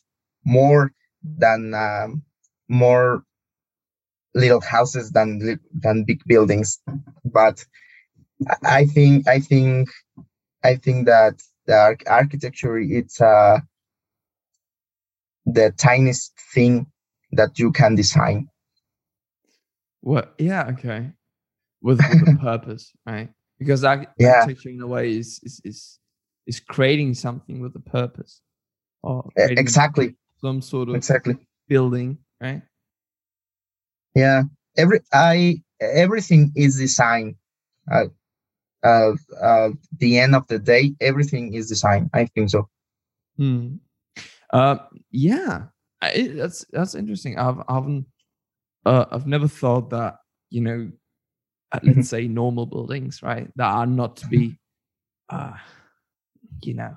more 0.45 0.93
than 1.25 1.75
um, 1.75 2.23
more 2.69 3.25
little 4.35 4.61
houses 4.61 5.11
than 5.11 5.59
than 5.75 6.05
big 6.05 6.21
buildings. 6.27 6.81
But 7.25 7.65
I- 8.65 8.87
think 8.87 9.29
i 9.29 9.39
think 9.41 9.89
i 10.65 10.77
think 10.77 11.07
that 11.07 11.35
the 11.67 11.77
arch- 11.77 12.05
architecture 12.07 12.79
it's 12.79 13.21
uh 13.21 13.61
the 15.47 15.73
tiniest 15.77 16.33
thing 16.55 16.87
that 17.33 17.59
you 17.59 17.73
can 17.73 17.95
design 17.95 18.49
What? 20.01 20.35
Yeah. 20.39 20.69
Okay. 20.73 21.13
With, 21.81 21.99
with 21.99 22.29
a 22.29 22.39
purpose, 22.41 22.93
right? 23.07 23.31
Because 23.59 23.85
arch- 23.85 24.09
Yeah. 24.19 24.41
architecture, 24.41 24.71
in 24.71 24.81
a 24.81 24.87
way, 24.87 25.17
is 25.17 25.41
is 25.43 25.61
is 25.65 25.99
is 26.47 26.61
creating 26.61 27.15
something 27.15 27.61
with 27.61 27.75
a 27.77 27.81
purpose, 27.81 28.41
or 29.03 29.31
exactly 29.37 30.17
some 30.41 30.61
sort 30.61 30.89
of 30.89 30.97
exactly 30.97 31.37
building, 31.69 32.19
right? 32.41 32.63
yeah 34.15 34.43
every 34.77 35.01
i 35.13 35.57
everything 35.81 36.53
is 36.55 36.77
design 36.77 37.35
uh, 37.91 38.05
uh, 38.85 39.13
uh 39.41 39.71
the 39.99 40.19
end 40.19 40.35
of 40.35 40.47
the 40.49 40.59
day 40.59 40.93
everything 41.01 41.55
is 41.55 41.69
design 41.69 42.11
i 42.13 42.27
think 42.27 42.51
so 42.51 42.69
Hmm. 43.37 43.77
Uh, 44.53 44.77
yeah, 45.11 45.65
I, 46.01 46.29
that's 46.35 46.65
that's 46.73 46.95
interesting. 46.95 47.39
I've 47.39 47.59
I 47.69 47.75
haven't 47.75 48.07
uh, 48.85 49.07
I've 49.11 49.27
never 49.27 49.49
thought 49.49 49.91
that 49.91 50.17
you 50.51 50.61
know, 50.61 50.91
uh, 51.73 51.81
let's 51.83 52.09
say 52.09 52.29
normal 52.29 52.67
buildings, 52.67 53.23
right, 53.23 53.49
that 53.57 53.67
are 53.67 53.87
not 53.87 54.17
to 54.19 54.27
be, 54.27 54.59
uh, 55.31 55.53
you 56.63 56.75
know, 56.75 56.95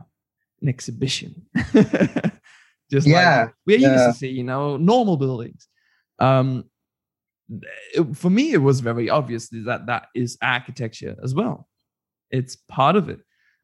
an 0.61 0.67
exhibition. 0.67 1.45
Just 2.91 3.07
Yeah, 3.07 3.43
like 3.43 3.53
we're 3.65 3.79
used 3.79 4.05
to 4.05 4.13
see, 4.13 4.29
you 4.29 4.43
know, 4.43 4.77
normal 4.77 5.17
buildings. 5.17 5.67
Um, 6.19 6.65
it- 7.93 8.15
for 8.17 8.29
me, 8.29 8.51
it 8.51 8.57
was 8.61 8.79
very 8.81 9.09
obvious 9.09 9.49
that 9.49 9.85
that 9.87 10.07
is 10.13 10.37
architecture 10.41 11.15
as 11.23 11.33
well. 11.33 11.67
It's 12.31 12.57
part 12.69 12.95
of 12.95 13.07
it. 13.09 13.19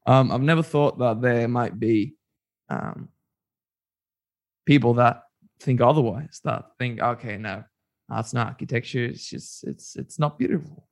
Um, 0.08 0.32
I've 0.32 0.42
never 0.42 0.64
thought 0.64 0.98
that 1.00 1.22
there 1.22 1.48
might 1.48 1.80
be 1.80 2.16
um, 2.70 3.10
people 4.74 4.94
that 4.96 5.24
think 5.60 5.82
otherwise. 5.82 6.40
That 6.44 6.62
think, 6.80 7.02
okay, 7.02 7.38
no, 7.38 7.64
that's 8.10 8.34
not 8.34 8.48
architecture. 8.48 9.06
It's 9.06 9.28
just 9.30 9.64
it's 9.72 9.96
it's 9.96 10.18
not 10.18 10.40
beautiful, 10.40 10.88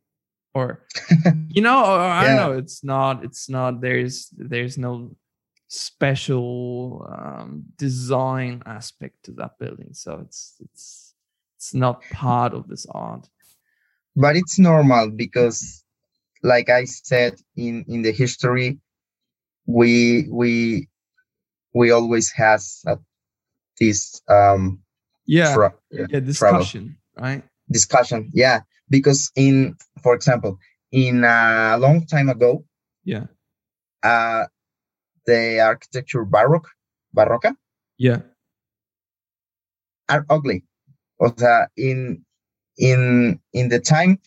or 0.54 0.86
you 1.56 1.62
know, 1.62 1.80
or, 1.94 2.00
I 2.00 2.28
don't 2.28 2.42
know. 2.44 2.54
It's 2.64 2.84
not. 2.84 3.24
It's 3.24 3.50
not. 3.50 3.82
There's 3.82 4.16
there's 4.54 4.78
no 4.78 5.16
special 5.68 7.08
um, 7.18 7.64
design 7.78 8.62
aspect 8.66 9.16
to 9.26 9.32
that 9.40 9.54
building. 9.60 9.94
So 9.94 10.12
it's 10.26 10.56
it's 10.60 11.14
it's 11.58 11.74
not 11.74 12.02
part 12.12 12.54
of 12.54 12.68
this 12.68 12.86
art 12.92 13.28
but 14.16 14.36
it's 14.36 14.60
normal 14.60 15.10
because 15.10 15.84
like 16.44 16.70
i 16.70 16.86
said 16.86 17.34
in 17.56 17.86
in 17.88 18.02
the 18.02 18.12
history 18.12 18.78
we 19.66 20.28
we 20.30 20.88
we 21.74 21.92
always 21.92 22.32
has 22.32 22.82
a, 22.88 22.98
this 23.80 24.22
um 24.30 24.80
yeah. 25.26 25.54
tra- 25.54 25.76
yeah 25.92 26.06
trouble. 26.08 26.26
discussion 26.26 26.98
right? 27.18 27.44
Discussion 27.72 28.30
yeah. 28.34 28.62
Because 28.90 29.32
in 29.36 29.76
for 30.02 30.16
example 30.16 30.58
in 30.92 31.24
a 31.24 31.78
long 31.80 32.06
time 32.06 32.30
ago 32.30 32.66
yeah. 33.04 33.26
uh 34.04 34.46
the 35.26 35.60
architecture 35.60 36.26
baroque 36.26 36.70
barroca 37.14 37.56
yeah. 37.98 38.22
are 40.08 40.26
ugly. 40.30 40.64
O 41.20 41.32
sea, 41.38 41.68
in 41.76 42.26
in 42.78 43.40
in 43.54 43.70
the 43.70 43.80
time 43.80 44.20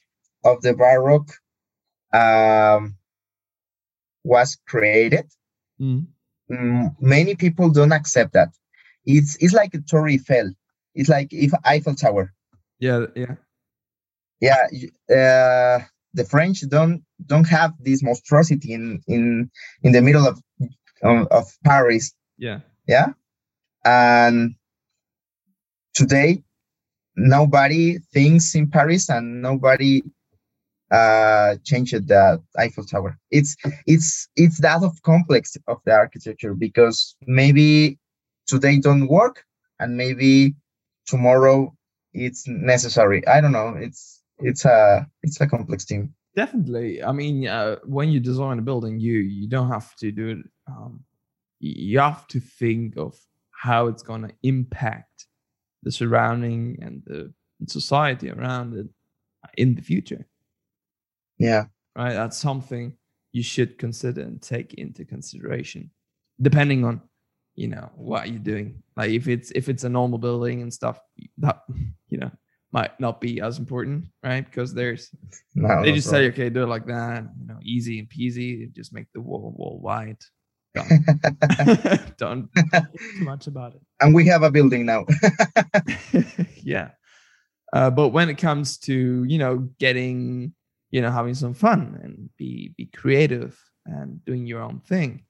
of 0.45 0.61
the 0.63 0.75
baroque 0.75 1.33
um 2.13 2.95
was 4.25 4.57
created 4.69 5.27
mm, 5.81 6.95
many 7.01 7.35
people 7.35 7.71
don't 7.71 7.93
accept 7.93 8.35
that 8.35 8.51
it's 9.05 9.37
it's 9.41 9.55
like 9.55 9.75
a 9.75 9.79
Torre 9.79 10.09
Eiffel. 10.09 10.53
It's 10.95 11.09
like 11.09 11.29
if 11.33 11.53
Eiffel 11.65 11.95
Tower. 11.95 12.33
Yeah 12.79 13.07
yeah. 13.15 13.35
Yeah 14.41 14.67
uh 15.11 15.85
the 16.15 16.25
french 16.25 16.61
don't 16.69 17.03
don't 17.27 17.49
have 17.49 17.73
this 17.81 18.03
monstrosity 18.03 18.73
in 18.73 19.01
in 19.07 19.51
in 19.83 19.93
the 19.93 20.03
middle 20.03 20.27
of 20.27 20.41
of, 21.03 21.27
of 21.29 21.45
paris. 21.65 22.13
Yeah. 22.39 22.61
Yeah? 22.87 23.09
And 23.85 24.55
today 25.95 26.43
nobody 27.17 27.99
thinks 28.13 28.55
in 28.55 28.71
paris 28.71 29.09
and 29.09 29.43
nobody 29.43 30.03
uh 30.91 31.57
changed 31.65 32.09
the 32.09 32.43
eiffel 32.59 32.85
tower. 32.85 33.19
It's 33.31 33.57
it's 33.87 34.29
it's 34.37 34.61
that 34.61 34.83
of 34.83 35.01
complex 35.03 35.57
of 35.67 35.79
the 35.87 35.93
architecture 35.93 36.55
because 36.55 37.17
maybe 37.27 37.99
today 38.47 38.79
don't 38.79 39.09
work 39.09 39.45
and 39.79 39.97
maybe 39.97 40.55
tomorrow 41.07 41.75
it's 42.15 42.47
necessary. 42.47 43.27
I 43.27 43.41
don't 43.41 43.53
know. 43.53 43.75
It's 43.77 44.21
it's 44.39 44.65
a 44.65 45.07
it's 45.23 45.41
a 45.41 45.47
complex 45.47 45.85
thing 45.85 46.15
definitely. 46.35 47.03
I 47.03 47.13
mean 47.13 47.47
uh, 47.47 47.77
when 47.85 48.11
you 48.11 48.21
design 48.21 48.59
a 48.59 48.63
building 48.63 48.99
you 48.99 49.15
you 49.15 49.49
don't 49.49 49.71
have 49.71 49.95
to 49.97 50.11
do 50.11 50.29
it 50.31 50.39
um, 50.67 51.05
you 51.61 51.99
have 51.99 52.27
to 52.29 52.41
think 52.41 52.97
of 52.97 53.17
how 53.51 53.87
it's 53.87 54.03
going 54.03 54.23
to 54.23 54.35
impact 54.43 55.27
the 55.83 55.93
surrounding 55.93 56.79
and 56.83 57.03
the 57.07 57.33
society 57.69 58.31
around 58.31 58.75
it 58.75 58.87
in 59.57 59.75
the 59.75 59.83
future. 59.83 60.27
Yeah. 61.39 61.65
Right? 61.97 62.15
That's 62.15 62.37
something 62.37 62.95
you 63.33 63.43
should 63.43 63.79
consider 63.79 64.23
and 64.23 64.43
take 64.43 64.75
into 64.75 65.05
consideration 65.05 65.91
depending 66.41 66.85
on 66.85 67.01
you 67.55 67.69
know 67.69 67.91
what 67.95 68.25
are 68.25 68.27
you're 68.29 68.39
doing? 68.39 68.83
Like 68.97 69.11
if 69.11 69.29
it's 69.29 69.51
if 69.53 69.69
it's 69.69 69.85
a 69.85 69.89
normal 69.89 70.19
building 70.19 70.63
and 70.63 70.73
stuff 70.73 71.01
that 71.39 71.63
you 72.09 72.19
know 72.19 72.31
might 72.73 72.99
not 72.99 73.21
be 73.21 73.41
as 73.41 73.59
important 73.59 74.07
right? 74.23 74.45
Because 74.45 74.73
there's 74.73 75.11
no, 75.55 75.83
they 75.83 75.93
just 75.93 76.09
problem. 76.09 76.33
say 76.33 76.33
okay 76.33 76.51
do 76.51 76.63
it 76.63 76.69
like 76.69 76.87
that 76.87 77.25
you 77.41 77.47
know 77.47 77.59
easy 77.63 77.99
and 77.99 78.09
peasy 78.09 78.73
just 78.75 78.95
make 78.95 79.07
the 79.13 79.21
wall 79.21 79.55
wall 79.57 79.81
wide 79.83 80.19
Done. 80.75 81.05
don't 82.17 82.49
too 82.55 83.25
much 83.25 83.47
about 83.47 83.75
it. 83.75 83.83
And 84.01 84.15
we 84.15 84.27
have 84.27 84.43
a 84.43 84.51
building 84.51 84.87
now. 84.87 85.05
Yeah. 86.63 86.91
Uh, 87.73 87.91
but 87.91 88.11
when 88.11 88.29
it 88.29 88.39
comes 88.39 88.79
to 88.79 89.25
you 89.25 89.39
know 89.39 89.69
getting 89.79 90.55
you 90.91 91.01
know 91.01 91.11
having 91.11 91.35
some 91.35 91.55
fun 91.55 91.99
and 92.03 92.31
be 92.37 92.73
be 92.77 92.87
creative 92.87 93.59
and 93.87 94.25
doing 94.25 94.47
your 94.47 94.63
own 94.63 94.81
thing 94.81 95.25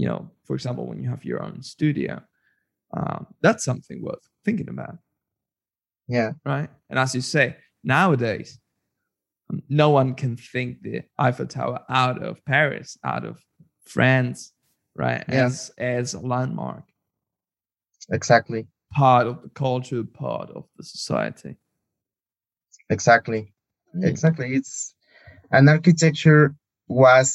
you 0.00 0.06
know 0.08 0.20
for 0.46 0.54
example 0.58 0.84
when 0.86 1.02
you 1.02 1.08
have 1.10 1.24
your 1.24 1.40
own 1.46 1.56
studio 1.62 2.14
um, 2.96 3.26
that's 3.42 3.64
something 3.64 3.98
worth 4.02 4.26
thinking 4.46 4.70
about. 4.70 4.96
Yeah. 6.08 6.30
Right? 6.46 6.70
And 6.88 6.98
as 6.98 7.14
you 7.14 7.20
say 7.20 7.56
nowadays 7.84 8.58
um, 9.50 9.62
no 9.68 9.90
one 9.90 10.14
can 10.14 10.36
think 10.52 10.70
the 10.82 11.02
eiffel 11.18 11.46
tower 11.46 11.80
out 12.02 12.22
of 12.22 12.42
paris 12.44 12.96
out 13.04 13.24
of 13.30 13.34
france 13.84 14.52
right 14.94 15.24
Yeah. 15.28 15.46
as 15.46 15.70
as 15.78 16.14
a 16.14 16.20
landmark. 16.20 16.84
Exactly. 18.10 18.66
Part 18.92 19.26
of 19.26 19.42
the 19.42 19.50
culture 19.50 20.04
part 20.04 20.48
of 20.58 20.64
the 20.76 20.84
society. 20.84 21.56
Exactly. 22.88 23.52
Mm. 23.94 24.04
exactly. 24.12 24.54
It's 24.54 24.94
an 25.50 25.68
architecture 25.68 26.54
was 26.88 27.28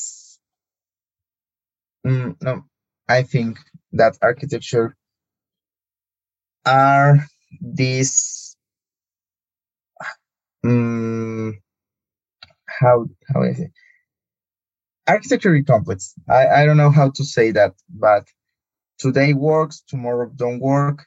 mm, 2.05 2.35
no 2.41 2.63
i 3.09 3.21
think 3.23 3.57
that 3.91 4.17
architecture 4.21 4.95
are 6.65 7.25
these 7.61 8.55
mm, 10.65 11.53
how 12.67 13.05
how 13.33 13.43
is 13.43 13.59
it 13.59 13.71
architecture 15.07 15.55
is 15.55 15.65
complex 15.65 16.13
i 16.29 16.47
i 16.61 16.65
don't 16.65 16.77
know 16.77 16.91
how 16.91 17.09
to 17.09 17.23
say 17.23 17.51
that 17.51 17.73
but 17.89 18.25
today 18.99 19.33
works 19.33 19.81
tomorrow 19.87 20.29
don't 20.35 20.59
work 20.61 21.05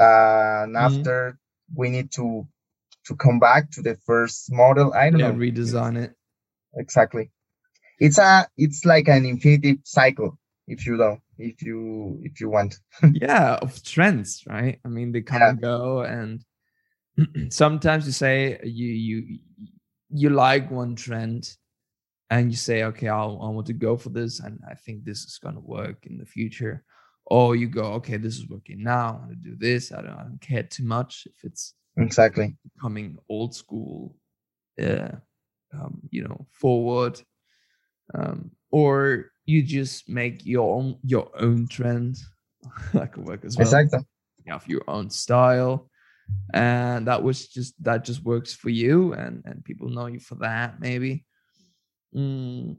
uh, 0.00 0.62
and 0.64 0.76
Mhm. 0.76 0.76
after 0.76 1.38
we 1.74 1.90
need 1.90 2.10
to 2.12 2.46
to 3.06 3.14
come 3.16 3.38
back 3.38 3.70
to 3.70 3.82
the 3.82 3.94
first 4.06 4.52
model 4.52 4.92
i 4.94 5.10
don't 5.10 5.22
know. 5.22 5.28
yeah 5.28 5.32
know 5.32 5.38
redesign 5.38 5.96
it 5.96 6.14
exactly 6.76 7.30
it's 7.98 8.18
a 8.18 8.46
it's 8.56 8.84
like 8.84 9.08
an 9.08 9.24
infinity 9.24 9.80
cycle 9.84 10.38
if 10.66 10.86
you 10.86 10.96
don't 10.96 11.20
if 11.38 11.62
you 11.62 12.20
if 12.22 12.40
you 12.40 12.48
want. 12.50 12.78
Yeah 13.12 13.54
of 13.60 13.82
trends 13.82 14.42
right? 14.48 14.80
I 14.84 14.88
mean 14.88 15.12
they 15.12 15.22
come 15.22 15.40
Yeah. 15.40 15.50
and 15.50 15.60
go 15.60 16.02
and 16.02 16.44
sometimes 17.52 18.06
you 18.06 18.12
say 18.12 18.60
you 18.64 18.88
you 18.88 19.38
you 20.10 20.30
like 20.30 20.70
one 20.70 20.94
trend 20.96 21.48
and 22.30 22.50
you 22.50 22.56
say 22.56 22.84
okay 22.84 23.08
I'll, 23.08 23.38
i 23.42 23.48
want 23.48 23.66
to 23.66 23.72
go 23.72 23.96
for 23.96 24.10
this 24.10 24.40
and 24.40 24.58
i 24.68 24.74
think 24.74 25.04
this 25.04 25.24
is 25.24 25.38
going 25.38 25.54
to 25.54 25.60
work 25.60 26.06
in 26.06 26.18
the 26.18 26.26
future. 26.26 26.84
Or 27.26 27.56
you 27.56 27.68
go 27.68 27.84
okay 27.94 28.18
this 28.18 28.36
is 28.36 28.48
working 28.48 28.82
now 28.82 29.08
i 29.08 29.12
want 29.12 29.30
to 29.30 29.50
do 29.50 29.56
this 29.56 29.92
i 29.92 30.02
don't, 30.02 30.10
I 30.20 30.24
don't 30.24 30.40
care 30.42 30.62
too 30.62 30.84
much 30.84 31.26
if 31.26 31.42
it's 31.44 31.74
exactly. 31.96 32.56
becoming 32.74 33.16
old 33.30 33.54
school 33.54 34.14
uh, 34.82 35.12
um, 35.72 36.02
you 36.10 36.22
know 36.24 36.46
forward 36.50 37.20
um, 38.12 38.50
or 38.70 39.30
you 39.46 39.62
just 39.62 40.08
make 40.08 40.44
your 40.44 40.76
own 40.76 40.98
your 41.04 41.30
own 41.38 41.66
trend 41.68 42.16
that 42.92 43.12
could 43.12 43.24
work 43.24 43.44
as 43.44 43.56
well. 43.56 43.66
Exactly. 43.66 44.00
You 44.44 44.52
have 44.52 44.68
your 44.68 44.82
own 44.88 45.10
style 45.10 45.88
and 46.52 47.06
that 47.06 47.22
was 47.22 47.48
just 47.48 47.74
that 47.82 48.04
just 48.04 48.22
works 48.24 48.52
for 48.52 48.70
you 48.70 49.12
and 49.14 49.42
and 49.44 49.64
people 49.64 49.88
know 49.88 50.06
you 50.06 50.20
for 50.20 50.36
that 50.36 50.80
maybe. 50.80 51.24
Mm, 52.14 52.76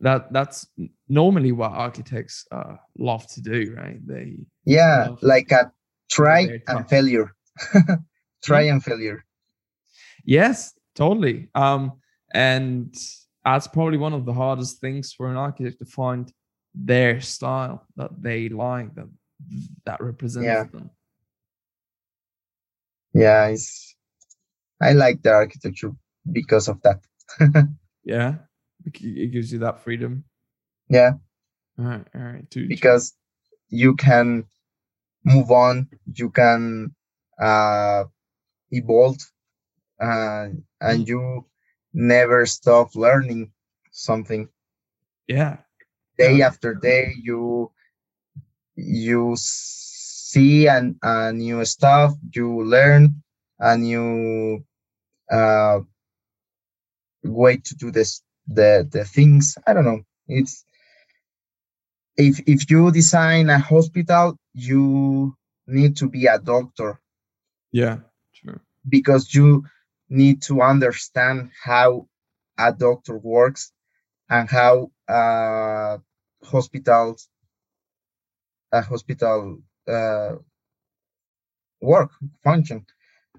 that 0.00 0.32
that's 0.32 0.66
normally 1.08 1.52
what 1.52 1.72
architects 1.72 2.46
uh 2.50 2.76
love 2.98 3.26
to 3.28 3.40
do 3.40 3.74
right? 3.76 3.98
They 4.06 4.38
yeah 4.64 5.08
like 5.22 5.50
a 5.52 5.72
try 6.10 6.60
and 6.68 6.88
failure. 6.88 7.32
Try 8.44 8.62
and 8.62 8.84
failure. 8.84 9.24
Yes 10.24 10.74
totally. 10.94 11.48
Um 11.54 11.92
and 12.32 12.94
that's 13.46 13.68
probably 13.68 13.96
one 13.96 14.12
of 14.12 14.24
the 14.24 14.32
hardest 14.32 14.80
things 14.80 15.12
for 15.12 15.30
an 15.30 15.36
architect 15.36 15.78
to 15.78 15.84
find 15.86 16.32
their 16.74 17.20
style 17.20 17.86
that 17.96 18.10
they 18.20 18.48
like 18.48 18.92
that 18.96 19.08
that 19.84 20.00
represents 20.00 20.46
Yeah. 20.46 20.64
them. 20.64 20.90
Yeah 23.14 23.46
it's 23.46 23.94
i 24.80 24.92
like 24.92 25.22
the 25.22 25.30
architecture 25.32 25.92
because 26.30 26.68
of 26.68 26.80
that. 26.82 27.00
Yeah? 28.04 28.34
It 28.84 29.32
gives 29.32 29.52
you 29.52 29.58
that 29.60 29.80
freedom? 29.80 30.24
Yeah. 30.88 31.12
All 31.78 31.84
right 31.86 32.06
all 32.14 32.20
right 32.22 32.50
to 32.50 32.68
because 32.68 33.14
you 33.68 33.94
can 33.96 34.44
move 35.24 35.50
on 35.50 35.88
you 36.14 36.30
can 36.30 36.94
uh 37.40 38.04
evolve 38.70 39.18
uh, 40.00 40.48
and 40.80 41.08
you 41.08 41.46
never 41.96 42.46
stop 42.46 42.94
learning 42.96 43.52
something. 43.92 44.48
Yeah. 45.28 45.58
Day 46.18 46.38
Yeah. 46.38 46.48
after 46.48 46.74
day 46.74 47.14
you 47.22 47.72
you 48.76 49.34
see 49.36 50.68
and 50.68 50.96
a 51.02 51.32
new 51.32 51.64
stuff 51.64 52.14
you 52.34 52.62
learn 52.64 53.22
a 53.58 53.76
new 53.76 54.64
uh 55.30 55.80
way 57.24 57.56
to 57.58 57.74
do 57.76 57.90
this 57.90 58.22
the 58.46 58.86
the 58.90 59.04
things. 59.04 59.56
I 59.66 59.74
don't 59.74 59.84
know. 59.84 60.02
It's 60.28 60.64
if 62.16 62.40
if 62.46 62.70
you 62.70 62.90
design 62.92 63.50
a 63.50 63.58
hospital 63.58 64.36
you 64.54 65.36
need 65.66 65.96
to 65.96 66.08
be 66.08 66.26
a 66.26 66.38
doctor. 66.38 67.00
Yeah. 67.72 67.98
True. 68.34 68.60
Because 68.88 69.34
you 69.34 69.64
need 70.08 70.42
to 70.42 70.62
understand 70.62 71.50
how 71.64 72.08
a 72.58 72.72
doctor 72.72 73.18
works 73.18 73.72
and 74.30 74.48
how 74.48 74.90
uh, 75.08 75.98
hospitals 76.44 77.28
a 78.72 78.82
hospital 78.82 79.58
uh, 79.88 80.34
work 81.80 82.10
function. 82.44 82.86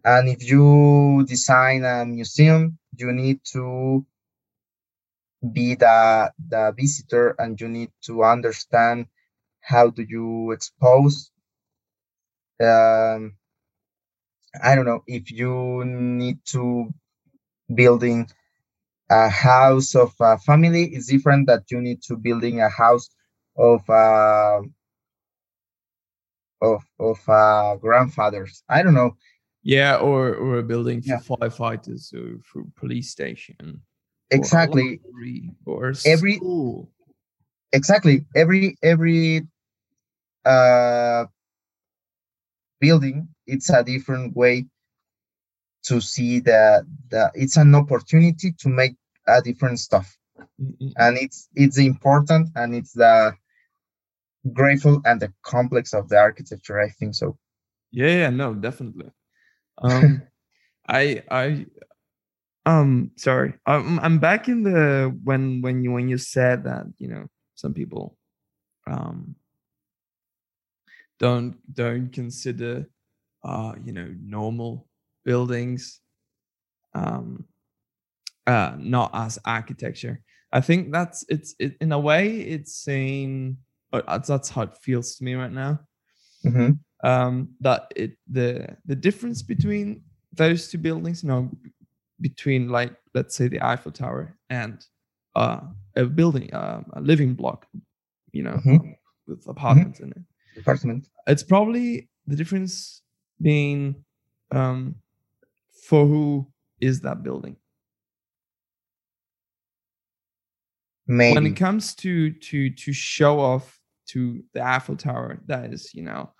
And 0.04 0.30
if 0.30 0.44
you 0.50 1.26
design 1.28 1.84
a 1.84 2.06
museum 2.06 2.78
you 2.98 3.12
need 3.12 3.40
to 3.54 4.06
be 5.54 5.76
the 5.76 6.32
the 6.50 6.74
visitor 6.76 7.36
and 7.38 7.60
you 7.62 7.68
need 7.70 7.92
to 8.02 8.24
understand 8.24 9.08
how 9.62 9.90
do 9.90 10.04
you 10.04 10.52
expose 10.52 11.32
um, 12.62 13.36
i 14.64 14.76
don't 14.76 14.86
know 14.86 15.04
if 15.08 15.32
you 15.32 15.84
need 15.86 16.38
to 16.46 16.90
building 17.76 18.28
a 19.10 19.30
house 19.30 19.96
of 19.96 20.14
a 20.20 20.38
family 20.38 20.84
is 20.96 21.08
different 21.08 21.48
that 21.48 21.64
you 21.72 21.82
need 21.82 22.02
to 22.02 22.16
building 22.18 22.62
a 22.62 22.70
house 22.70 23.10
of 23.58 23.88
uh, 23.90 24.62
of 26.62 26.84
of 27.00 27.18
uh, 27.30 27.76
grandfathers 27.78 28.64
i 28.70 28.82
don't 28.84 28.94
know 28.94 29.16
Yeah, 29.64 29.98
or 29.98 30.34
or 30.36 30.58
a 30.60 30.64
building 30.64 31.02
for 31.02 31.18
Yeah. 31.18 31.20
firefighters 31.20 32.14
or 32.14 32.40
for 32.44 32.64
police 32.76 33.10
station. 33.10 33.82
exactly 34.32 35.02
library 35.04 35.56
or 35.66 35.94
Every- 36.06 36.38
school. 36.38 36.92
exactly 37.74 38.26
every 38.36 38.76
every 38.82 39.48
uh 40.46 41.26
building 42.80 43.28
it's 43.48 43.70
a 43.70 43.84
different 43.84 44.36
way 44.36 44.66
to 45.84 46.02
see 46.02 46.40
that, 46.42 46.84
the 47.10 47.32
it's 47.34 47.58
an 47.58 47.74
opportunity 47.76 48.52
to 48.60 48.70
make 48.70 48.96
a 49.28 49.42
different 49.42 49.80
stuff 49.80 50.18
Mm-mm. 50.62 50.94
and 50.98 51.18
it's 51.18 51.50
it's 51.56 51.78
important 51.78 52.50
and 52.56 52.76
it's 52.76 52.94
the 52.94 53.34
grateful 54.54 55.02
and 55.06 55.20
the 55.22 55.34
complex 55.44 55.94
of 55.94 56.08
the 56.10 56.18
architecture 56.18 56.80
i 56.80 56.90
think 56.90 57.16
so 57.16 57.38
Yeah, 57.92 58.08
yeah, 58.08 58.30
no, 58.30 58.54
definitely. 58.54 59.12
Um, 59.82 60.24
I, 60.88 61.24
I, 61.30 61.66
um, 62.66 63.12
sorry, 63.16 63.54
I'm, 63.66 64.00
I'm 64.00 64.20
back 64.20 64.48
in 64.48 64.64
the 64.64 65.18
when 65.24 65.62
when 65.62 65.84
you 65.84 65.92
when 65.94 66.10
you 66.10 66.18
said 66.18 66.64
that 66.66 66.86
you 66.98 67.08
know 67.08 67.28
some 67.56 67.74
people, 67.74 68.18
um, 68.86 69.36
don't 71.20 71.56
don't 71.74 72.12
consider, 72.12 72.90
uh, 73.44 73.74
you 73.84 73.92
know, 73.94 74.14
normal 74.22 74.88
buildings, 75.26 76.02
um, 76.94 77.46
uh, 78.46 78.76
not 78.78 79.12
as 79.14 79.40
architecture. 79.46 80.22
I 80.52 80.62
think 80.62 80.92
that's 80.92 81.26
it's 81.30 81.56
it 81.60 81.76
in 81.82 81.92
a 81.92 82.00
way 82.00 82.38
it's 82.40 82.76
saying 82.76 83.58
uh, 83.92 84.18
that's 84.20 84.50
how 84.50 84.62
it 84.64 84.78
feels 84.82 85.16
to 85.18 85.24
me 85.24 85.36
right 85.36 85.52
now 85.52 85.80
Mhm. 86.46 86.80
um, 87.04 87.50
that 87.62 87.92
it 87.96 88.18
the 88.32 88.78
the 88.86 88.96
difference 88.96 89.42
between 89.42 90.04
those 90.34 90.70
two 90.70 90.78
buildings, 90.78 91.24
you 91.24 91.30
know, 91.30 91.52
between 92.22 92.70
like 92.70 92.96
let's 93.14 93.36
say 93.36 93.48
the 93.50 93.62
Eiffel 93.62 93.92
Tower 93.92 94.38
and 94.50 94.86
uh, 95.36 95.60
a 95.96 96.06
building, 96.06 96.54
uh, 96.54 96.84
a 96.94 97.02
living 97.02 97.34
block, 97.36 97.68
you 98.32 98.44
know, 98.44 98.58
Mhm. 98.66 98.80
um, 98.80 98.96
with 99.28 99.46
apartments 99.48 100.00
in 100.00 100.12
it. 100.12 100.24
department 100.56 101.10
It's 101.28 101.44
probably 101.44 102.10
the 102.26 102.36
difference 102.36 103.02
being 103.42 104.04
um, 104.52 104.96
for 105.88 106.06
who 106.06 106.48
is 106.80 107.02
that 107.02 107.24
building. 107.24 107.58
maybe 111.08 111.36
when 111.36 111.46
it 111.48 111.56
comes 111.56 111.96
to 111.96 112.32
to 112.32 112.70
to 112.70 112.94
show 112.94 113.40
off 113.40 113.80
to 114.10 114.44
the 114.54 114.66
Eiffel 114.66 114.96
Tower, 114.96 115.40
that 115.48 115.74
is, 115.74 115.94
you 115.94 116.04
know, 116.04 116.32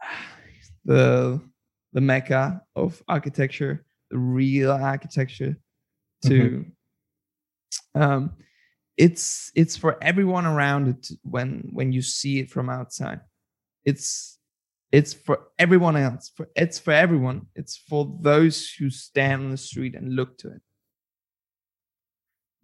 the 0.84 1.40
the 1.92 2.00
mecca 2.00 2.62
of 2.74 3.02
architecture, 3.08 3.84
the 4.10 4.18
real 4.18 4.72
architecture. 4.72 5.56
To 6.26 6.66
um, 7.94 8.32
it's 8.98 9.50
it's 9.54 9.76
for 9.76 10.02
everyone 10.02 10.44
around 10.44 10.88
it 10.88 11.08
when 11.22 11.70
when 11.72 11.92
you 11.92 12.02
see 12.02 12.40
it 12.40 12.50
from 12.50 12.68
outside. 12.68 13.20
It's 13.84 14.38
it's 14.92 15.12
for 15.12 15.48
everyone 15.58 15.96
else. 15.96 16.32
For 16.34 16.48
it's 16.56 16.78
for 16.78 16.92
everyone. 16.92 17.46
It's 17.54 17.76
for 17.76 18.16
those 18.20 18.70
who 18.70 18.90
stand 18.90 19.42
on 19.42 19.50
the 19.50 19.56
street 19.56 19.94
and 19.94 20.14
look 20.14 20.38
to 20.38 20.48
it. 20.48 20.60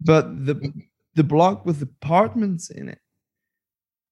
But 0.01 0.45
the 0.45 0.71
the 1.15 1.23
block 1.23 1.65
with 1.65 1.81
apartments 1.81 2.69
in 2.69 2.89
it 2.89 2.99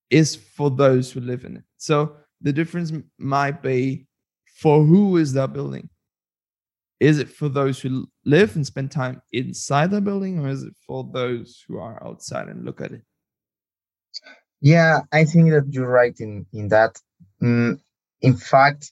is 0.09 0.35
for 0.35 0.69
those 0.69 1.11
who 1.11 1.19
live 1.19 1.45
in 1.45 1.57
it. 1.57 1.63
So 1.77 2.15
the 2.41 2.53
difference 2.53 2.91
might 3.17 3.61
be 3.61 4.07
for 4.45 4.83
who 4.83 5.17
is 5.17 5.33
that 5.33 5.53
building? 5.53 5.89
Is 6.99 7.19
it 7.19 7.29
for 7.29 7.49
those 7.49 7.81
who 7.81 8.07
live 8.23 8.55
and 8.55 8.65
spend 8.65 8.89
time 8.89 9.21
inside 9.33 9.91
the 9.91 9.99
building, 9.99 10.39
or 10.39 10.47
is 10.47 10.63
it 10.63 10.73
for 10.87 11.07
those 11.13 11.63
who 11.67 11.77
are 11.77 12.01
outside 12.05 12.47
and 12.47 12.63
look 12.63 12.79
at 12.79 12.93
it? 12.93 13.01
Yeah, 14.61 15.01
I 15.11 15.25
think 15.25 15.49
that 15.49 15.65
you're 15.69 15.89
right 15.89 16.17
in 16.19 16.45
in 16.53 16.69
that. 16.69 16.97
Mm, 17.43 17.79
in 18.21 18.35
fact, 18.35 18.91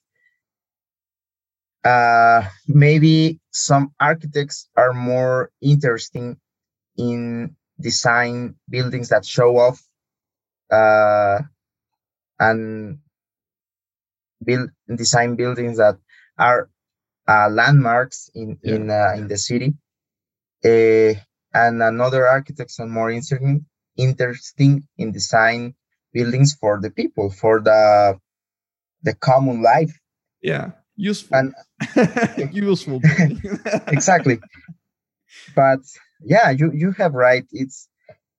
uh, 1.84 2.44
maybe 2.68 3.40
some 3.52 3.94
architects 4.00 4.70
are 4.76 4.94
more 4.94 5.52
interesting 5.62 6.38
in 6.98 7.56
design 7.80 8.56
buildings 8.70 9.10
that 9.10 9.26
show 9.26 9.58
off 9.58 9.82
uh, 10.72 11.40
and 12.40 13.00
build 14.44 14.70
design 14.96 15.36
buildings 15.36 15.78
that 15.78 15.98
are 16.38 16.70
uh, 17.28 17.50
landmarks 17.50 18.30
in 18.36 18.58
Yeah, 18.64 18.76
in 18.76 18.90
uh, 18.90 19.14
in 19.18 19.28
the 19.28 19.38
city. 19.38 19.74
Uh, 20.66 21.14
and 21.54 21.82
another 21.84 22.28
architects 22.28 22.80
are 22.80 22.88
more 22.88 23.12
interesting 23.12 23.66
interesting 23.98 24.88
in 24.98 25.12
design 25.12 25.76
buildings 26.14 26.56
for 26.56 26.80
the 26.82 26.92
people 26.92 27.30
for 27.32 27.62
the 27.62 28.20
the 29.04 29.14
common 29.14 29.62
life. 29.62 29.98
Yeah, 30.42 30.72
useful. 30.96 31.38
And- 31.38 31.56
useful. 32.54 33.02
exactly. 33.88 34.40
But 35.56 35.80
yeah 36.24 36.50
you 36.52 36.72
you 36.74 36.92
have 36.94 37.14
right. 37.14 37.46
It's 37.52 37.88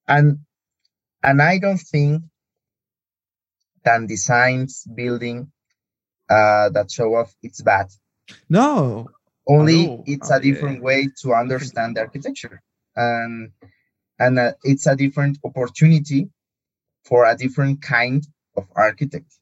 and 0.09 0.39
and 1.23 1.41
i 1.41 1.59
don't 1.59 1.79
think 1.79 2.23
that 3.85 4.07
designs 4.07 4.85
building 4.95 5.51
uh 6.31 6.69
that 6.71 6.91
show 6.91 7.15
off 7.17 7.35
it's 7.43 7.63
bad. 7.63 7.89
No, 8.49 9.09
only 9.47 9.89
all. 9.89 10.05
it's 10.07 10.31
a 10.31 10.41
different 10.41 10.83
way 10.83 11.09
to 11.23 11.35
understand 11.35 11.97
the 11.97 12.01
architecture. 12.01 12.63
And 12.97 13.53
and 14.19 14.39
uh, 14.39 14.53
it's 14.63 14.87
a 14.87 14.97
different 14.97 15.39
opportunity 15.45 16.31
for 17.05 17.27
a 17.27 17.37
different 17.37 17.83
kind 17.83 18.27
of 18.57 18.67
architect 18.75 19.35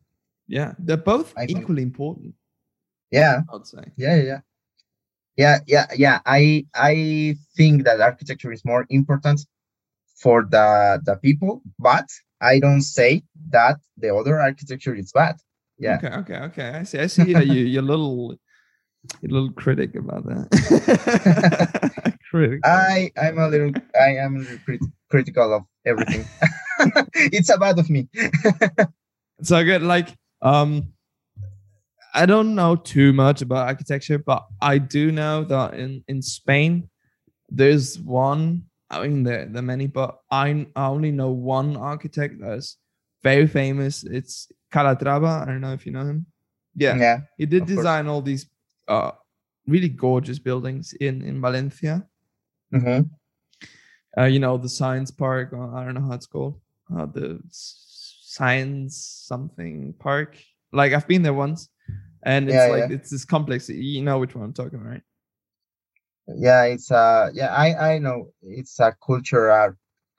yeah, 0.49 0.73
they're 0.79 0.97
both 0.97 1.33
I 1.37 1.47
think- 1.47 1.61
equally 1.61 1.83
important. 1.83 2.35
yeah 3.11 3.43
I'd 3.53 3.67
say. 3.67 3.85
yeah 3.97 4.17
yeah 4.31 4.41
yeah 5.37 5.59
yeah 5.67 5.87
yeah 6.05 6.19
i 6.27 6.65
i 6.93 7.37
think 7.57 7.85
that 7.85 8.01
architecture 8.01 8.53
is 8.53 8.63
more 8.65 8.85
important 8.91 9.39
for 10.23 10.45
the 10.55 10.67
the 11.09 11.17
people 11.27 11.63
but 11.79 12.09
i 12.41 12.59
don't 12.65 12.83
say 12.99 13.23
that 13.57 13.77
the 14.03 14.11
other 14.15 14.39
architecture 14.41 14.95
is 15.03 15.11
bad 15.13 15.37
yeah 15.79 15.97
Okay, 15.99 16.13
okay, 16.21 16.39
okay. 16.49 16.69
I 16.81 16.83
see. 16.85 16.99
I 16.99 17.09
see 17.09 17.33
that 17.33 17.47
you 17.47 17.61
you're 17.73 17.83
a 17.89 17.91
little 17.95 18.37
you're 19.21 19.31
a 19.33 19.35
little 19.39 19.53
critic 19.63 19.91
about 20.05 20.25
that. 20.31 20.45
critic. 22.31 22.61
i 22.65 23.11
i'm 23.23 23.39
a 23.39 23.49
little 23.49 23.73
i 24.01 24.11
am 24.25 24.37
a 24.37 24.39
little 24.41 24.59
crit- 24.67 24.91
critical 25.11 25.49
of 25.59 25.63
everything 25.85 26.25
it's 27.37 27.51
a 27.51 27.59
bad 27.59 27.79
of 27.79 27.89
me 27.91 28.09
so 29.43 29.57
I 29.57 29.63
get 29.65 29.83
like 29.83 30.09
um 30.43 30.93
I 32.15 32.27
don't 32.27 32.55
know 32.55 32.77
too 32.77 33.13
much 33.15 33.41
about 33.41 33.69
architecture, 33.69 34.19
but 34.19 34.47
I 34.61 34.79
do 34.79 35.11
know 35.13 35.45
that 35.45 35.75
in 35.75 36.05
in 36.09 36.21
Spain 36.23 36.89
there's 37.49 37.99
one. 37.99 38.65
I 38.91 39.07
mean 39.07 39.23
there 39.23 39.47
there 39.47 39.61
are 39.61 39.63
many, 39.63 39.87
but 39.87 40.19
I, 40.31 40.67
I 40.77 40.87
only 40.87 41.11
know 41.13 41.31
one 41.31 41.77
architect 41.77 42.35
that's 42.41 42.77
very 43.23 43.47
famous. 43.47 44.05
It's 44.05 44.53
Calatrava. 44.71 45.43
I 45.43 45.45
don't 45.47 45.61
know 45.63 45.73
if 45.73 45.87
you 45.87 45.93
know 45.93 46.05
him. 46.05 46.27
Yeah, 46.75 46.97
yeah 46.97 47.21
he 47.39 47.47
did 47.47 47.63
of 47.63 47.69
course. 47.69 47.77
design 47.79 48.07
all 48.09 48.21
these 48.21 48.47
uh 48.89 49.13
really 49.67 49.89
gorgeous 49.89 50.39
buildings 50.39 50.93
in 50.95 51.23
in 51.23 51.41
Valencia. 51.41 52.07
Mhm. 52.73 53.09
uh, 54.19 54.25
you 54.25 54.39
know, 54.39 54.57
the 54.59 54.69
science 54.69 55.11
park. 55.11 55.53
Or 55.53 55.75
I 55.75 55.85
don't 55.85 55.95
know 55.95 56.07
how 56.09 56.15
it's 56.15 56.27
called. 56.27 56.61
Uh, 56.95 57.07
the 57.07 57.41
science 58.37 58.97
something 59.29 59.95
park. 59.99 60.37
Like 60.73 60.93
I've 60.95 61.09
been 61.09 61.23
there 61.23 61.35
once. 61.47 61.69
and 62.25 62.49
it's 62.49 62.55
Yeah, 62.57 62.73
like 62.75 62.89
yeah. 62.91 62.97
it's 62.97 63.11
this 63.11 63.25
complex. 63.25 63.69
You 63.69 64.03
know 64.03 64.19
which 64.21 64.35
one 64.35 64.45
I'm 64.45 64.53
talking, 64.55 64.81
right? 64.81 65.03
yeah 66.39 66.63
it's 66.65 66.91
uh 66.91 67.29
yeah 67.35 67.51
i 67.53 67.95
i 67.95 67.99
know 67.99 68.31
it's 68.43 68.79
a 68.81 68.95
cultural 69.05 69.75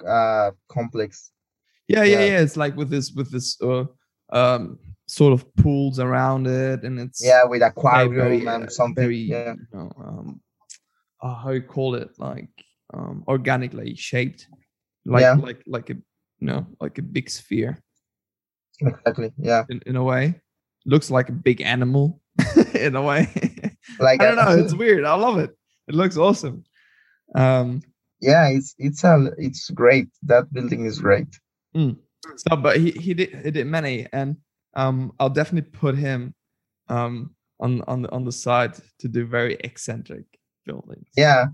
uh 0.06 0.52
complex 0.68 1.32
Yeah, 1.88 2.04
yeah, 2.04 2.20
Yeah. 2.20 2.26
yeah. 2.32 2.40
It's 2.46 2.58
like 2.64 2.76
with 2.80 2.90
this 2.90 3.12
with 3.18 3.30
this 3.32 3.48
uh, 3.62 3.86
um 4.32 4.80
sort 5.08 5.34
of 5.34 5.42
pools 5.56 6.00
around 6.00 6.48
it, 6.48 6.84
and 6.84 7.00
it's 7.00 7.20
yeah 7.24 7.44
with 7.52 7.62
aquarium 7.62 8.16
very, 8.16 8.48
and 8.54 8.64
uh, 8.66 8.70
something 8.70 9.04
very 9.04 9.18
yeah 9.34 9.54
you 9.56 9.68
know 9.74 9.90
um 10.08 10.28
uh, 11.24 11.36
how 11.42 11.52
you 11.52 11.62
call 11.76 11.96
it 11.96 12.10
like 12.20 12.52
um 12.94 13.24
organically 13.28 13.96
shaped 13.96 14.48
like 15.06 15.24
Yeah. 15.24 15.36
like 15.48 15.62
like 15.76 15.90
a 15.90 15.96
you 16.40 16.48
know 16.50 16.62
like 16.84 17.00
a 17.00 17.06
big 17.16 17.30
sphere 17.30 17.74
exactly 18.88 19.32
yeah. 19.38 19.64
In, 19.70 19.82
in 19.86 19.96
a 19.96 20.04
way. 20.04 20.40
Looks 20.86 21.10
like 21.10 21.30
a 21.30 21.34
big 21.34 21.62
animal 21.62 22.22
in 22.74 22.96
a 22.96 23.02
way. 23.02 23.30
Like 24.00 24.22
i 24.22 24.26
don't 24.26 24.36
know 24.36 24.64
it's 24.64 24.74
weird 24.84 25.06
i 25.06 25.16
love 25.16 25.40
it. 25.40 25.56
It 25.88 25.96
looks 25.96 26.18
awesome. 26.18 26.64
Um 27.36 27.82
yeah 28.22 28.48
it's 28.50 28.76
it's 28.78 29.04
a 29.04 29.32
it's 29.38 29.70
great. 29.70 30.10
That 30.24 30.52
building 30.54 30.86
is 30.86 31.00
great. 31.00 31.28
Mm. 31.76 31.98
so 32.38 32.56
but 32.56 32.78
he 32.78 32.92
he 32.92 33.14
did 33.14 33.36
he 33.44 33.52
did 33.52 33.68
many 33.68 34.08
and 34.14 34.38
um 34.76 35.12
i'll 35.20 35.30
definitely 35.30 35.70
put 35.72 35.98
him 35.98 36.34
um 36.88 37.36
on 37.60 37.82
on 37.88 38.04
the 38.04 38.12
on 38.12 38.24
the 38.26 38.32
side 38.32 38.74
to 39.00 39.08
do 39.08 39.26
very 39.26 39.56
eccentric 39.64 40.26
buildings. 40.66 41.08
Yeah. 41.18 41.48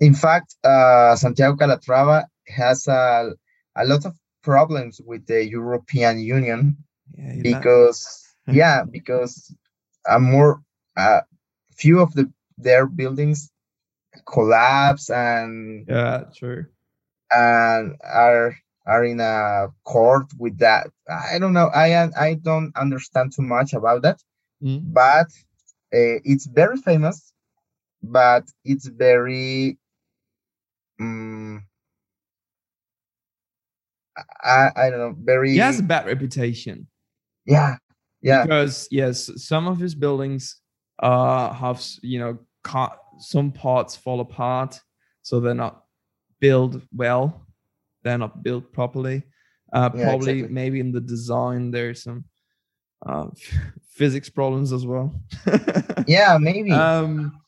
In 0.00 0.14
fact 0.14 0.56
uh 0.64 1.14
santiago 1.16 1.56
calatrava 1.56 2.24
has 2.48 2.88
a 2.88 3.32
a 3.76 3.84
lot 3.84 4.04
of 4.04 4.14
problems 4.42 5.00
with 5.04 5.26
the 5.26 5.44
european 5.44 6.18
union 6.18 6.76
yeah 7.16 7.34
because 7.42 8.26
yeah 8.48 8.84
because 8.84 9.54
a 10.08 10.18
more 10.18 10.62
uh 10.96 11.20
few 11.76 12.00
of 12.00 12.12
the 12.14 12.30
their 12.58 12.86
buildings 12.86 13.50
collapse 14.26 15.10
and 15.10 15.86
yeah 15.88 16.24
true. 16.34 16.66
and 17.30 17.96
are 18.04 18.56
are 18.86 19.04
in 19.04 19.20
a 19.20 19.68
court 19.84 20.26
with 20.38 20.58
that. 20.58 20.90
I 21.08 21.38
don't 21.38 21.52
know. 21.52 21.68
I 21.72 22.10
i 22.18 22.34
don't 22.34 22.72
understand 22.76 23.32
too 23.32 23.42
much 23.42 23.72
about 23.74 24.02
that 24.02 24.20
Mm. 24.62 24.92
but 24.92 25.26
uh, 25.92 26.22
it's 26.24 26.46
very 26.46 26.76
famous 26.76 27.32
but 28.02 28.44
it's 28.64 28.86
very 28.86 29.76
um, 31.00 31.64
I, 34.42 34.70
I 34.76 34.90
don't 34.90 34.98
know 34.98 35.14
very 35.18 35.52
he 35.52 35.58
has 35.58 35.78
a 35.80 35.82
bad 35.82 36.06
reputation. 36.06 36.86
Yeah 37.46 37.76
yeah. 38.20 38.42
Because 38.44 38.88
yes 38.90 39.30
some 39.36 39.66
of 39.66 39.78
his 39.78 39.94
buildings 39.94 40.56
uh 41.02 41.52
have 41.52 41.82
you 42.02 42.18
know 42.18 42.38
ca- 42.62 42.96
some 43.18 43.50
parts 43.50 43.96
fall 43.96 44.20
apart 44.20 44.80
so 45.22 45.40
they're 45.40 45.54
not 45.54 45.84
built 46.40 46.76
well 46.94 47.46
they're 48.02 48.18
not 48.18 48.42
built 48.42 48.72
properly. 48.72 49.22
Uh 49.72 49.90
Yeah, 49.94 50.04
probably 50.04 50.32
exactly. 50.38 50.54
maybe 50.54 50.80
in 50.80 50.92
the 50.92 51.00
design 51.00 51.70
there's 51.70 52.02
some 52.02 52.24
uh 53.06 53.26
physics 53.98 54.28
problems 54.28 54.72
as 54.72 54.86
well. 54.86 55.14
Yeah 56.06 56.36
maybe. 56.40 56.70
Um 56.72 57.38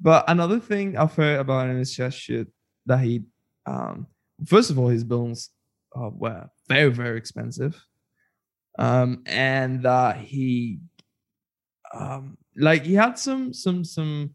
but 0.00 0.24
another 0.28 0.58
thing 0.58 0.96
i've 0.96 1.14
heard 1.14 1.38
about 1.38 1.68
him 1.70 1.78
is 1.80 1.94
just 1.94 2.18
shit 2.18 2.48
that 2.86 2.98
he 2.98 3.22
um 3.66 4.06
first 4.46 4.70
of 4.70 4.78
all 4.78 4.88
his 4.88 5.04
buildings 5.04 5.50
uh, 5.94 6.10
were 6.10 6.48
very 6.68 6.90
very 6.90 7.18
expensive. 7.18 7.74
Um 8.78 9.22
and 9.26 9.82
that 9.84 10.18
he 10.18 10.80
um 11.92 12.36
like 12.56 12.82
he 12.82 12.94
had 12.94 13.18
some 13.18 13.52
some 13.52 13.84
some 13.84 14.34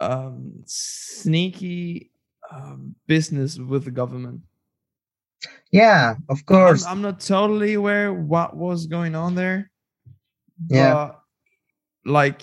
um 0.00 0.62
sneaky 0.66 2.10
um 2.50 2.94
business 3.06 3.58
with 3.58 3.84
the 3.84 3.90
government. 3.90 4.42
Yeah 5.72 6.14
of 6.28 6.38
I'm, 6.38 6.44
course. 6.44 6.86
I'm 6.86 7.02
not 7.02 7.18
totally 7.20 7.74
aware 7.74 8.12
what 8.12 8.56
was 8.56 8.86
going 8.86 9.14
on 9.14 9.34
there 9.34 9.70
Yeah. 10.68 11.12
like 12.04 12.42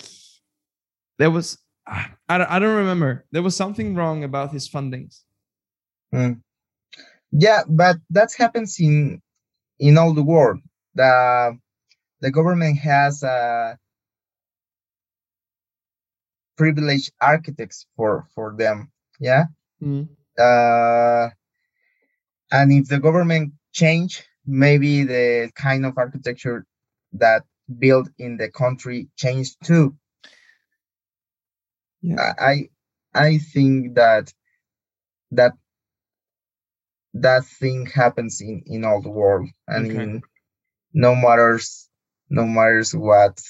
there 1.18 1.30
was 1.30 1.58
I 1.86 2.38
don't, 2.38 2.50
I 2.50 2.58
don't 2.58 2.76
remember. 2.76 3.26
There 3.32 3.42
was 3.42 3.56
something 3.56 3.94
wrong 3.96 4.24
about 4.24 4.52
his 4.52 4.68
fundings 4.68 5.24
yeah 7.32 7.62
but 7.68 7.96
that 8.10 8.32
happens 8.34 8.78
in 8.80 9.20
in 9.78 9.98
all 9.98 10.14
the 10.14 10.22
world. 10.22 10.60
The 10.94 11.58
the 12.20 12.30
government 12.30 12.78
has 12.78 13.22
uh 13.22 13.74
privileged 16.56 17.12
architects 17.20 17.86
for 17.96 18.26
for 18.34 18.54
them 18.56 18.90
yeah? 19.20 19.44
Mm. 19.82 20.08
uh 20.38 21.30
and 22.52 22.72
if 22.72 22.88
the 22.88 22.98
government 22.98 23.52
change 23.72 24.24
maybe 24.46 25.04
the 25.04 25.50
kind 25.54 25.86
of 25.86 25.96
architecture 25.96 26.66
that 27.12 27.44
built 27.78 28.08
in 28.18 28.36
the 28.36 28.50
country 28.50 29.08
changed 29.16 29.56
too. 29.64 29.96
Yeah. 32.02 32.16
I 32.38 32.50
I 32.50 32.68
I 33.14 33.38
think 33.38 33.94
that 33.94 34.32
that 35.32 35.52
that 37.14 37.44
thing 37.44 37.86
happens 37.86 38.40
in 38.40 38.62
in 38.66 38.84
all 38.84 39.02
the 39.02 39.10
world. 39.10 39.48
I 39.68 39.78
Okay. 39.78 39.88
mean, 39.88 40.22
no 40.92 41.14
matters 41.14 41.88
no 42.30 42.46
matters 42.46 42.94
what 42.94 43.40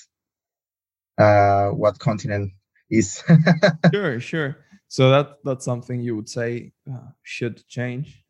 uh 1.18 1.68
what 1.70 1.98
continent 1.98 2.52
is. 2.90 3.22
sure 3.92 4.20
sure 4.20 4.56
so 4.88 5.10
that 5.10 5.38
that's 5.44 5.64
something 5.64 6.00
you 6.00 6.16
would 6.16 6.28
say 6.28 6.72
uh, 6.90 7.10
should 7.22 7.66
change 7.68 8.24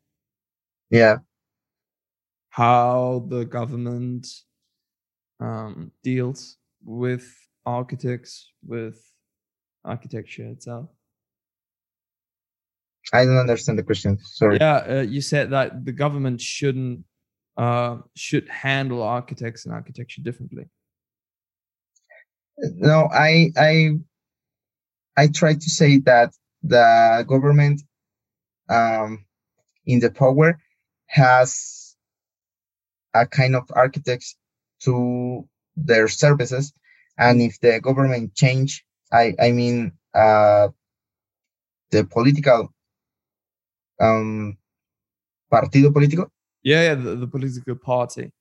yeah, 0.89 1.19
how 2.49 3.25
the 3.29 3.45
government 3.45 4.27
um 5.39 5.91
deals 6.03 6.57
with 6.83 7.25
architects 7.65 8.51
with 8.65 8.97
architecture 9.85 10.45
itself 10.47 10.89
I 13.13 13.25
don't 13.25 13.37
understand 13.37 13.77
the 13.79 13.83
question. 13.83 14.17
Sorry. 14.23 14.57
yeah 14.59 14.77
uh, 14.89 15.01
you 15.01 15.21
said 15.21 15.49
that 15.51 15.85
the 15.85 15.91
government 15.91 16.39
shouldn't 16.41 17.03
uh 17.57 17.97
should 18.15 18.47
handle 18.49 19.03
architects 19.03 19.65
and 19.65 19.73
architecture 19.73 20.21
differently 20.21 20.65
No, 22.57 23.09
I 23.11 23.51
I 23.57 23.73
I 25.17 25.27
try 25.27 25.53
to 25.53 25.69
say 25.79 25.97
that 25.99 26.29
the 26.63 27.25
government 27.27 27.81
um 28.69 29.25
in 29.85 29.99
the 29.99 30.11
power 30.11 30.59
has 31.07 31.95
a 33.13 33.25
kind 33.25 33.55
of 33.55 33.63
architects 33.75 34.37
to 34.85 35.47
their 35.75 36.07
services 36.07 36.71
and 37.17 37.41
if 37.41 37.59
the 37.59 37.79
government 37.81 38.35
change 38.35 38.85
I 39.11 39.33
I 39.39 39.51
mean 39.51 39.91
uh 40.13 40.69
the 41.91 42.05
political 42.05 42.73
um 44.01 44.57
partido 45.49 45.91
político? 45.91 46.29
Yeah 46.63 46.83
yeah 46.83 46.95
the, 46.95 47.15
the 47.15 47.27
political 47.27 47.75
party. 47.75 48.31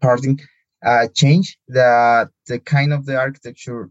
Party 0.00 0.36
uh, 0.84 1.06
change 1.14 1.58
the 1.68 2.28
the 2.46 2.58
kind 2.58 2.92
of 2.92 3.04
the 3.04 3.16
architecture 3.16 3.90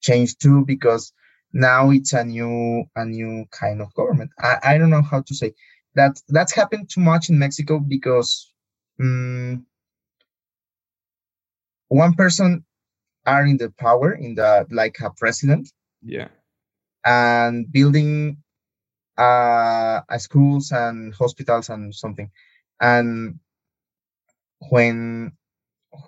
changed 0.00 0.40
too 0.40 0.64
because 0.64 1.12
now 1.52 1.90
it's 1.90 2.12
a 2.12 2.24
new 2.24 2.84
a 2.96 3.04
new 3.04 3.44
kind 3.50 3.80
of 3.82 3.92
government. 3.94 4.30
I, 4.38 4.58
I 4.62 4.78
don't 4.78 4.90
know 4.90 5.02
how 5.02 5.22
to 5.22 5.34
say. 5.34 5.52
That 5.94 6.20
that's 6.28 6.54
happened 6.54 6.88
too 6.88 7.00
much 7.00 7.30
in 7.30 7.38
mexico 7.38 7.80
because 7.80 8.52
um, 9.00 9.66
one 11.88 12.14
person 12.14 12.64
are 13.26 13.44
in 13.44 13.56
the 13.56 13.70
power 13.70 14.12
in 14.12 14.34
the 14.36 14.66
like 14.70 14.98
a 15.00 15.10
president. 15.10 15.68
Yeah. 16.02 16.28
And 17.04 17.70
building 17.70 18.38
uh, 19.20 20.02
schools 20.18 20.72
and 20.72 21.14
hospitals 21.14 21.70
and 21.70 21.94
something. 21.94 22.30
And 22.80 23.40
when 24.70 25.32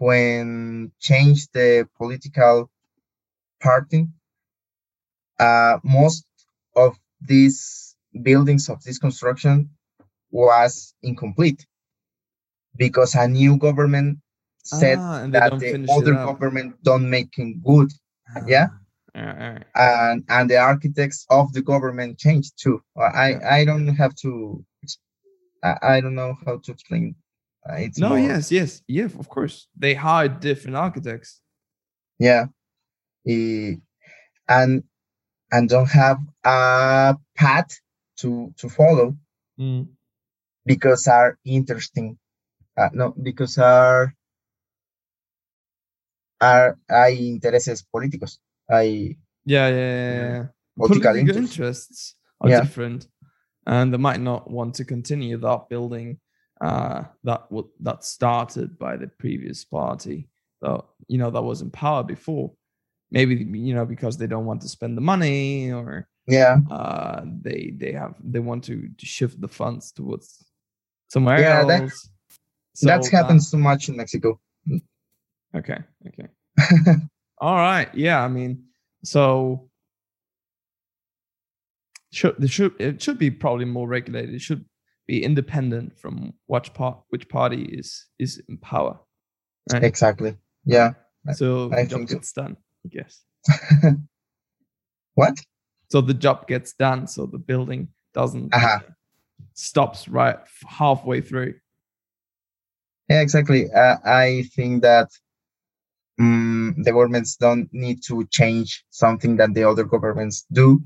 when 0.01 0.93
change 1.01 1.49
the 1.53 1.89
political 1.97 2.71
party, 3.61 4.09
uh, 5.41 5.79
most 5.85 6.27
of 6.77 6.99
these 7.21 7.97
buildings 8.23 8.69
of 8.71 8.83
this 8.85 8.99
construction 8.99 9.71
was 10.31 10.95
incomplete 11.03 11.67
because 12.77 13.15
a 13.15 13.29
new 13.29 13.59
government 13.59 14.19
said 14.65 15.01
Ah, 15.01 15.27
that 15.33 15.59
the 15.59 15.79
other 15.89 16.15
government 16.17 16.77
don't 16.85 17.11
make 17.11 17.31
it 17.39 17.63
good 17.65 17.91
yeah. 18.47 18.69
All 19.15 19.23
right, 19.23 19.39
all 19.43 19.53
right. 19.53 19.67
and 19.75 20.25
and 20.29 20.49
the 20.51 20.57
architects 20.57 21.27
of 21.29 21.53
the 21.53 21.63
government 21.63 22.19
changed 22.19 22.53
too. 22.63 22.83
I. 22.97 23.35
I 23.59 23.65
don't 23.65 23.89
have 23.89 24.15
to. 24.23 24.65
I, 25.63 25.77
I 25.95 26.01
don't 26.01 26.15
know 26.15 26.35
how 26.45 26.59
to 26.59 26.73
explain. 26.73 27.15
Uh, 27.69 27.75
it's 27.77 27.99
no 27.99 28.09
more- 28.09 28.19
yes 28.19 28.51
yes 28.51 28.83
yeah 28.89 29.05
of 29.23 29.29
course 29.29 29.69
they 29.79 29.95
hired 29.95 30.41
different 30.41 30.77
architects 30.77 31.41
yeah 32.19 32.47
eh, 33.29 33.75
and 34.49 34.83
and 35.53 35.69
don't 35.69 35.89
have 35.91 36.19
a 36.43 37.15
path 37.37 37.71
to 38.21 38.53
to 38.59 38.69
follow 38.69 39.15
Mm. 39.61 39.87
because 40.67 41.07
are 41.07 41.39
interesting 41.45 42.19
uh, 42.77 42.89
no 42.93 43.15
because 43.29 43.59
are 43.59 44.13
are 46.41 46.79
hay 46.89 47.15
intereses 47.29 47.85
políticos 47.95 48.39
hay 48.73 49.19
Yeah, 49.45 49.69
yeah, 49.69 49.77
yeah. 49.77 50.33
yeah. 50.37 50.47
political 50.77 51.17
interests 51.17 51.43
interests 51.59 52.15
are 52.41 52.51
Yeah. 52.51 52.61
different, 52.65 53.07
and 53.67 53.93
they 53.93 53.99
might 53.99 54.21
not 54.21 54.51
want 54.51 54.75
to 54.77 54.85
continue 54.85 55.37
that 55.39 55.69
building 55.69 56.19
uh, 56.61 57.05
that 57.25 57.43
w- 57.51 57.71
that 57.87 58.05
started 58.05 58.79
by 58.79 58.97
the 58.97 59.09
previous 59.19 59.65
party. 59.65 60.29
That 60.61 60.81
you 61.09 61.19
know 61.19 61.31
that 61.31 61.43
was 61.51 61.61
in 61.63 61.71
power 61.71 62.03
before. 62.05 62.53
Maybe 63.11 63.35
you 63.69 63.75
know 63.75 63.85
because 63.95 64.17
they 64.17 64.29
don't 64.29 64.47
want 64.47 64.63
to 64.63 64.69
spend 64.69 64.97
the 64.97 65.01
money, 65.13 65.73
or 65.73 66.07
yeah 66.27 66.59
uh, 66.71 67.21
they 67.43 67.75
they 67.81 67.93
have 67.93 68.15
they 68.33 68.39
want 68.41 68.65
to, 68.65 68.89
to 69.01 69.07
shift 69.07 69.41
the 69.41 69.49
funds 69.49 69.93
towards 69.93 70.27
somewhere 71.09 71.41
Yeah, 71.41 71.65
that- 71.65 71.83
else. 71.83 72.09
So 72.75 72.87
that 72.87 73.05
happens 73.11 73.51
too 73.51 73.59
much 73.59 73.89
in 73.91 73.97
mexico 73.97 74.41
Okay. 75.55 75.79
Okay. 76.09 76.29
All 77.43 77.57
right. 77.57 77.93
Yeah. 77.93 78.23
I 78.25 78.29
mean, 78.29 78.65
so 79.05 79.69
should 82.13 82.37
should 82.51 82.73
it 82.81 83.03
should 83.03 83.19
be 83.19 83.31
probably 83.31 83.65
more 83.65 83.89
regulated. 83.89 84.35
It 84.35 84.41
should 84.41 84.65
be 85.09 85.25
independent 85.25 85.99
from 85.99 86.35
which 86.47 86.73
part 86.73 86.99
which 87.09 87.29
party 87.29 87.63
is 87.65 88.07
is 88.19 88.41
in 88.49 88.59
power. 88.59 88.99
Right. 89.73 89.83
exactly 89.83 90.37
yeah 90.65 90.93
So 91.35 91.71
I 91.73 91.83
the 91.83 91.89
job 91.91 91.99
think 91.99 92.11
so. 92.11 92.15
gets 92.17 92.33
done. 92.33 92.57
I 92.85 92.89
guess. 92.89 93.23
what 95.15 95.39
So 95.89 96.01
the 96.01 96.15
job 96.15 96.47
gets 96.47 96.73
done. 96.75 97.07
So 97.07 97.27
the 97.27 97.39
building 97.39 97.89
doesn't 98.15 98.55
Uh-huh. 98.55 98.79
stops 99.55 100.09
right 100.09 100.39
halfway 100.67 101.21
through. 101.21 101.55
yeah 103.09 103.21
exactly 103.21 103.71
uh, 103.73 103.97
i 104.05 104.45
think 104.55 104.83
that 104.83 105.09
um, 106.23 106.75
the 106.85 106.93
governments 106.93 107.37
don't 107.37 107.69
need 107.73 107.99
to 108.09 108.15
change 108.31 108.85
something 108.91 109.37
that 109.37 109.55
the 109.55 109.65
other 109.71 109.85
governments 109.85 110.47
do 110.53 110.81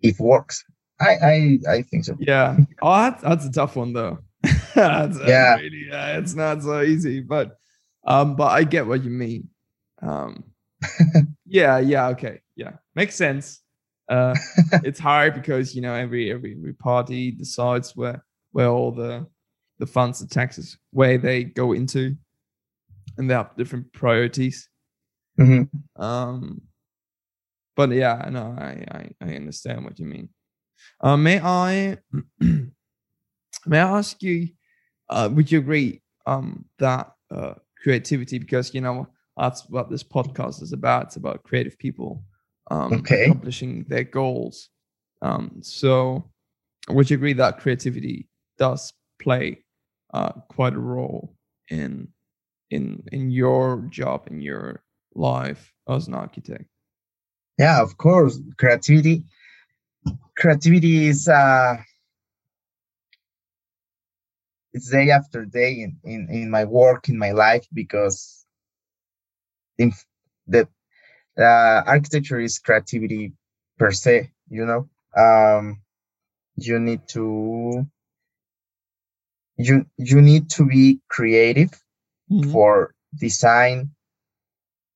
if 0.00 0.18
works 0.20 0.56
i 1.00 1.12
i 1.32 1.58
i 1.76 1.82
think 1.82 2.04
so 2.04 2.14
Yeah. 2.18 2.56
Oh, 2.82 2.96
that's, 3.02 3.22
that's 3.22 3.46
a 3.46 3.52
tough 3.52 3.76
one 3.76 3.92
though. 3.92 4.18
Yeah. 4.76 5.56
really, 5.56 5.86
yeah, 5.90 6.18
it's 6.18 6.34
not 6.34 6.62
so 6.62 6.80
easy, 6.82 7.20
but 7.20 7.56
um, 8.04 8.34
but 8.36 8.50
I 8.58 8.64
get 8.64 8.86
what 8.86 9.04
you 9.04 9.10
mean. 9.10 9.48
Um, 10.00 10.44
yeah, 11.46 11.78
yeah, 11.78 12.08
okay, 12.08 12.40
yeah, 12.56 12.72
makes 12.94 13.14
sense. 13.14 13.60
Uh, 14.08 14.34
it's 14.82 14.98
hard 14.98 15.34
because 15.34 15.74
you 15.76 15.82
know 15.82 15.94
every 15.94 16.32
every 16.32 16.52
every 16.58 16.72
party 16.74 17.30
decides 17.30 17.94
where 17.96 18.24
where 18.50 18.68
all 18.68 18.90
the 18.92 19.26
the 19.78 19.86
funds, 19.86 20.18
the 20.20 20.26
taxes, 20.26 20.78
where 20.90 21.18
they 21.18 21.44
go 21.44 21.72
into, 21.72 22.16
and 23.18 23.28
they 23.28 23.34
have 23.34 23.56
different 23.56 23.92
priorities. 23.92 24.68
Mhm. 25.38 25.68
Um, 25.96 26.62
but 27.76 27.90
yeah, 27.90 28.28
no, 28.30 28.54
I, 28.58 28.84
I 28.90 29.10
I 29.20 29.34
understand 29.36 29.84
what 29.84 29.98
you 29.98 30.06
mean. 30.06 30.28
Uh, 31.00 31.16
may 31.16 31.40
I 31.40 31.98
may 33.66 33.78
I 33.80 33.98
ask 33.98 34.22
you? 34.22 34.48
Uh, 35.08 35.28
would 35.32 35.50
you 35.50 35.58
agree 35.58 36.02
um, 36.26 36.64
that 36.78 37.12
uh, 37.30 37.54
creativity, 37.82 38.38
because 38.38 38.74
you 38.74 38.80
know 38.80 39.06
that's 39.36 39.68
what 39.68 39.90
this 39.90 40.02
podcast 40.02 40.62
is 40.62 40.72
about. 40.72 41.04
It's 41.04 41.16
about 41.16 41.42
creative 41.42 41.78
people 41.78 42.24
um, 42.70 42.92
Okay. 42.92 43.24
accomplishing 43.24 43.84
their 43.88 44.04
goals. 44.04 44.68
Um, 45.22 45.58
so, 45.62 46.30
would 46.88 47.10
you 47.10 47.16
agree 47.16 47.32
that 47.34 47.58
creativity 47.58 48.28
does 48.58 48.92
play 49.20 49.64
uh, 50.12 50.32
quite 50.48 50.74
a 50.74 50.80
role 50.80 51.34
in 51.70 52.08
in 52.72 53.02
in 53.12 53.30
your 53.30 53.82
job 53.90 54.26
in 54.30 54.40
your 54.40 54.82
life 55.14 55.72
as 55.88 56.08
an 56.08 56.14
architect? 56.14 56.64
yeah 57.58 57.82
of 57.82 57.96
course 57.96 58.40
creativity 58.58 59.24
creativity 60.36 61.06
is 61.08 61.28
uh 61.28 61.76
it's 64.72 64.90
day 64.90 65.10
after 65.10 65.44
day 65.44 65.72
in, 65.84 65.98
in 66.04 66.28
in 66.30 66.50
my 66.50 66.64
work 66.64 67.08
in 67.08 67.18
my 67.18 67.32
life 67.32 67.66
because 67.72 68.46
in 69.78 69.92
the 70.46 70.66
uh, 71.38 71.82
architecture 71.86 72.40
is 72.40 72.58
creativity 72.58 73.32
per 73.78 73.90
se 73.90 74.30
you 74.48 74.64
know 74.64 74.88
um 75.16 75.80
you 76.56 76.78
need 76.78 77.00
to 77.08 77.86
you 79.56 79.84
you 79.96 80.20
need 80.20 80.50
to 80.50 80.64
be 80.64 81.00
creative 81.08 81.72
Mhm. 82.32 82.52
for 82.52 82.94
design 83.18 83.90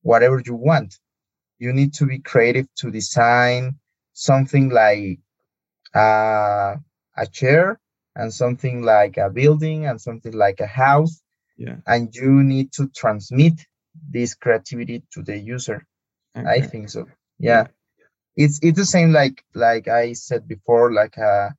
whatever 0.03 0.43
you 0.45 0.55
want. 0.55 0.99
You 1.59 1.73
need 1.73 1.95
to 1.95 2.07
be 2.07 2.19
creative 2.19 2.69
to 2.77 2.91
design 2.91 3.79
something 4.13 4.69
like 4.71 5.19
uh, 5.95 6.77
a 7.17 7.27
chair 7.33 7.81
and 8.15 8.33
something 8.33 8.83
like 8.83 9.17
a 9.17 9.31
building 9.31 9.87
and 9.87 10.01
something 10.01 10.33
like 10.33 10.61
a 10.61 10.67
house. 10.67 11.23
Yeah. 11.57 11.77
And 11.87 12.15
you 12.15 12.43
need 12.43 12.73
to 12.73 12.89
transmit 12.89 13.55
this 14.11 14.35
creativity 14.35 15.03
to 15.13 15.23
the 15.23 15.39
user. 15.39 15.87
I 16.35 16.61
think 16.61 16.91
so. 16.91 17.07
Yeah. 17.39 17.69
It's 18.37 18.59
it's 18.63 18.77
the 18.77 18.85
same 18.85 19.13
like 19.13 19.43
like 19.55 19.89
I 19.89 20.13
said 20.13 20.47
before, 20.47 20.93
like 20.93 21.17
uh 21.17 21.51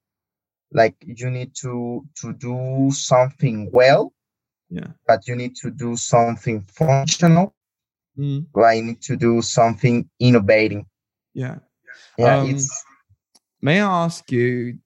like 0.71 0.95
you 1.01 1.31
need 1.31 1.55
to 1.63 2.05
to 2.21 2.33
do 2.33 2.91
something 2.91 3.71
well 3.71 4.13
Yeah. 4.69 4.87
but 5.07 5.27
you 5.27 5.35
need 5.35 5.55
to 5.57 5.71
do 5.71 5.95
something 5.95 6.61
functional. 6.67 7.55
Mm, 8.17 8.47
I 8.55 8.81
need 8.81 9.01
to 9.03 9.15
do 9.15 9.41
something 9.41 10.09
innovating. 10.19 10.85
yeah. 11.33 11.59
Yeah, 12.17 12.41
Um, 12.41 12.49
it's 12.49 12.83
May 13.61 13.81
I 13.81 14.05
ask 14.05 14.31
you 14.31 14.79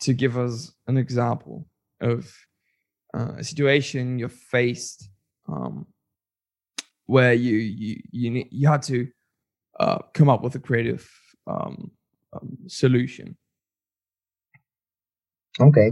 to 0.00 0.12
give 0.14 0.36
us 0.38 0.72
an 0.86 0.96
example 0.96 1.66
of 2.00 2.32
uh, 3.14 3.34
a 3.38 3.44
situation 3.44 4.18
you 4.18 4.28
faced 4.28 5.08
um, 5.48 5.86
where 7.06 7.34
you 7.34 7.56
you 7.56 8.02
you 8.10 8.44
you 8.50 8.68
had 8.68 8.82
to 8.82 9.08
uh, 9.80 9.98
come 10.12 10.28
up 10.28 10.42
with 10.42 10.54
a 10.54 10.58
creative 10.58 11.08
um, 11.46 11.90
um, 12.32 12.58
solution? 12.66 13.36
okay. 15.60 15.90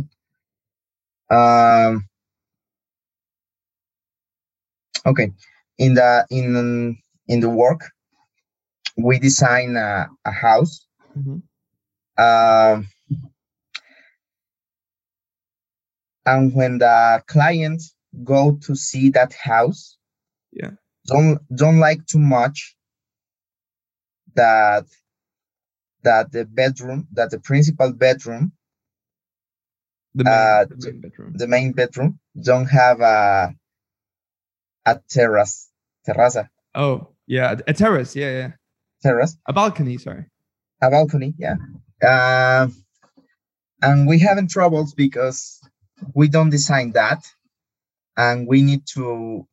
Um, 1.30 2.08
okay. 5.06 5.32
In 5.78 5.94
the 5.94 6.26
in 6.30 6.96
in 7.28 7.40
the 7.40 7.50
work, 7.50 7.90
we 8.96 9.18
design 9.18 9.76
a, 9.76 10.08
a 10.24 10.30
house. 10.32 10.86
Mhm. 11.16 11.42
Um, 12.18 12.88
and 16.26 16.54
when 16.54 16.78
the 16.78 17.22
client 17.26 17.82
go 18.24 18.56
to 18.62 18.76
see 18.76 19.10
that 19.10 19.32
house, 19.34 19.96
Yeah. 20.52 20.72
don't 21.06 21.40
don't 21.56 21.78
like 21.78 22.04
too 22.06 22.18
much 22.20 22.76
that 24.34 24.86
that 26.04 26.32
the 26.32 26.44
bedroom 26.44 27.08
that 27.12 27.30
the 27.30 27.40
principal 27.40 27.92
bedroom 27.92 28.52
The 30.14 30.24
main, 30.24 30.32
Uh, 30.34 30.64
the 30.66 30.76
main 30.76 31.00
bedroom. 31.00 31.32
the 31.40 31.48
main 31.48 31.72
bedroom 31.72 32.20
don't 32.44 32.66
have 32.66 33.00
a 33.00 33.54
a 34.86 35.00
terrace 35.08 35.68
terraza 36.06 36.48
oh, 36.74 37.08
yeah, 37.26 37.54
a 37.68 37.72
terrace. 37.72 38.16
Yeah, 38.16 38.30
yeah, 38.30 38.50
terrace 39.02 39.36
a 39.46 39.52
balcony. 39.52 39.98
Sorry. 39.98 40.24
a 40.82 40.90
balcony 40.90 41.34
yeah 41.38 41.56
um 42.06 42.74
and 43.82 44.08
we 44.08 44.18
having 44.18 44.48
troubles 44.48 44.94
because 44.94 45.60
we 46.14 46.28
don't 46.28 46.50
design 46.50 46.92
that 46.92 47.24
and 48.16 48.46
we 48.48 48.62
need 48.62 48.84
to 48.86 49.46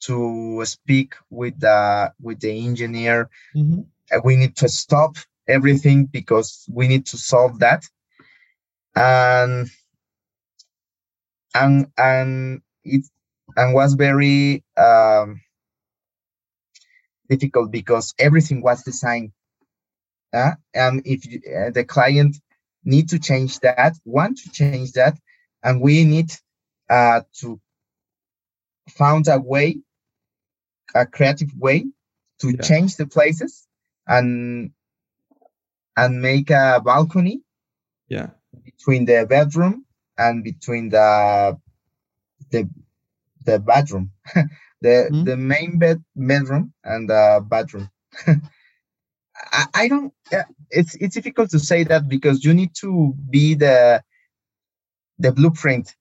to 0.00 0.62
speak 0.64 1.14
with 1.28 1.58
the 1.60 2.12
with 2.22 2.40
the 2.40 2.52
engineer 2.66 3.28
Mhm. 3.54 3.84
uh, 4.12 4.20
we 4.24 4.36
need 4.36 4.56
to 4.56 4.68
stop 4.68 5.16
everything 5.46 6.06
because 6.06 6.64
we 6.72 6.88
need 6.88 7.04
to 7.06 7.18
solve 7.18 7.58
that 7.58 7.84
and 8.96 9.68
and 11.54 11.86
and 11.98 12.62
it 12.84 13.04
and 13.56 13.74
was 13.74 13.94
very 13.94 14.64
um 14.76 15.40
difficult 17.28 17.70
because 17.70 18.14
everything 18.18 18.62
was 18.62 18.82
designed 18.82 19.32
uh, 20.32 20.52
and 20.74 21.02
if 21.04 21.26
you, 21.26 21.40
uh, 21.54 21.70
the 21.70 21.84
client 21.84 22.36
need 22.84 23.08
to 23.08 23.18
change 23.18 23.60
that 23.60 23.96
want 24.04 24.38
to 24.38 24.50
change 24.50 24.92
that 24.92 25.18
and 25.62 25.80
we 25.80 26.04
need 26.04 26.32
uh 26.88 27.20
to 27.32 27.60
found 28.88 29.28
a 29.28 29.38
way 29.38 29.76
a 30.94 31.06
creative 31.06 31.50
way 31.56 31.86
to 32.40 32.52
Yeah. 32.52 32.62
change 32.62 32.96
the 32.96 33.06
places 33.06 33.66
and 34.06 34.72
and 35.96 36.20
make 36.20 36.50
a 36.50 36.80
balcony 36.84 37.42
Yeah. 38.08 38.30
between 38.64 39.04
the 39.04 39.26
bedroom 39.28 39.84
and 40.18 40.42
between 40.44 40.88
the 40.90 41.58
the 42.50 42.68
the 43.44 43.58
bathroom 43.58 44.12
the 44.82 45.10
Mhm. 45.10 45.24
the 45.26 45.36
main 45.36 45.78
bed 45.78 46.02
bedroom 46.16 46.72
and 46.84 47.08
the 47.10 47.44
bathroom 47.48 47.90
I, 49.52 49.66
I 49.74 49.88
don't 49.88 50.12
it's 50.70 50.96
it's 50.96 51.14
difficult 51.14 51.50
to 51.52 51.58
say 51.60 51.84
that 51.84 52.08
because 52.08 52.44
you 52.44 52.54
need 52.54 52.74
to 52.82 53.14
be 53.30 53.54
the 53.54 54.02
the 55.18 55.32
blueprint 55.32 55.96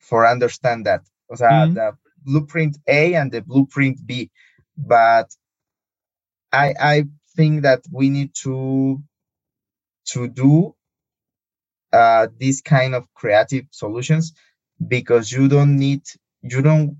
for 0.00 0.26
understand 0.26 0.86
that 0.86 1.02
o 1.30 1.36
sea, 1.36 1.68
Mhm. 1.68 1.74
the 1.74 1.96
blueprint 2.24 2.78
a 2.88 3.14
and 3.14 3.32
the 3.32 3.42
blueprint 3.42 3.98
b 4.06 4.30
but 4.76 5.28
i 6.52 6.74
i 6.80 7.04
think 7.36 7.62
that 7.62 7.82
we 7.92 8.10
need 8.10 8.32
to 8.34 9.02
to 10.06 10.28
do 10.28 10.74
uh 11.92 12.28
these 12.38 12.62
kind 12.62 12.94
of 12.94 13.06
creative 13.14 13.66
solutions 13.72 14.34
because 14.88 15.32
you 15.32 15.48
don't 15.48 15.76
need 15.78 16.02
you 16.44 16.62
don't 16.62 16.96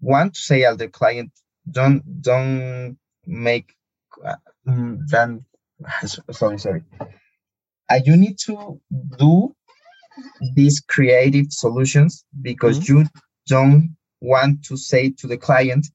want 0.00 0.34
to 0.34 0.40
say 0.40 0.62
to 0.62 0.76
the 0.76 0.88
client 0.88 1.30
don't 1.70 2.02
don't 2.22 2.96
make 3.26 3.74
uh, 4.24 4.34
mm, 4.66 4.98
then 5.08 5.44
sorry 6.30 6.58
sorry 6.58 6.82
uh, 7.90 8.00
you 8.04 8.16
need 8.16 8.38
to 8.38 8.80
do 9.18 9.54
these 10.54 10.80
creative 10.80 11.46
solutions 11.50 12.24
because 12.40 12.88
you 12.88 13.04
don't 13.46 13.96
want 14.20 14.64
to 14.64 14.76
say 14.76 15.10
to 15.10 15.26
the 15.26 15.36
client 15.36 15.86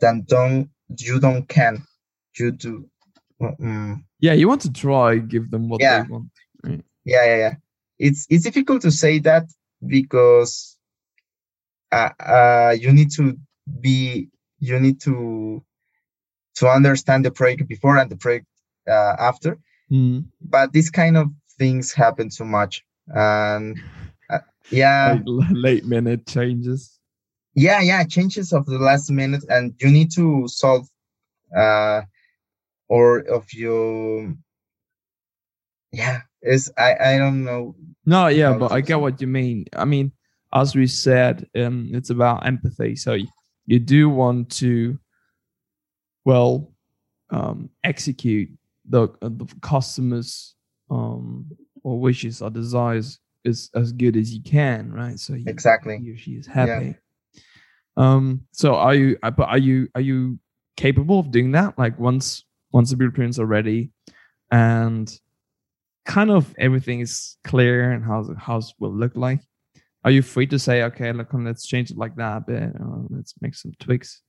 that 0.00 0.26
don't 0.26 0.68
you 0.98 1.18
don't 1.18 1.48
can 1.48 1.82
you 2.38 2.50
do 2.52 2.88
mm, 3.40 4.02
Yeah, 4.20 4.34
you 4.34 4.48
want 4.48 4.62
to 4.62 4.72
try 4.72 5.18
give 5.18 5.50
them 5.50 5.68
what 5.68 5.80
Yeah. 5.80 6.02
they 6.02 6.08
want. 6.08 6.30
yeah 7.04 7.24
yeah 7.24 7.36
yeah 7.36 7.54
it's 7.98 8.26
it's 8.30 8.44
difficult 8.44 8.82
to 8.82 8.90
say 8.90 9.18
that 9.20 9.46
because 9.86 10.77
uh, 11.92 12.10
uh 12.20 12.76
you 12.78 12.92
need 12.92 13.10
to 13.10 13.36
be 13.80 14.28
you 14.60 14.78
need 14.80 15.00
to 15.00 15.62
to 16.56 16.68
understand 16.68 17.24
the 17.24 17.30
project 17.30 17.68
before 17.68 17.96
and 17.98 18.10
the 18.10 18.16
project 18.16 18.46
uh, 18.88 19.16
after 19.18 19.58
Mm. 19.90 20.26
but 20.42 20.72
these 20.72 20.90
kind 20.90 21.16
of 21.16 21.28
things 21.58 21.94
happen 21.94 22.28
too 22.28 22.44
much 22.44 22.84
and 23.06 23.78
uh, 24.28 24.40
yeah 24.70 25.12
Like 25.12 25.26
l- 25.26 25.46
late 25.52 25.86
minute 25.86 26.26
changes. 26.26 26.98
yeah 27.54 27.80
yeah 27.80 28.04
changes 28.04 28.52
of 28.52 28.66
the 28.66 28.78
last 28.78 29.10
minute 29.10 29.44
and 29.48 29.72
you 29.80 29.90
need 29.90 30.10
to 30.12 30.46
solve 30.46 30.86
uh 31.56 32.02
or 32.88 33.20
of 33.20 33.46
your 33.54 34.34
yeah 35.92 36.20
is 36.42 36.70
i 36.76 36.94
i 37.00 37.18
don't 37.18 37.44
know 37.44 37.74
No, 38.04 38.28
yeah, 38.28 38.56
but 38.58 38.72
I 38.72 38.80
get 38.80 39.00
what 39.00 39.20
you 39.20 39.26
mean. 39.26 39.66
I 39.76 39.84
mean, 39.84 40.12
as 40.52 40.74
we 40.74 40.86
said, 40.86 41.46
um, 41.56 41.90
it's 41.92 42.10
about 42.10 42.46
empathy. 42.46 42.96
So 42.96 43.16
you 43.66 43.78
do 43.78 44.08
want 44.08 44.50
to, 44.52 44.98
well, 46.24 46.72
um, 47.30 47.70
execute 47.84 48.48
the 48.88 49.02
uh, 49.20 49.28
the 49.28 49.46
customer's 49.60 50.54
um 50.90 51.44
or 51.82 52.00
wishes 52.00 52.40
or 52.40 52.50
desires 52.50 53.18
is 53.44 53.70
as 53.74 53.92
good 53.92 54.16
as 54.16 54.32
you 54.32 54.42
can, 54.42 54.90
right? 54.92 55.18
So 55.18 55.34
he, 55.34 55.44
exactly 55.46 55.98
he 55.98 56.10
or 56.10 56.16
she 56.16 56.32
is 56.32 56.46
happy. 56.46 56.96
Um. 57.96 58.42
So 58.52 58.74
are 58.74 58.94
you? 58.94 59.18
uh, 59.22 59.30
But 59.30 59.48
are 59.48 59.58
you? 59.58 59.88
Are 59.94 60.00
you 60.00 60.38
capable 60.76 61.18
of 61.20 61.30
doing 61.30 61.52
that? 61.52 61.78
Like 61.78 61.98
once 61.98 62.44
once 62.72 62.90
the 62.90 62.96
blueprints 62.96 63.38
are 63.38 63.46
ready, 63.46 63.90
and 64.50 65.12
kind 66.06 66.30
of 66.30 66.54
everything 66.58 67.00
is 67.00 67.36
clear 67.44 67.92
and 67.92 68.04
how 68.04 68.22
the 68.22 68.34
house 68.34 68.72
will 68.78 68.94
look 68.94 69.14
like. 69.16 69.40
Are 70.04 70.10
you 70.10 70.22
free 70.22 70.46
to 70.46 70.58
say, 70.58 70.82
okay, 70.84 71.12
look, 71.12 71.28
let's 71.34 71.66
change 71.66 71.90
it 71.90 71.96
like 71.98 72.14
that 72.16 72.36
a 72.36 72.40
bit, 72.40 72.70
or 72.80 73.06
let's 73.10 73.34
make 73.40 73.54
some 73.54 73.72
tweaks? 73.80 74.22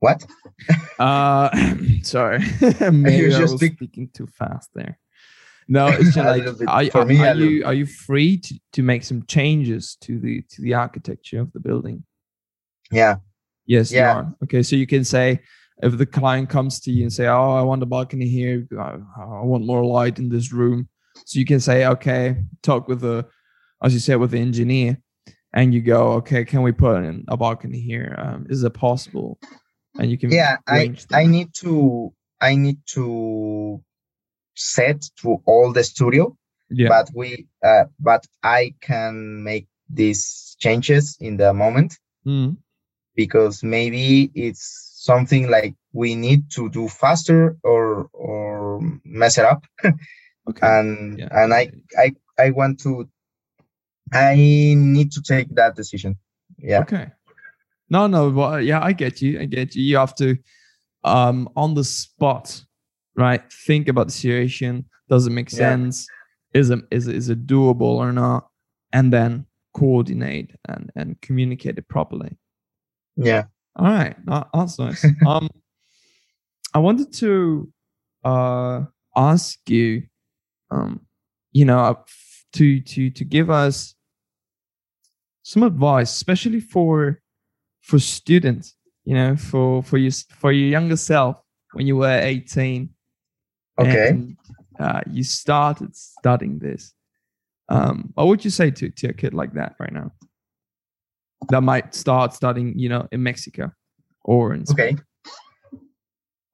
what 0.00 0.24
Uh, 0.98 1.48
sorry, 2.02 2.38
maybe 2.92 3.16
You're 3.30 3.36
I 3.36 3.40
was 3.40 3.56
speak- 3.56 3.74
speaking 3.74 4.10
too 4.12 4.26
fast 4.26 4.70
there. 4.74 4.98
No, 5.66 5.86
it's 5.88 6.14
just 6.14 6.18
like 6.18 6.44
are, 6.68 6.90
For 6.90 6.98
are, 7.00 7.04
me, 7.06 7.18
are 7.18 7.34
you 7.34 7.64
are 7.64 7.72
you 7.74 7.86
free 7.86 8.36
to, 8.36 8.54
to 8.74 8.82
make 8.82 9.02
some 9.02 9.24
changes 9.26 9.96
to 10.02 10.18
the 10.18 10.42
to 10.50 10.62
the 10.62 10.74
architecture 10.74 11.40
of 11.40 11.52
the 11.52 11.60
building? 11.60 12.04
yeah 12.92 13.16
Yes, 13.66 13.90
you 13.90 14.00
are. 14.00 14.34
Okay, 14.42 14.62
so 14.62 14.76
you 14.76 14.86
can 14.86 15.04
say 15.04 15.40
if 15.82 15.96
the 15.96 16.04
client 16.04 16.50
comes 16.50 16.80
to 16.80 16.92
you 16.92 17.04
and 17.04 17.12
say, 17.12 17.26
"Oh, 17.26 17.52
I 17.52 17.62
want 17.62 17.82
a 17.82 17.86
balcony 17.86 18.28
here. 18.28 18.66
I, 18.78 18.98
I 19.18 19.42
want 19.42 19.64
more 19.64 19.82
light 19.86 20.18
in 20.18 20.28
this 20.28 20.52
room," 20.52 20.86
so 21.24 21.38
you 21.38 21.44
can 21.44 21.60
say, 21.60 21.86
"Okay, 21.86 22.36
talk 22.62 22.88
with 22.88 23.00
the, 23.00 23.26
as 23.82 23.94
you 23.94 24.00
said, 24.00 24.16
with 24.16 24.32
the 24.32 24.38
engineer, 24.38 24.98
and 25.52 25.72
you 25.72 25.80
go, 25.80 26.12
okay, 26.14 26.44
can 26.44 26.62
we 26.62 26.72
put 26.72 27.04
in 27.04 27.24
a 27.28 27.36
balcony 27.36 27.80
here? 27.80 28.14
Um, 28.18 28.46
is 28.48 28.62
it 28.64 28.74
possible?" 28.74 29.38
And 29.98 30.10
you 30.10 30.18
can 30.18 30.30
yeah 30.30 30.56
i 30.66 30.78
arrange 30.78 31.06
i 31.12 31.24
need 31.26 31.54
to 31.54 32.12
i 32.40 32.56
need 32.56 32.78
to 32.86 33.82
set 34.56 35.02
to 35.20 35.40
all 35.46 35.72
the 35.72 35.84
studio 35.84 36.36
yeah, 36.70 36.88
but 36.88 37.08
we 37.14 37.46
uh, 37.64 37.84
but 38.00 38.26
i 38.42 38.74
can 38.80 39.42
make 39.44 39.68
these 39.88 40.56
changes 40.58 41.16
in 41.20 41.36
the 41.36 41.52
moment 41.52 41.98
Mm, 42.26 42.56
because 43.14 43.62
maybe 43.62 44.30
it's 44.34 44.94
something 44.96 45.50
like 45.50 45.74
we 45.92 46.14
need 46.14 46.50
to 46.52 46.70
do 46.70 46.88
faster 46.88 47.54
or 47.62 48.08
or 48.14 48.80
mess 49.04 49.36
it 49.36 49.44
up 49.44 49.66
okay. 50.48 50.66
and 50.66 51.18
yeah, 51.18 51.28
and 51.32 51.52
i 51.54 51.70
i 51.98 52.12
i 52.38 52.50
want 52.50 52.78
to 52.80 53.08
i 54.12 54.34
need 54.76 55.10
to 55.12 55.22
take 55.22 55.48
that 55.54 55.74
decision 55.76 56.16
yeah 56.58 56.80
Okay. 56.80 57.10
No, 57.90 58.06
no, 58.06 58.40
uh, 58.42 58.56
yeah, 58.56 58.82
I 58.82 58.92
get 58.92 59.20
you. 59.20 59.38
I 59.40 59.44
get 59.44 59.74
you. 59.74 59.82
You 59.82 59.98
have 59.98 60.14
to, 60.16 60.36
um, 61.04 61.48
on 61.54 61.74
the 61.74 61.84
spot, 61.84 62.64
right? 63.14 63.42
Think 63.66 63.88
about 63.88 64.06
the 64.06 64.12
situation. 64.12 64.86
Does 65.08 65.26
it 65.26 65.30
make 65.30 65.50
Yeah. 65.52 65.58
sense? 65.58 66.08
Is 66.54 66.70
it 66.70 66.80
is 66.90 67.06
it, 67.08 67.14
is 67.16 67.28
it 67.28 67.46
doable 67.46 67.82
or 68.00 68.12
not? 68.12 68.48
And 68.92 69.12
then 69.12 69.46
coordinate 69.74 70.54
and 70.66 70.90
and 70.96 71.20
communicate 71.20 71.76
it 71.78 71.86
properly. 71.88 72.38
yeah 73.16 73.44
All 73.76 73.86
right, 73.86 74.16
no, 74.24 74.44
that's 74.54 74.78
nice. 74.78 75.04
um, 75.26 75.48
I 76.72 76.78
wanted 76.78 77.12
to 77.20 77.68
uh 78.24 78.84
ask 79.14 79.58
you, 79.68 80.02
um, 80.74 81.00
you 81.52 81.64
know, 81.64 82.04
to 82.52 82.80
to 82.80 83.10
to 83.10 83.24
give 83.24 83.50
us 83.50 83.94
some 85.42 85.62
advice, 85.62 86.12
especially 86.12 86.60
for 86.60 87.20
for 87.82 87.98
students. 87.98 88.74
You 89.04 89.14
know, 89.14 89.36
for 89.36 89.82
for 89.82 89.98
you 89.98 90.10
for 90.10 90.50
your 90.52 90.68
younger 90.68 90.96
self 90.96 91.40
when 91.72 91.86
you 91.86 91.96
were 91.96 92.18
eighteen. 92.20 92.90
okay 93.78 94.08
And, 94.08 94.36
uh, 94.78 95.00
you 95.10 95.22
started 95.22 95.94
studying 95.94 96.58
this. 96.58 96.92
Um, 97.68 98.12
what 98.14 98.26
would 98.26 98.44
you 98.44 98.50
say 98.50 98.70
to 98.70 98.90
to 98.90 99.08
a 99.08 99.12
kid 99.12 99.34
like 99.34 99.52
that 99.54 99.76
right 99.78 99.92
now? 99.92 100.12
That 101.50 101.60
might 101.60 101.94
start 101.94 102.32
studying, 102.32 102.78
you 102.78 102.88
know, 102.88 103.06
in 103.12 103.22
Mexico 103.22 103.72
or 104.24 104.54
in 104.54 104.66
Spain. 104.66 104.94
okay 104.94 105.02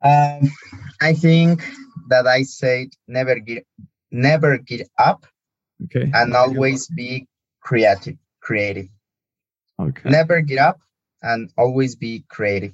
um 0.02 0.50
i 1.02 1.12
think 1.12 1.62
that 2.08 2.26
i 2.26 2.42
said 2.42 2.88
never 3.06 3.38
give 3.38 3.62
never 4.12 4.58
give 4.58 4.86
up 4.98 5.26
Okay. 5.84 6.10
and 6.14 6.34
always 6.34 6.88
be 6.88 7.26
creative 7.62 8.16
creative. 8.40 8.88
Okay. 9.80 10.10
never 10.10 10.40
get 10.42 10.58
up 10.58 10.80
and 11.22 11.50
always 11.56 11.96
be 11.96 12.24
creative 12.28 12.72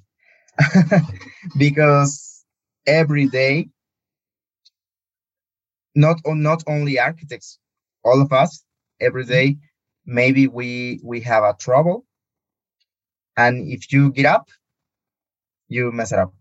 because 1.59 2.45
every 2.87 3.27
day 3.29 3.69
not 5.95 6.19
on 6.27 6.43
not 6.43 6.63
only 6.67 6.99
architects 6.99 7.59
all 8.05 8.21
of 8.23 8.33
us 8.33 8.65
every 9.01 9.25
day 9.25 9.57
maybe 10.07 10.47
we 10.49 11.01
we 11.05 11.21
have 11.21 11.45
a 11.45 11.55
trouble 11.59 12.05
and 13.37 13.69
if 13.69 13.93
you 13.93 14.13
get 14.13 14.27
up 14.27 14.49
you 15.69 15.93
mess 15.93 16.13
it 16.13 16.19
up 16.19 16.33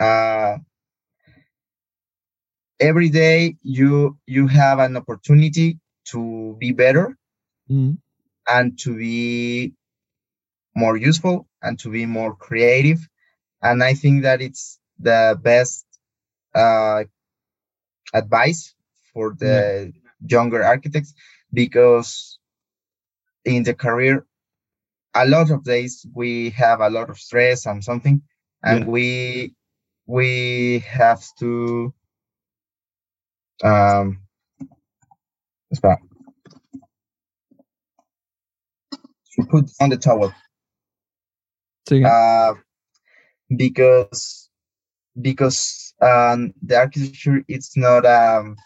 uh 0.00 0.58
every 2.80 3.08
day 3.08 3.56
you 3.62 4.16
you 4.26 4.46
have 4.46 4.78
an 4.78 4.96
opportunity 4.96 5.78
to 6.04 6.56
be 6.60 6.72
better 6.72 7.16
Mhm. 7.68 7.98
and 8.48 8.78
to 8.78 8.96
be 8.96 9.74
more 10.74 10.96
useful 10.96 11.46
and 11.62 11.78
to 11.78 11.90
be 11.90 12.06
more 12.06 12.34
creative 12.36 12.98
and 13.62 13.82
i 13.82 13.94
think 13.94 14.22
that 14.22 14.40
it's 14.40 14.78
the 14.98 15.38
best 15.42 15.86
uh, 16.54 17.04
advice 18.12 18.74
for 19.12 19.34
the 19.38 19.92
younger 20.26 20.62
architects 20.64 21.14
because 21.52 22.38
in 23.44 23.62
the 23.62 23.74
career 23.74 24.26
a 25.14 25.26
lot 25.26 25.50
of 25.50 25.64
days 25.64 26.06
we 26.14 26.50
have 26.50 26.80
a 26.80 26.90
lot 26.90 27.10
of 27.10 27.18
stress 27.18 27.66
and 27.66 27.82
something 27.84 28.22
and 28.62 28.84
Yeah. 28.84 28.86
we 28.86 29.54
we 30.06 30.78
have 30.80 31.22
to 31.38 31.92
um 33.64 34.20
espera. 35.72 35.98
to 39.36 39.44
put 39.46 39.70
on 39.80 39.90
the 39.90 39.96
towel 39.96 40.32
uh, 42.04 42.54
because 43.56 44.50
because 45.20 45.94
um, 46.02 46.54
the 46.62 46.76
architecture 46.76 47.42
it's 47.48 47.76
not 47.76 48.06
um 48.06 48.56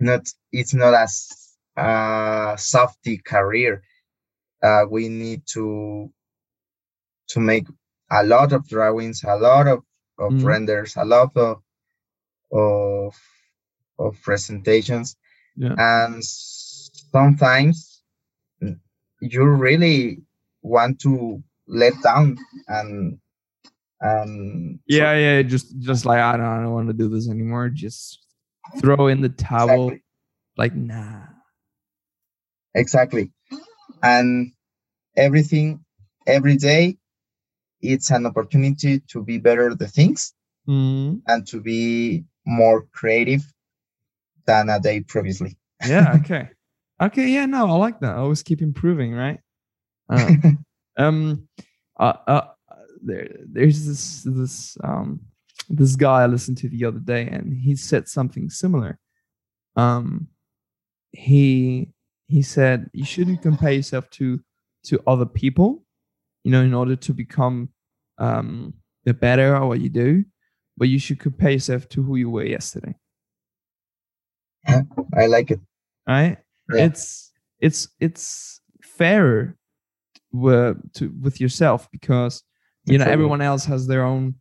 not 0.00 0.28
it's 0.52 0.74
not 0.74 0.94
as 0.94 1.28
uh 1.76 2.56
softy 2.56 3.18
career 3.18 3.82
uh 4.62 4.84
we 4.90 5.08
need 5.08 5.42
to 5.46 6.10
to 7.28 7.40
make 7.40 7.66
a 8.10 8.24
lot 8.24 8.52
of 8.52 8.68
drawings 8.68 9.24
a 9.24 9.36
lot 9.36 9.66
of, 9.68 9.80
of 10.18 10.32
Mhm. 10.34 10.44
renders 10.44 10.96
a 10.96 11.04
lot 11.04 11.36
of 11.36 11.62
of 12.52 13.16
of 14.06 14.20
presentations 14.22 15.16
Yeah. 15.56 15.74
and 15.78 16.22
sometimes 16.24 18.02
mm, 18.62 18.78
you 19.20 19.44
really 19.44 20.18
want 20.62 21.00
to 21.02 21.42
let 21.68 21.94
down 22.02 22.38
and 22.68 23.18
and 24.00 24.80
so- 24.90 24.96
yeah, 24.96 25.14
yeah. 25.16 25.42
Just, 25.42 25.78
just 25.80 26.04
like 26.06 26.20
I 26.20 26.36
don't, 26.36 26.46
I 26.46 26.62
don't 26.62 26.72
want 26.72 26.88
to 26.88 26.92
do 26.94 27.08
this 27.08 27.28
anymore. 27.30 27.68
Just 27.70 28.20
throw 28.80 29.08
in 29.08 29.20
the 29.22 29.28
towel. 29.30 29.88
exactly, 29.88 30.02
Like, 30.56 30.74
nah. 30.74 31.22
exactly 32.74 33.30
and 34.02 34.52
everything 35.16 35.84
every 36.26 36.56
day 36.56 36.96
it's 37.80 38.10
an 38.10 38.26
opportunity 38.26 39.00
to 39.08 39.22
be 39.24 39.38
better 39.38 39.70
at 39.70 39.78
the 39.78 39.88
things 39.88 40.34
Mhm. 40.68 41.22
and 41.26 41.46
to 41.48 41.60
be 41.60 42.24
more 42.46 42.86
creative 42.92 43.51
than 44.46 44.68
a 44.68 44.80
day 44.80 45.00
previously 45.00 45.56
Yeah. 45.86 46.16
Okay. 46.20 46.48
okay. 47.00 47.28
Yeah. 47.28 47.46
No, 47.46 47.66
I 47.66 47.76
like 47.76 48.00
that. 48.00 48.14
I 48.14 48.18
always 48.18 48.42
keep 48.42 48.62
improving, 48.62 49.12
right? 49.14 49.40
Uh, 50.08 50.30
um 50.98 51.48
uh, 51.98 52.14
uh 52.26 52.46
there 53.02 53.28
there's 53.46 53.86
this 53.86 54.22
this 54.24 54.76
um 54.84 55.20
this 55.68 55.96
guy 55.96 56.22
i 56.22 56.26
listened 56.26 56.56
to 56.58 56.68
the 56.68 56.84
other 56.84 56.98
day 56.98 57.26
and 57.26 57.52
he 57.52 57.74
said 57.74 58.08
something 58.08 58.48
similar 58.50 58.98
um 59.76 60.28
he 61.12 61.88
he 62.28 62.42
said 62.42 62.90
you 62.92 63.04
shouldn't 63.04 63.42
compare 63.42 63.72
yourself 63.72 64.08
to 64.10 64.40
to 64.84 65.00
other 65.06 65.26
people 65.26 65.82
you 66.44 66.50
know 66.50 66.62
in 66.62 66.74
order 66.74 66.96
to 66.96 67.12
become 67.12 67.68
um 68.18 68.74
the 69.04 69.14
better 69.14 69.54
at 69.54 69.62
what 69.62 69.80
you 69.80 69.88
do 69.88 70.24
but 70.76 70.88
you 70.88 70.98
should 70.98 71.18
compare 71.18 71.50
yourself 71.50 71.88
to 71.88 72.02
who 72.02 72.16
you 72.16 72.30
were 72.30 72.44
yesterday 72.44 72.94
i 74.66 75.26
like 75.26 75.50
it. 75.50 75.60
Right? 76.06 76.38
Yeah. 76.72 76.86
it's 76.86 77.32
it's 77.60 77.88
it's 78.00 78.60
fairer 78.82 79.56
to 80.32 81.12
with 81.20 81.40
yourself 81.40 81.88
because 81.90 82.42
you 82.84 82.98
know 82.98 83.04
everyone 83.04 83.40
else 83.40 83.64
has 83.66 83.86
their 83.86 84.04
own 84.04 84.34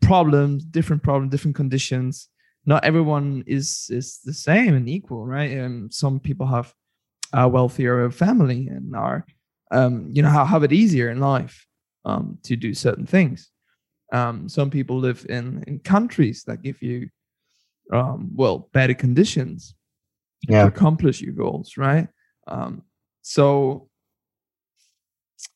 problems 0.00 0.64
different 0.64 1.02
problems 1.02 1.30
different 1.30 1.56
conditions. 1.56 2.28
Not 2.66 2.84
everyone 2.84 3.44
is 3.46 3.88
is 3.90 4.20
the 4.24 4.34
same 4.34 4.74
and 4.74 4.88
equal 4.88 5.26
right? 5.26 5.50
And 5.50 5.92
some 5.92 6.20
people 6.20 6.46
have 6.46 6.74
a 7.32 7.48
wealthier 7.48 8.10
family 8.10 8.68
and 8.68 8.96
are 8.96 9.26
um 9.70 10.08
you 10.12 10.22
know 10.22 10.30
have, 10.30 10.48
have 10.48 10.64
it 10.64 10.72
easier 10.72 11.10
in 11.10 11.20
life 11.20 11.66
um 12.04 12.38
to 12.44 12.56
do 12.56 12.74
certain 12.74 13.06
things. 13.06 13.50
Um 14.12 14.48
some 14.48 14.70
people 14.70 14.98
live 14.98 15.26
in 15.28 15.62
in 15.66 15.78
countries 15.80 16.44
that 16.44 16.62
give 16.62 16.82
you 16.82 17.08
um 17.92 18.30
well 18.34 18.68
better 18.72 18.94
conditions 18.94 19.74
to 20.48 20.66
accomplish 20.66 21.20
your 21.20 21.34
goals 21.34 21.76
right? 21.76 22.08
Um 22.46 22.82
so 23.22 23.88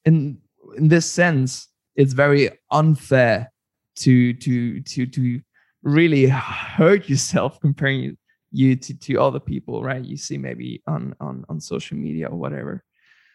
in 0.05 0.39
in 0.77 0.89
this 0.89 1.11
sense 1.11 1.69
it's 1.97 2.13
very 2.13 2.51
unfair 2.71 3.53
to 3.97 4.33
to 4.35 4.81
to 4.81 5.07
to 5.07 5.41
really 5.83 6.27
hurt 6.27 7.09
yourself 7.09 7.61
comparing 7.61 8.01
you, 8.01 8.17
you 8.53 8.77
to 8.77 8.95
to 8.95 9.21
other 9.21 9.41
people 9.41 9.83
right? 9.83 10.05
You 10.05 10.17
see 10.17 10.39
maybe 10.39 10.83
on 10.87 11.15
on 11.21 11.45
on 11.49 11.61
social 11.61 11.97
media 11.97 12.29
or 12.29 12.39
whatever. 12.39 12.85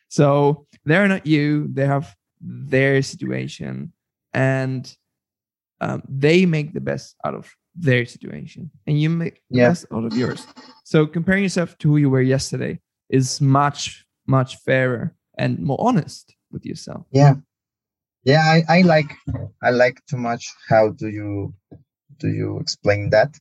So 0.10 0.66
they're 0.86 1.08
not 1.08 1.26
you 1.26 1.68
they 1.74 1.86
have 1.86 2.16
their 2.42 3.02
situation 3.02 3.94
and 4.34 4.96
um, 5.82 6.02
they 6.08 6.46
make 6.46 6.74
the 6.74 6.82
best 6.82 7.16
out 7.26 7.36
of 7.36 7.52
their 7.78 8.06
situation. 8.06 8.72
And 8.88 9.00
you 9.00 9.10
make 9.10 9.42
the 9.50 9.60
Yeah. 9.60 9.70
best 9.70 9.86
out 9.94 10.04
of 10.06 10.18
yours. 10.18 10.46
So 10.84 11.06
comparing 11.06 11.44
yourself 11.44 11.78
to 11.80 11.90
who 11.90 11.98
you 11.98 12.10
were 12.10 12.22
yesterday 12.22 12.80
is 13.10 13.40
much 13.42 14.06
much 14.26 14.58
fairer 14.66 15.16
and 15.38 15.60
more 15.60 15.78
honest 15.80 16.36
with 16.52 16.66
yourself. 16.66 17.06
Yeah. 17.12 17.36
Yeah 18.24 18.42
I, 18.44 18.64
I 18.80 18.82
like 18.82 19.16
i 19.62 19.70
like 19.70 20.02
too 20.10 20.18
much 20.18 20.44
how 20.68 20.90
do 20.90 21.08
you 21.08 21.54
do 22.20 22.28
you 22.28 22.60
explain 22.60 23.10
that? 23.12 23.38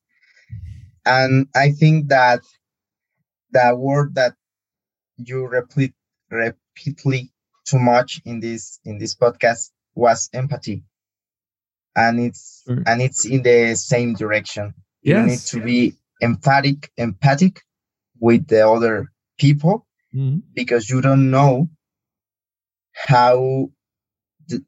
And 1.05 1.49
i 1.55 1.73
think 1.73 2.09
that 2.09 2.41
the 3.51 3.75
word 3.77 4.15
that 4.15 4.35
you 5.17 5.47
repeat 5.47 5.93
repeatedly 6.31 7.33
too 7.65 7.79
much 7.79 8.21
in 8.25 8.41
this 8.41 8.79
in 8.85 8.99
this 8.99 9.15
podcast 9.15 9.71
was 9.95 10.29
empathy 10.33 10.85
and 11.97 12.20
it's 12.20 12.62
Sure. 12.66 12.82
and 12.86 13.01
it's 13.02 13.24
in 13.24 13.43
the 13.43 13.74
same 13.74 14.14
direction. 14.14 14.74
You 15.02 15.23
need 15.23 15.39
to 15.52 15.60
be 15.60 15.94
emphatic 16.23 16.90
empathic 16.97 17.62
with 18.20 18.47
the 18.48 18.68
other 18.68 19.12
people 19.39 19.86
Mhm. 20.14 20.43
because 20.55 20.89
you 20.90 21.01
don't 21.01 21.31
know 21.31 21.68
how 23.09 23.70
the, 24.48 24.64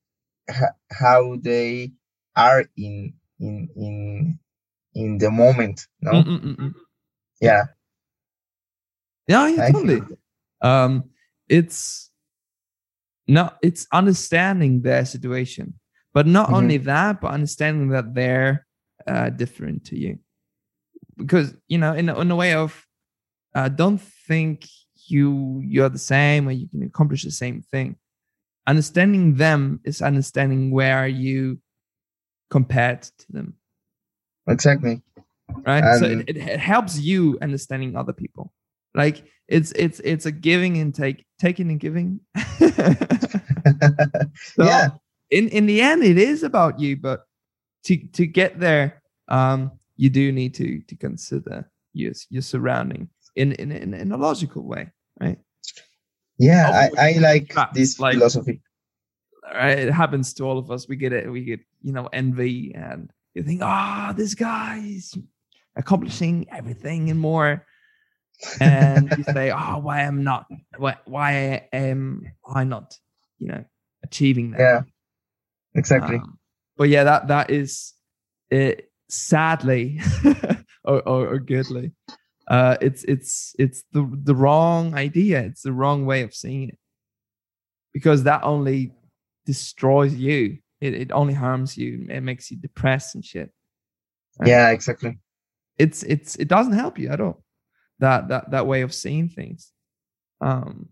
how 0.90 1.36
they 1.36 1.92
are 2.36 2.64
in 2.76 3.14
in 3.40 3.68
in 3.76 4.38
in 4.94 5.18
the 5.18 5.30
moment 5.30 5.86
no? 6.00 6.12
Mm, 6.12 6.24
mm, 6.24 6.40
mm, 6.40 6.56
mm. 6.56 6.74
yeah 7.40 7.66
yeah 9.26 9.48
yeah 9.48 9.70
totally. 9.70 10.02
Um 10.60 11.10
it's 11.48 12.10
no 13.26 13.50
it's 13.62 13.86
understanding 13.92 14.82
their 14.82 15.04
situation 15.04 15.74
but 16.18 16.26
not 16.26 16.48
Mhm. 16.48 16.56
only 16.56 16.78
that 16.78 17.20
but 17.20 17.30
understanding 17.30 17.90
that 17.90 18.12
they're 18.12 18.66
uh, 19.06 19.30
different 19.30 19.84
to 19.84 19.96
you. 19.96 20.18
Because 21.16 21.54
you 21.68 21.78
know 21.78 21.92
in 21.94 22.08
a, 22.08 22.18
in 22.18 22.28
a 22.32 22.34
way 22.34 22.54
of 22.54 22.70
uh, 23.54 23.68
don't 23.68 24.00
think 24.26 24.66
you 25.06 25.62
you're 25.64 25.88
the 25.88 26.06
same 26.14 26.48
or 26.48 26.50
you 26.60 26.66
can 26.66 26.82
accomplish 26.82 27.22
the 27.22 27.30
same 27.30 27.62
thing. 27.62 27.94
Understanding 28.66 29.36
them 29.36 29.78
is 29.84 30.02
understanding 30.02 30.72
where 30.72 30.98
are 30.98 31.14
you 31.26 31.60
compared 32.50 33.02
to 33.02 33.32
them. 33.36 33.54
Exactly. 34.48 35.00
Right? 35.64 35.84
So 36.00 36.06
it, 36.06 36.30
it, 36.30 36.36
it 36.36 36.60
helps 36.72 36.98
you 36.98 37.38
understanding 37.40 37.94
other 37.94 38.12
people. 38.12 38.52
Like 38.92 39.16
it's 39.46 39.70
it's 39.84 40.00
it's 40.00 40.26
a 40.26 40.32
giving 40.32 40.78
and 40.78 40.92
take 40.92 41.24
taking 41.38 41.70
and 41.70 41.78
giving. 41.78 42.20
So 44.54 44.64
yeah 44.70 44.88
in 45.30 45.48
in 45.48 45.66
the 45.66 45.80
end 45.80 46.02
it 46.02 46.18
is 46.18 46.42
about 46.42 46.78
you 46.80 46.96
but 46.96 47.26
to 47.84 47.96
to 48.12 48.26
get 48.26 48.58
there 48.58 49.02
um 49.28 49.70
you 49.96 50.10
do 50.10 50.32
need 50.32 50.54
to 50.54 50.80
to 50.82 50.96
consider 50.96 51.70
your 51.92 52.12
your 52.30 52.42
surrounding 52.42 53.08
in 53.36 53.52
in 53.52 53.70
in, 53.72 53.94
in 53.94 54.12
a 54.12 54.16
logical 54.16 54.62
way 54.62 54.90
right? 55.20 55.38
Yeah 56.38 56.70
Oh, 56.70 56.96
i 56.98 57.10
i 57.10 57.12
like 57.18 57.52
that's 57.54 57.74
this 57.74 57.98
like- 58.00 58.14
philosophy. 58.14 58.60
right 59.54 59.78
it 59.78 59.92
happens 59.92 60.34
to 60.34 60.44
all 60.44 60.58
of 60.58 60.70
us. 60.70 60.88
We 60.88 60.96
get 60.96 61.12
it 61.12 61.30
we 61.30 61.42
get 61.44 61.60
you 61.82 61.92
know 61.92 62.06
envy 62.12 62.74
and 62.74 63.10
you 63.34 63.42
think 63.42 63.60
ah 63.62 64.12
this 64.16 64.34
guy 64.34 64.78
is 64.84 65.16
accomplishing 65.76 66.46
everything 66.50 67.10
and 67.10 67.18
more. 67.20 67.64
And 68.60 69.10
you 69.18 69.24
say 69.24 69.50
oh 69.50 69.78
why 69.86 70.02
am 70.02 70.22
not 70.22 70.46
why 70.76 70.96
why 71.06 71.68
am 71.72 72.30
i 72.54 72.62
not 72.64 72.96
you 73.38 73.48
know 73.48 73.64
achieving 74.04 74.52
that? 74.52 74.60
Yeah 74.60 74.80
exactly 75.74 76.16
Um, 76.16 76.38
but 76.76 76.88
yeah, 76.88 77.04
that 77.04 77.28
that 77.28 77.50
is 77.50 77.94
it. 78.50 78.84
Sadly, 79.10 80.00
or, 80.84 81.00
or 81.08 81.28
or 81.28 81.38
goodly, 81.38 81.92
uh, 82.46 82.76
it's 82.80 83.04
it's 83.04 83.56
it's 83.58 83.84
the 83.92 84.08
the 84.22 84.34
wrong 84.34 84.94
idea. 84.94 85.40
It's 85.40 85.62
the 85.62 85.72
wrong 85.72 86.04
way 86.04 86.20
of 86.22 86.34
seeing 86.34 86.68
it, 86.68 86.78
because 87.94 88.24
that 88.24 88.44
only 88.44 88.92
destroys 89.46 90.14
you. 90.14 90.58
It 90.82 90.92
it 90.92 91.12
only 91.12 91.32
harms 91.32 91.76
you. 91.78 92.06
It 92.10 92.20
makes 92.20 92.50
you 92.50 92.58
depressed 92.58 93.14
and 93.14 93.24
shit. 93.24 93.50
right? 94.38 94.48
yeah 94.48 94.68
exactly 94.70 95.18
It's 95.78 96.02
it's 96.02 96.36
it 96.36 96.48
doesn't 96.48 96.74
help 96.74 96.98
you 96.98 97.08
at 97.08 97.20
all. 97.20 97.42
That 98.00 98.28
that 98.28 98.50
that 98.50 98.66
way 98.66 98.82
of 98.82 98.92
seeing 98.92 99.30
things. 99.30 99.72
Um, 100.42 100.90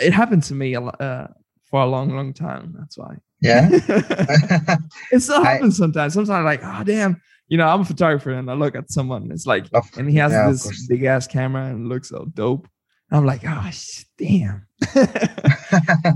it 0.00 0.12
happened 0.12 0.44
to 0.44 0.54
me 0.54 0.74
a. 0.74 0.82
Uh, 0.82 1.26
for 1.66 1.82
a 1.82 1.86
long, 1.86 2.14
long 2.14 2.32
time. 2.32 2.74
That's 2.78 2.96
why. 2.96 3.16
Yeah. 3.40 3.68
it 5.12 5.20
still 5.20 5.42
I- 5.44 5.52
happens 5.54 5.76
sometimes. 5.76 6.14
Sometimes 6.14 6.44
like, 6.44 6.60
oh 6.64 6.82
damn, 6.84 7.20
you 7.48 7.58
know, 7.58 7.66
I'm 7.68 7.80
a 7.82 7.84
photographer 7.84 8.32
and 8.32 8.50
I 8.50 8.54
look 8.54 8.74
at 8.74 8.90
someone, 8.90 9.30
it's 9.30 9.46
like, 9.46 9.66
Of- 9.72 9.88
and 9.98 10.10
he 10.10 10.16
has 10.18 10.32
yeah, 10.32 10.50
this 10.50 10.86
big 10.88 11.04
ass 11.04 11.26
camera 11.26 11.66
and 11.66 11.88
looks 11.88 12.08
so 12.08 12.26
dope. 12.34 12.68
I'm 13.12 13.24
like, 13.24 13.42
oh 13.46 13.70
damn. 14.18 14.66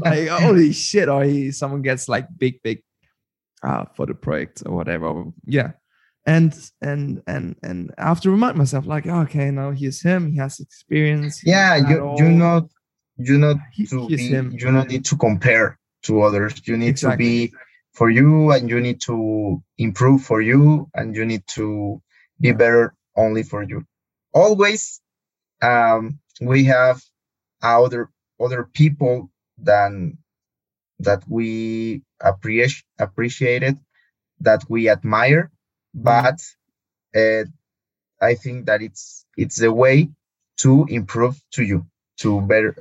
like 0.00 0.28
holy 0.28 0.72
shit, 0.72 1.08
or 1.08 1.22
he 1.24 1.52
someone 1.52 1.82
gets 1.82 2.08
like 2.08 2.26
big, 2.36 2.60
big 2.62 2.82
ah, 3.62 3.82
uh 3.82 3.84
for 3.94 4.06
the 4.06 4.14
project 4.14 4.62
or 4.66 4.74
whatever. 4.74 5.24
Yeah. 5.46 5.72
And 6.26 6.52
and 6.82 7.22
and 7.26 7.56
and 7.62 7.94
I 7.96 8.08
have 8.08 8.20
to 8.22 8.30
remind 8.30 8.56
myself, 8.58 8.86
like, 8.86 9.06
okay, 9.06 9.50
now 9.50 9.70
he's 9.70 10.02
him, 10.02 10.30
he 10.32 10.38
has 10.38 10.60
experience. 10.60 11.38
he 11.40 11.50
yeah, 11.50 11.76
you 11.76 12.00
all- 12.00 12.18
you 12.18 12.28
not 12.28 12.64
you 13.16 13.38
not 13.38 13.56
he- 13.72 13.86
to 13.86 14.08
be 14.08 14.16
him. 14.28 14.50
you 14.52 14.58
don't 14.58 14.88
need 14.88 15.04
to 15.06 15.16
compare 15.16 15.78
to 16.02 16.22
others. 16.22 16.60
You 16.66 16.76
need 16.76 16.90
Exactly. 16.90 17.48
to 17.48 17.50
be 17.50 17.54
for 17.94 18.10
you 18.10 18.52
and 18.52 18.70
you 18.70 18.80
need 18.80 19.00
to 19.02 19.62
improve 19.78 20.22
for 20.22 20.40
you 20.40 20.88
and 20.94 21.14
you 21.16 21.24
need 21.24 21.46
to 21.48 22.02
be 22.40 22.52
better 22.52 22.94
only 23.16 23.42
for 23.42 23.62
you. 23.62 23.84
Always 24.34 25.00
um 25.62 26.18
we 26.40 26.64
have 26.64 27.02
other 27.62 28.10
other 28.40 28.64
people 28.64 29.30
than 29.58 30.18
that 31.00 31.22
we 31.28 32.02
appreciate 32.20 32.84
appreciated 32.98 33.78
that 34.40 34.62
we 34.68 34.88
admire 34.88 35.50
but 35.94 36.40
uh, 37.16 37.44
i 38.20 38.34
think 38.34 38.66
that 38.66 38.82
it's 38.82 39.26
it's 39.36 39.60
a 39.62 39.72
way 39.72 40.08
to 40.56 40.86
improve 40.88 41.40
to 41.52 41.62
you 41.64 41.86
to 42.18 42.40
better 42.42 42.76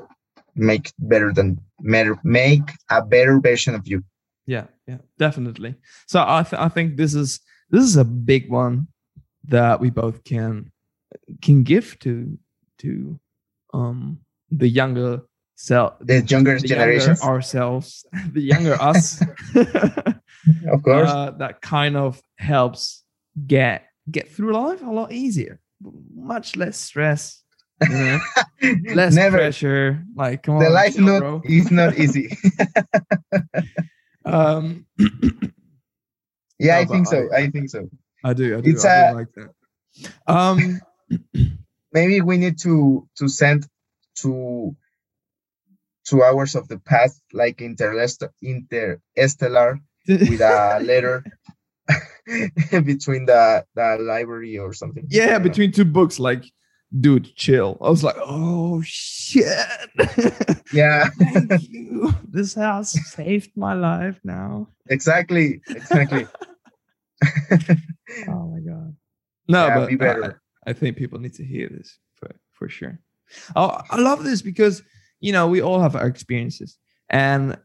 make 0.59 0.91
better 0.99 1.33
than 1.33 1.59
better 1.79 2.17
make 2.23 2.71
a 2.89 3.01
better 3.01 3.39
version 3.39 3.75
of 3.75 3.87
you. 3.87 4.03
Yeah 4.45 4.65
yeah 4.87 4.97
definitely. 5.17 5.75
So 6.07 6.23
i 6.25 6.43
th- 6.43 6.59
i 6.59 6.69
think 6.69 6.97
this 6.97 7.13
is 7.13 7.39
this 7.69 7.83
is 7.83 7.97
a 7.97 8.05
big 8.05 8.49
one 8.49 8.87
that 9.45 9.79
we 9.79 9.89
both 9.89 10.23
can 10.23 10.71
can 11.41 11.63
give 11.63 11.97
to 11.99 12.37
to 12.79 13.19
um 13.73 14.19
the 14.51 14.67
younger 14.67 15.21
self 15.55 15.93
the 16.01 16.21
younger 16.21 16.59
the 16.59 16.67
generations? 16.67 17.21
younger 17.21 17.33
ourselves 17.33 18.05
the 18.33 18.41
younger 18.41 18.75
us. 18.81 19.21
Of 20.71 20.83
course. 20.83 21.09
Uh, 21.09 21.31
that 21.39 21.61
kind 21.61 21.97
of 21.97 22.21
helps 22.37 23.03
get 23.45 23.85
get 24.09 24.31
through 24.31 24.53
life 24.53 24.81
a 24.81 24.89
lot 24.89 25.11
easier 25.11 25.59
much 26.15 26.55
less 26.55 26.77
stress 26.77 27.38
know 27.87 28.19
less 28.93 29.15
never. 29.15 29.37
pressure. 29.37 30.03
Like 30.15 30.43
come 30.43 30.59
the 30.59 30.65
on 30.67 30.73
life 30.73 30.95
chill, 30.95 31.05
not 31.05 31.19
bro. 31.19 31.41
is 31.45 31.71
not 31.71 31.97
easy. 31.97 32.35
Um 34.25 34.85
yeah 36.59 36.75
No, 36.75 36.81
i 36.81 36.85
think 36.85 37.07
so. 37.07 37.29
I- 37.33 37.37
i 37.43 37.49
think 37.49 37.69
so. 37.69 37.89
I 38.23 38.33
do 38.33 38.57
i 38.57 38.61
do, 38.61 38.69
It's 38.69 38.83
I 38.85 39.11
do 39.11 39.15
like 39.15 39.27
that. 39.35 39.49
Um 40.27 40.79
maybe 41.93 42.21
we 42.21 42.37
need 42.37 42.59
to 42.59 43.07
to 43.17 43.27
send 43.29 43.65
to 44.21 44.75
two 46.05 46.23
hours 46.23 46.55
of 46.55 46.67
the 46.67 46.79
past 46.79 47.21
like 47.33 47.61
interstellar 47.61 48.31
interstellar 48.41 49.79
with 50.07 50.41
a 50.41 50.79
letter 50.83 51.23
between 52.83 53.25
the 53.25 53.65
the 53.75 53.97
library 53.99 54.57
or 54.57 54.73
something. 54.73 55.05
Yeah 55.09 55.39
between 55.39 55.71
two 55.71 55.85
books 55.85 56.19
like 56.19 56.43
dude 56.97 57.35
chill. 57.35 57.77
I 57.81 57.89
was 57.89 58.03
like 58.03 58.15
oh 58.19 58.81
shit. 58.85 59.45
Yeah. 60.71 61.09
Thank 61.17 61.69
you. 61.69 62.13
This 62.27 62.53
has 62.53 62.91
saved 63.11 63.51
my 63.55 63.73
life 63.73 64.19
now. 64.23 64.67
Exactly 64.89 65.61
exactly. 65.69 66.27
Oh 68.27 68.47
my 68.53 68.59
god. 68.59 68.95
No 69.47 69.65
Yeah, 69.65 69.75
but 69.79 69.87
be 69.89 69.93
I- 69.95 69.97
better. 69.97 70.41
I, 70.67 70.73
think 70.73 70.97
people 70.97 71.17
need 71.19 71.33
to 71.35 71.43
hear 71.43 71.67
this 71.69 71.97
for 72.15 72.29
for 72.51 72.69
sure. 72.69 72.99
Oh 73.55 73.79
i 73.89 73.97
love 73.97 74.23
this 74.23 74.41
because 74.43 74.83
you 75.19 75.31
know 75.31 75.47
we 75.47 75.61
all 75.61 75.79
have 75.79 75.95
our 75.95 76.07
experiences 76.07 76.77
and 77.09 77.53
uh, 77.53 77.57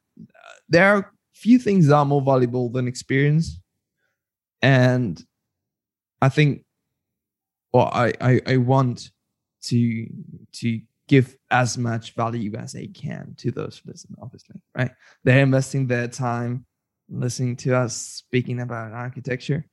there 0.69 0.87
are 0.95 1.13
few 1.35 1.59
things 1.59 1.87
that 1.89 1.97
are 1.97 2.05
more 2.07 2.23
valuable 2.23 2.71
than 2.71 2.87
experience. 2.89 3.61
And 4.63 5.23
i 6.23 6.29
think 6.31 6.65
well 7.75 7.91
i 7.93 8.11
i, 8.23 8.41
I 8.47 8.57
want 8.57 9.11
to 9.65 10.07
to 10.53 10.81
give 11.09 11.37
as 11.51 11.77
much 11.77 12.15
value 12.15 12.55
as 12.57 12.75
I 12.75 12.89
can 12.95 13.35
to 13.39 13.51
those 13.51 13.79
who 13.79 13.91
listen, 13.91 14.15
obviously, 14.21 14.57
right? 14.77 14.91
They're 15.23 15.41
investing 15.41 15.87
their 15.87 16.09
time 16.09 16.65
listening 17.09 17.57
to 17.57 17.77
us 17.77 17.95
speaking 17.95 18.61
about 18.61 18.93
architecture. 18.93 19.67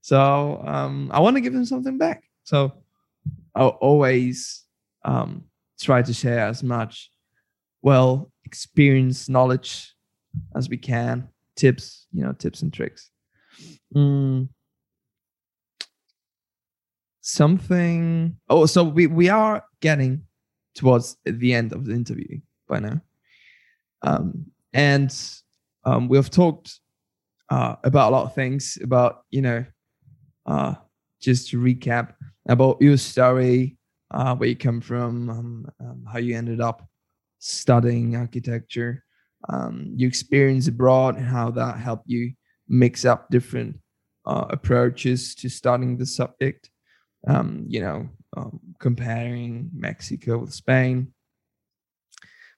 So 0.00 0.62
um, 0.66 1.10
I 1.12 1.20
want 1.20 1.36
to 1.36 1.40
give 1.40 1.52
them 1.52 1.66
something 1.66 1.98
back. 1.98 2.22
So 2.44 2.72
I'll 3.54 3.78
always 3.80 4.64
um, 5.04 5.44
try 5.80 6.02
to 6.02 6.14
share 6.14 6.46
as 6.46 6.62
much, 6.62 7.10
well, 7.82 8.30
experience, 8.44 9.28
knowledge 9.28 9.94
as 10.56 10.68
we 10.68 10.78
can, 10.78 11.28
tips, 11.56 12.06
you 12.12 12.24
know, 12.24 12.32
tips 12.32 12.62
and 12.62 12.72
tricks. 12.72 13.10
Mm. 13.94 14.48
Something. 17.28 18.38
Oh, 18.48 18.64
so 18.64 18.82
we, 18.82 19.06
we 19.06 19.28
are 19.28 19.62
getting 19.82 20.22
towards 20.74 21.18
the 21.26 21.52
end 21.52 21.74
of 21.74 21.84
the 21.84 21.92
interview 21.92 22.40
by 22.66 22.78
now. 22.78 23.02
Um, 24.00 24.46
and 24.72 25.14
um, 25.84 26.08
we 26.08 26.16
have 26.16 26.30
talked 26.30 26.80
uh, 27.50 27.76
about 27.84 28.08
a 28.08 28.16
lot 28.16 28.24
of 28.24 28.34
things 28.34 28.78
about, 28.82 29.24
you 29.28 29.42
know, 29.42 29.66
uh, 30.46 30.76
just 31.20 31.50
to 31.50 31.60
recap 31.60 32.14
about 32.48 32.80
your 32.80 32.96
story, 32.96 33.76
uh, 34.10 34.34
where 34.34 34.48
you 34.48 34.56
come 34.56 34.80
from, 34.80 35.28
um, 35.28 35.66
um, 35.80 36.04
how 36.10 36.18
you 36.18 36.34
ended 36.34 36.62
up 36.62 36.88
studying 37.40 38.16
architecture, 38.16 39.04
um, 39.50 39.92
your 39.96 40.08
experience 40.08 40.66
abroad, 40.66 41.18
and 41.18 41.26
how 41.26 41.50
that 41.50 41.76
helped 41.76 42.08
you 42.08 42.32
mix 42.68 43.04
up 43.04 43.28
different 43.28 43.78
uh, 44.24 44.46
approaches 44.48 45.34
to 45.34 45.50
studying 45.50 45.98
the 45.98 46.06
subject. 46.06 46.70
Um, 47.26 47.64
you 47.68 47.80
know, 47.80 48.08
um, 48.36 48.60
comparing 48.78 49.70
Mexico 49.74 50.38
with 50.38 50.52
Spain, 50.52 51.12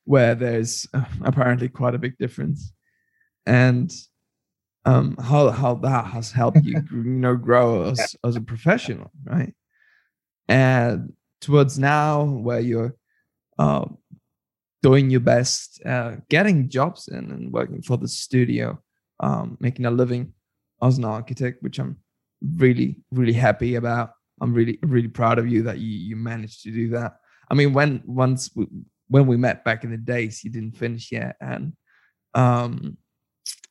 where 0.04 0.34
there's 0.34 0.86
uh, 0.92 1.04
apparently 1.22 1.68
quite 1.68 1.94
a 1.94 1.98
big 1.98 2.18
difference, 2.18 2.72
and 3.46 3.90
um, 4.84 5.16
how 5.16 5.50
how 5.50 5.74
that 5.76 6.06
has 6.06 6.32
helped 6.32 6.64
you, 6.64 6.82
you 6.92 7.02
know, 7.04 7.36
grow 7.36 7.90
as 7.90 8.16
as 8.24 8.36
a 8.36 8.40
professional, 8.40 9.10
right? 9.24 9.54
And 10.48 11.12
towards 11.40 11.78
now, 11.78 12.24
where 12.24 12.60
you're 12.60 12.96
uh, 13.58 13.86
doing 14.82 15.10
your 15.10 15.20
best, 15.20 15.80
uh, 15.84 16.16
getting 16.28 16.68
jobs 16.68 17.08
in 17.08 17.30
and 17.30 17.52
working 17.52 17.82
for 17.82 17.96
the 17.96 18.08
studio, 18.08 18.80
um, 19.20 19.56
making 19.60 19.86
a 19.86 19.90
living 19.90 20.32
as 20.82 20.98
an 20.98 21.04
architect, 21.04 21.62
which 21.62 21.78
I'm 21.78 21.98
really 22.56 22.96
really 23.10 23.34
happy 23.34 23.74
about. 23.74 24.12
I'm 24.40 24.54
really 24.54 24.78
really 24.82 25.08
proud 25.08 25.38
of 25.38 25.48
you 25.48 25.62
that 25.64 25.78
you 25.78 25.88
you 25.88 26.16
managed 26.16 26.62
to 26.64 26.70
do 26.70 26.88
that. 26.90 27.16
I 27.50 27.54
mean, 27.54 27.72
when 27.72 28.02
once 28.06 28.50
we, 28.54 28.66
when 29.08 29.26
we 29.26 29.36
met 29.36 29.64
back 29.64 29.84
in 29.84 29.90
the 29.90 29.96
days, 29.96 30.44
you 30.44 30.50
didn't 30.50 30.76
finish 30.76 31.10
yet, 31.12 31.36
and 31.40 31.72
um, 32.34 32.96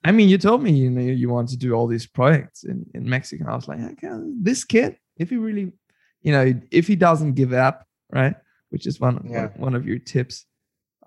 I 0.03 0.11
mean, 0.11 0.29
you 0.29 0.37
told 0.37 0.63
me 0.63 0.71
you 0.71 0.89
know 0.89 1.01
you 1.01 1.29
want 1.29 1.49
to 1.49 1.57
do 1.57 1.73
all 1.73 1.87
these 1.87 2.07
projects 2.07 2.63
in 2.63 2.85
in 2.93 3.09
Mexico. 3.09 3.45
I 3.51 3.55
was 3.55 3.67
like, 3.67 3.79
okay, 3.79 4.09
this 4.41 4.63
kid, 4.63 4.97
if 5.17 5.29
he 5.29 5.37
really, 5.37 5.71
you 6.21 6.31
know, 6.31 6.53
if 6.71 6.87
he 6.87 6.95
doesn't 6.95 7.33
give 7.33 7.53
up, 7.53 7.85
right, 8.11 8.35
which 8.69 8.85
is 8.85 8.99
one 8.99 9.21
Yeah. 9.29 9.47
one, 9.47 9.61
one 9.61 9.75
of 9.75 9.87
your 9.87 9.99
tips 9.99 10.45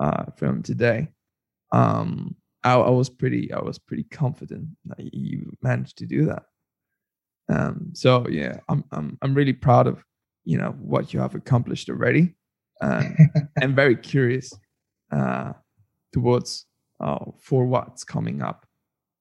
uh, 0.01 0.25
from 0.37 0.63
today. 0.63 1.09
Um, 1.73 2.37
I, 2.65 2.75
I 2.75 2.91
was 2.91 3.09
pretty 3.11 3.53
I 3.53 3.61
was 3.61 3.79
pretty 3.79 4.05
confident 4.05 4.69
that 4.87 5.13
you 5.15 5.53
managed 5.63 5.99
to 5.99 6.07
do 6.07 6.27
that. 6.27 6.45
Um, 7.49 7.91
so 7.95 8.27
yeah, 8.29 8.61
I'm 8.69 8.85
I'm 8.93 9.19
I'm 9.23 9.35
really 9.35 9.53
proud 9.53 9.87
of 9.87 10.05
you 10.45 10.59
know 10.59 10.75
what 10.81 11.13
you 11.13 11.21
have 11.21 11.35
accomplished 11.35 11.89
already, 11.89 12.35
and 12.81 13.17
and 13.61 13.77
very 13.77 13.97
curious 13.97 14.53
uh, 15.11 15.53
towards 16.13 16.67
uh, 17.01 17.25
for 17.41 17.67
what's 17.67 18.05
coming 18.05 18.43
up. 18.43 18.67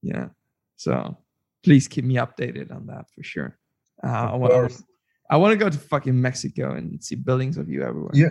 Yeah, 0.01 0.29
so 0.75 1.17
please 1.63 1.87
keep 1.87 2.05
me 2.05 2.15
updated 2.15 2.73
on 2.73 2.87
that 2.87 3.05
for 3.13 3.23
sure. 3.23 3.57
Uh, 4.03 4.31
I 4.33 4.35
want 4.35 4.53
course. 4.53 4.83
I 5.29 5.37
want 5.37 5.53
to 5.53 5.57
go 5.57 5.69
to 5.69 5.77
fucking 5.77 6.19
Mexico 6.19 6.73
and 6.73 7.01
see 7.03 7.15
buildings 7.15 7.57
of 7.57 7.69
you 7.69 7.83
everywhere. 7.83 8.11
Yeah. 8.13 8.29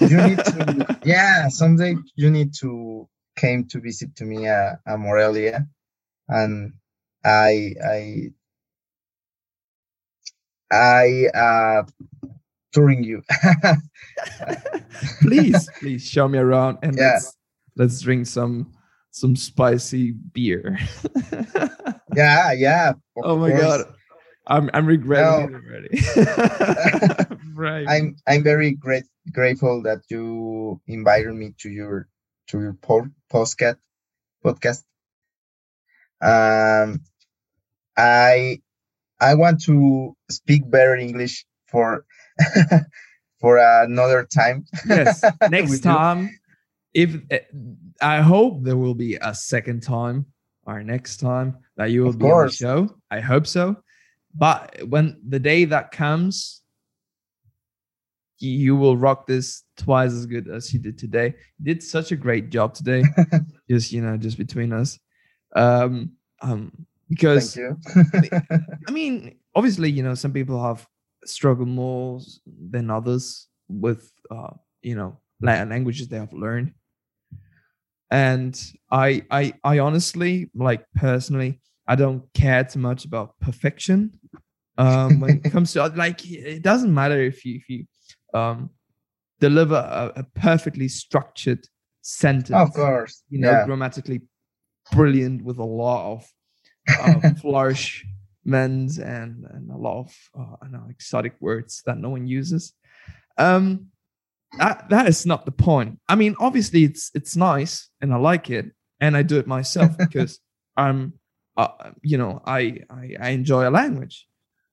you 0.00 0.16
need 0.16 0.38
to 0.38 1.00
yeah 1.04 1.48
someday 1.48 1.96
you 2.14 2.30
need 2.30 2.52
to 2.52 3.08
came 3.36 3.64
to 3.64 3.80
visit 3.80 4.14
to 4.16 4.24
me 4.24 4.46
uh, 4.46 4.74
at 4.86 4.98
morelia 4.98 5.66
and 6.28 6.74
i 7.24 7.74
i 7.82 8.30
i 10.72 11.26
uh 11.34 11.82
touring 12.72 13.02
you 13.02 13.22
please, 15.22 15.68
please 15.80 16.02
show 16.06 16.28
me 16.28 16.38
around 16.38 16.78
and 16.82 16.96
Yeah. 16.96 17.12
let's 17.14 17.36
let's 17.76 18.00
drink 18.00 18.26
some 18.26 18.72
some 19.12 19.34
spicy 19.34 20.12
beer. 20.12 20.78
yeah, 22.14 22.52
yeah. 22.52 22.92
Oh 23.24 23.36
my 23.36 23.50
course. 23.50 23.60
god. 23.62 23.80
I'm 24.46 24.70
I'm 24.72 24.86
regretting 24.86 25.50
No. 25.50 25.58
it 25.58 25.62
already. 25.66 25.98
right. 27.54 27.86
I'm 27.88 28.14
I'm 28.28 28.42
very 28.44 28.72
great 28.72 29.04
grateful 29.32 29.82
that 29.82 30.02
you 30.10 30.80
invited 30.86 31.34
me 31.34 31.54
to 31.58 31.70
your 31.70 32.06
to 32.48 32.60
your 32.60 32.74
po- 32.74 33.10
podcast 33.32 33.76
podcast. 34.44 34.84
Um, 36.22 37.00
I 37.96 38.60
I 39.20 39.34
want 39.34 39.62
to 39.64 40.16
speak 40.30 40.68
better 40.70 40.96
English 40.96 41.44
for 41.66 42.04
for 43.40 43.58
another 43.58 44.24
time. 44.24 44.64
yes. 44.86 45.22
Next 45.50 45.70
with 45.70 45.84
you. 45.84 45.90
time, 45.90 46.30
if 46.94 47.16
eh, 47.30 47.40
I 48.00 48.20
hope 48.20 48.62
there 48.62 48.76
will 48.76 48.94
be 48.94 49.16
a 49.16 49.34
second 49.34 49.82
time 49.82 50.26
or 50.64 50.82
next 50.82 51.18
time 51.18 51.56
that 51.76 51.90
you 51.90 52.02
will 52.02 52.10
Of 52.10 52.18
be 52.18 52.24
on 52.24 52.28
the 52.28 52.34
course. 52.34 52.56
show. 52.56 52.88
I 53.10 53.20
hope 53.20 53.46
so. 53.46 53.76
But 54.34 54.76
when 54.88 55.20
the 55.26 55.38
day 55.38 55.64
that 55.64 55.90
comes, 55.90 56.62
you 58.38 58.74
will 58.76 58.96
rock 58.96 59.26
this 59.26 59.64
twice 59.76 60.12
as 60.12 60.26
good 60.26 60.48
as 60.48 60.72
you 60.72 60.80
did 60.80 60.96
today. 60.98 61.34
You 61.58 61.74
did 61.74 61.82
such 61.82 62.12
a 62.12 62.16
great 62.16 62.50
job 62.50 62.74
today. 62.74 63.02
just 63.70 63.92
you 63.92 64.00
know, 64.00 64.16
just 64.16 64.38
between 64.38 64.72
us. 64.72 64.98
Um, 65.54 66.12
um, 66.40 66.86
because. 67.10 67.58
I 68.88 68.90
mean, 68.90 69.36
obviously, 69.54 69.90
you 69.90 70.02
know, 70.02 70.14
some 70.14 70.32
people 70.32 70.62
have 70.62 70.86
struggled 71.24 71.68
more 71.68 72.20
than 72.46 72.90
others 72.90 73.48
with, 73.68 74.10
uh, 74.30 74.52
you 74.80 74.94
know, 74.94 75.18
la- 75.42 75.64
languages 75.64 76.08
they 76.08 76.16
have 76.16 76.32
learned. 76.32 76.72
And 78.10 78.58
I, 78.90 79.22
I, 79.30 79.52
I 79.62 79.80
honestly, 79.80 80.50
like 80.54 80.84
personally, 80.94 81.60
I 81.86 81.96
don't 81.96 82.22
care 82.32 82.64
too 82.64 82.78
much 82.78 83.04
about 83.04 83.38
perfection. 83.40 84.18
Um, 84.78 85.20
when 85.20 85.42
it 85.44 85.52
comes 85.52 85.74
to 85.74 85.86
like, 85.96 86.24
it 86.24 86.62
doesn't 86.62 86.94
matter 86.94 87.20
if 87.20 87.44
you, 87.44 87.56
if 87.56 87.68
you, 87.68 87.84
um, 88.32 88.70
deliver 89.40 89.74
a, 89.74 90.20
a 90.20 90.24
perfectly 90.38 90.86
structured 90.86 91.66
sentence 92.02 92.50
of 92.56 92.72
course. 92.72 93.22
you 93.28 93.40
know, 93.40 93.50
yeah. 93.50 93.66
grammatically 93.66 94.20
brilliant 94.92 95.42
with 95.42 95.58
a 95.58 95.64
lot 95.64 96.12
of 96.12 96.26
uh, 96.88 97.20
flourishments 97.40 98.98
and, 98.98 99.44
and 99.44 99.70
a 99.70 99.76
lot 99.76 100.00
of 100.00 100.16
uh, 100.38 100.56
I 100.62 100.68
know 100.68 100.86
exotic 100.88 101.34
words 101.40 101.82
that 101.86 101.98
no 101.98 102.10
one 102.10 102.26
uses. 102.26 102.72
Um, 103.38 103.86
that 104.58 104.88
that 104.90 105.06
is 105.06 105.26
not 105.26 105.44
the 105.44 105.52
point. 105.52 106.00
I 106.08 106.16
mean, 106.16 106.34
obviously 106.40 106.84
it's 106.84 107.10
it's 107.14 107.36
nice 107.36 107.88
and 108.00 108.12
I 108.12 108.16
like 108.16 108.50
it, 108.50 108.66
and 109.00 109.16
I 109.16 109.22
do 109.22 109.38
it 109.38 109.46
myself 109.46 109.96
because 109.98 110.40
I'm, 110.76 111.14
uh, 111.56 111.92
you 112.02 112.18
know, 112.18 112.42
I, 112.44 112.80
I 112.90 113.16
I 113.20 113.28
enjoy 113.30 113.68
a 113.68 113.70
language 113.70 114.26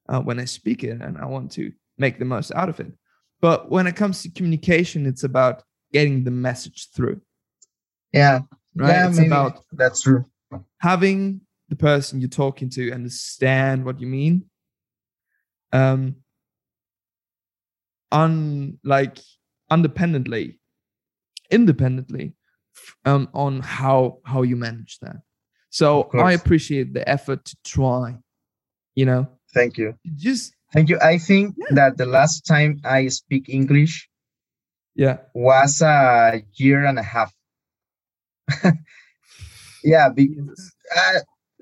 uh, 0.09 0.21
when 0.21 0.39
I 0.39 0.45
speak 0.45 0.83
it, 0.83 1.01
and 1.01 1.17
I 1.17 1.25
want 1.25 1.51
to 1.53 1.71
make 1.97 2.19
the 2.19 2.25
most 2.25 2.51
out 2.53 2.69
of 2.69 2.79
it. 2.79 2.91
But 3.39 3.69
when 3.69 3.85
it 3.85 3.95
comes 3.95 4.23
to 4.23 4.31
communication, 4.31 5.05
it's 5.05 5.23
about 5.23 5.63
getting 5.93 6.23
the 6.23 6.31
message 6.31 6.89
through 6.95 7.21
yeah. 8.13 8.39
right? 8.75 8.89
Yeah, 8.89 9.09
it's 9.09 9.19
about 9.19 9.63
that's 9.71 10.01
true. 10.01 10.25
having 10.79 11.41
the 11.69 11.75
person 11.75 12.19
you're 12.21 12.29
talking 12.29 12.69
to 12.71 12.91
understand 12.91 13.85
what 13.85 13.99
you 13.99 14.07
mean. 14.07 14.45
Um, 15.73 16.17
un 18.11 18.79
like 18.83 19.19
independently, 19.71 20.59
independently, 21.51 22.33
um, 23.05 23.29
on 23.33 23.61
how 23.61 24.19
how 24.25 24.43
you 24.43 24.55
manage 24.55 24.99
that. 24.99 25.17
So 25.69 26.09
I 26.13 26.31
appreciate 26.33 26.93
the 26.93 27.07
effort 27.07 27.45
to 27.45 27.57
try. 27.63 28.17
You 28.95 29.05
know, 29.05 29.27
Thank 29.53 29.77
you. 29.77 29.95
just 30.15 30.53
Thank 30.73 30.89
you. 30.89 30.99
I 30.99 31.17
think 31.17 31.55
Yeah. 31.57 31.75
that 31.75 31.97
the 31.97 32.05
last 32.05 32.45
time 32.45 32.79
I 32.83 33.07
speak 33.07 33.47
English 33.49 34.09
yeah, 34.95 35.17
was 35.33 35.81
a 35.81 36.43
year 36.55 36.85
and 36.85 36.97
a 36.97 37.03
half. 37.03 37.31
yeah, 39.83 40.09
be, 40.09 40.35
uh, 40.95 41.19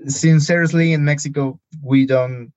sincerely, 0.08 0.94
in 0.94 1.04
Mexico, 1.06 1.60
we 1.82 2.06
don't 2.06 2.52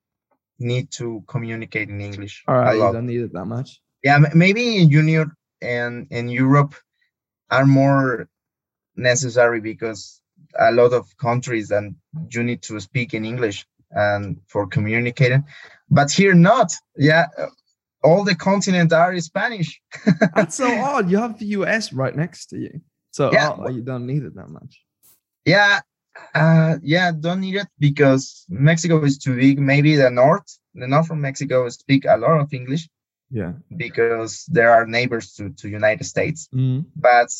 need 0.58 0.90
to 0.92 1.22
communicate 1.28 1.88
in 1.88 2.00
English. 2.00 2.44
all 2.48 2.56
right. 2.56 2.74
You 2.74 2.92
don't 2.92 3.06
need 3.06 3.20
it 3.20 3.32
that 3.32 3.46
much. 3.46 3.80
Yeah, 4.02 4.18
maybe 4.34 4.76
in 4.78 4.90
junior 4.90 5.26
and 5.60 6.06
in 6.10 6.28
Europe 6.28 6.74
are 7.50 7.66
more 7.66 8.28
necessary 8.96 9.60
because 9.60 10.20
a 10.58 10.72
lot 10.72 10.92
of 10.92 11.16
countries 11.16 11.70
and 11.70 11.96
you 12.30 12.42
need 12.42 12.62
to 12.62 12.78
speak 12.80 13.14
in 13.14 13.24
English 13.24 13.66
and 13.90 14.40
for 14.46 14.66
communicating. 14.66 15.44
But 15.90 16.10
here 16.10 16.34
not. 16.34 16.72
Yeah, 16.96 17.26
uh, 17.36 17.46
all 18.04 18.24
the 18.24 18.34
continent 18.34 18.92
are 18.92 19.18
Spanish. 19.20 19.80
That's 20.34 20.56
so 20.56 20.68
odd. 20.78 21.10
You 21.10 21.18
have 21.18 21.38
the 21.38 21.46
US 21.46 21.92
right 21.92 22.14
next 22.14 22.46
to 22.46 22.58
you, 22.58 22.80
so 23.10 23.32
Yeah. 23.32 23.56
oh, 23.58 23.68
you 23.68 23.82
don't 23.82 24.06
need 24.06 24.22
it 24.22 24.34
that 24.36 24.48
much. 24.48 24.82
Yeah, 25.44 25.80
uh, 26.34 26.76
yeah, 26.82 27.12
don't 27.12 27.40
need 27.40 27.56
it 27.56 27.68
because 27.78 28.44
Mexico 28.48 29.02
is 29.04 29.18
too 29.18 29.36
big. 29.36 29.58
Maybe 29.58 29.96
the 29.96 30.10
north, 30.10 30.48
the 30.74 30.86
north 30.86 31.06
from 31.08 31.20
Mexico 31.20 31.68
speak 31.68 32.04
a 32.04 32.16
lot 32.16 32.40
of 32.40 32.52
English 32.52 32.88
Yeah. 33.30 33.52
because 33.76 34.38
there 34.46 34.64
are 34.70 34.80
neighbors 34.86 35.26
to 35.36 35.42
to 35.50 35.64
United 35.68 36.04
States. 36.04 36.48
Mm, 36.54 36.84
But 36.96 37.30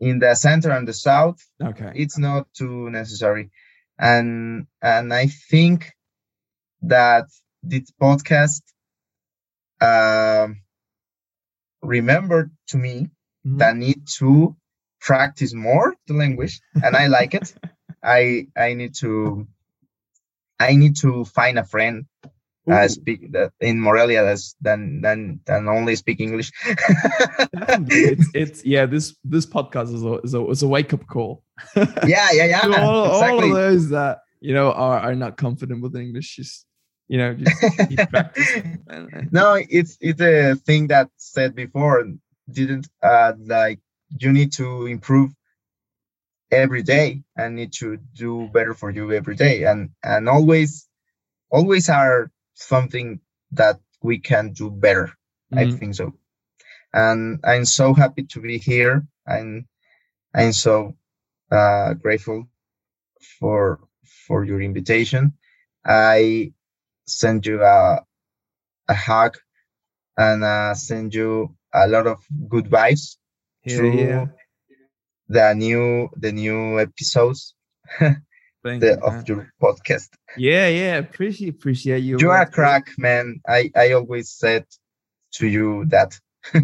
in 0.00 0.18
the 0.18 0.34
center 0.34 0.70
and 0.70 0.86
the 0.86 0.92
south, 1.08 1.38
okay. 1.70 1.92
it's 2.02 2.18
not 2.18 2.44
too 2.60 2.90
necessary 2.90 3.50
and 3.98 4.66
and 4.82 5.12
i 5.12 5.26
think 5.50 5.78
that 6.82 7.26
this 7.62 7.90
podcast 8.00 8.62
um 9.80 10.62
remembered 11.82 12.50
to 12.68 12.78
me 12.78 13.08
Mhm. 13.46 13.58
that 13.58 13.74
I 13.74 13.78
need 13.78 14.06
to 14.18 14.56
practice 15.00 15.52
more 15.54 15.94
the 16.06 16.14
language 16.14 16.60
and 16.84 16.96
i 16.96 17.06
like 17.08 17.34
it 17.34 17.54
i 18.02 18.46
i 18.56 18.74
need 18.74 18.94
to 18.94 19.46
i 20.60 20.74
need 20.74 20.96
to 20.96 21.24
find 21.24 21.58
a 21.58 21.64
friend 21.64 22.06
uh, 22.70 22.86
speak 22.86 23.32
that 23.32 23.52
in 23.60 23.80
morelia 23.80 24.22
that's 24.24 24.54
than 24.60 25.00
than 25.00 25.40
than 25.46 25.66
only 25.68 25.96
speak 25.96 26.20
english. 26.20 26.52
It's 27.90 28.28
it's 28.34 28.64
yeah 28.64 28.86
this 28.86 29.16
this 29.24 29.46
podcast 29.46 29.92
is 29.94 30.04
a 30.04 30.14
is 30.20 30.34
a, 30.34 30.46
is 30.48 30.62
a 30.62 30.68
wake 30.68 30.92
up 30.94 31.06
call. 31.06 31.42
Yeah 32.06 32.28
yeah 32.32 32.44
yeah 32.46 32.60
to 32.60 32.80
all, 32.80 33.22
all 33.22 33.42
of 33.44 33.50
those 33.50 33.88
that 33.90 34.20
you 34.40 34.54
know 34.54 34.72
are, 34.72 34.98
are 35.00 35.14
not 35.14 35.36
confident 35.36 35.82
with 35.82 35.96
english 35.96 36.36
just 36.36 36.66
you 37.08 37.18
know 37.18 37.34
just 37.34 37.60
keep 37.88 37.98
practicing. 38.10 38.78
And, 38.88 39.12
and- 39.12 39.32
no 39.32 39.58
it's 39.68 39.98
it's 40.00 40.20
a 40.20 40.54
thing 40.54 40.86
that 40.88 41.08
said 41.16 41.54
before 41.54 42.04
didn't 42.50 42.88
uh 43.02 43.32
like 43.46 43.80
you 44.20 44.32
need 44.32 44.52
to 44.52 44.86
improve 44.86 45.30
every 46.52 46.82
day. 46.82 47.22
And 47.36 47.56
need 47.56 47.72
to 47.74 47.98
do 48.14 48.48
better 48.52 48.74
for 48.74 48.90
you 48.90 49.12
every 49.12 49.36
day. 49.36 49.64
And 49.64 49.90
and 50.04 50.28
always 50.28 50.88
always 51.50 51.88
are 51.90 52.30
something 52.54 53.20
that 53.52 53.80
we 54.02 54.18
can 54.18 54.52
do 54.52 54.70
better 54.70 55.10
i 55.56 55.66
Mhm. 55.66 55.78
think 55.78 55.94
so. 55.94 56.14
And 56.94 57.40
i'm 57.44 57.64
so 57.64 57.94
happy 57.94 58.24
to 58.24 58.40
be 58.40 58.58
here. 58.58 59.06
And 59.26 59.66
i'm 60.34 60.52
so 60.52 60.96
uh 61.50 61.94
grateful 61.94 62.48
for 63.38 63.80
for 64.26 64.44
your 64.44 64.60
invitation. 64.60 65.34
I 65.84 66.52
send 67.06 67.46
you 67.46 67.62
a 67.62 68.04
a 68.88 68.94
hug 68.94 69.36
and 70.16 70.44
uh, 70.44 70.74
send 70.74 71.14
you 71.14 71.54
a 71.74 71.88
lot 71.88 72.06
of 72.06 72.18
good 72.48 72.66
vibes 72.66 73.16
Hell 73.62 73.84
through 73.84 73.94
yeah. 73.94 74.26
The 75.28 75.54
new 75.54 76.08
the 76.16 76.32
new 76.32 76.78
episodes 76.80 77.54
the, 78.62 78.98
of 79.02 79.28
your 79.28 79.50
podcast. 79.60 80.08
yeah 80.36 80.68
yeah 80.68 80.96
appreciate 80.96 81.50
appreciate 81.50 82.02
you 82.02 82.18
You 82.18 82.30
are 82.30 82.42
a 82.42 82.50
crack, 82.50 82.90
man. 82.98 83.40
I 83.46 83.70
I 83.74 83.92
always 83.92 84.30
said 84.30 84.64
to 85.38 85.46
you 85.46 85.84
that 85.86 86.18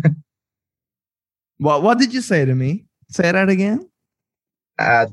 what 1.59 1.83
what 1.83 1.99
did 1.99 2.13
you 2.15 2.21
say 2.21 2.45
to 2.45 2.55
me 2.55 2.85
say 3.11 3.31
that 3.33 3.49
again 3.49 3.89
uh, 4.79 5.07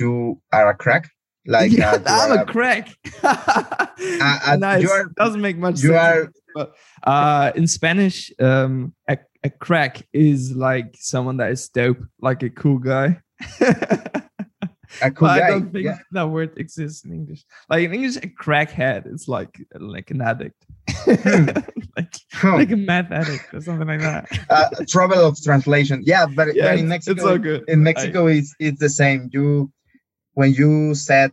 you 0.00 0.40
are 0.52 0.68
a 0.70 0.74
crack. 0.74 1.10
Like 1.46 1.72
yeah, 1.78 1.92
uh, 1.92 2.00
i'm 2.06 2.38
a 2.40 2.44
crack 2.44 2.88
uh, 3.22 4.56
nice 4.58 4.82
you 4.82 4.90
are- 4.90 5.10
doesn't 5.16 5.40
make 5.40 5.56
much 5.58 5.82
you 5.82 5.90
sense 5.90 5.96
are 6.26 6.32
but 6.54 6.72
uh 7.04 7.52
in 7.54 7.66
spanish 7.66 8.32
um 8.40 8.94
a, 9.08 9.18
a 9.44 9.50
crack 9.50 10.06
is 10.12 10.52
like 10.56 10.94
someone 10.98 11.36
that 11.36 11.50
is 11.52 11.68
dope 11.68 11.98
like 12.20 12.42
a 12.42 12.50
cool 12.50 12.78
guy 12.78 13.20
a 15.02 15.10
cool 15.10 15.28
guy. 15.28 15.46
i 15.46 15.50
don't 15.50 15.72
think 15.72 15.84
yeah. 15.84 15.98
that 16.12 16.28
word 16.30 16.56
exists 16.58 17.04
in 17.04 17.12
english 17.12 17.44
like 17.68 17.84
in 17.84 17.92
english 17.94 18.16
a 18.16 18.20
crackhead 18.42 19.06
is 19.12 19.28
like 19.28 19.54
like 19.78 20.10
an 20.10 20.20
addict 20.22 20.56
Hmm. 20.88 21.46
like 21.96 22.14
Huh. 22.32 22.56
like 22.56 22.70
a 22.70 22.76
meth 22.76 23.10
addict 23.10 23.52
or 23.54 23.60
something 23.60 23.86
like 23.88 24.00
that 24.00 24.26
uh, 24.50 24.68
trouble 24.88 25.24
of 25.24 25.40
translation. 25.42 26.02
Yeah, 26.04 26.26
but, 26.26 26.54
yeah 26.54 26.70
but 26.70 26.78
in 26.78 26.88
Mexico, 26.88 27.12
it's 27.16 27.24
all 27.24 27.38
good 27.38 27.64
in 27.68 27.82
Mexico, 27.82 28.26
it's 28.26 28.54
it's 28.60 28.78
the 28.78 28.88
same. 28.88 29.28
You 29.32 29.70
when 30.36 30.52
you 30.52 30.94
said 30.94 31.32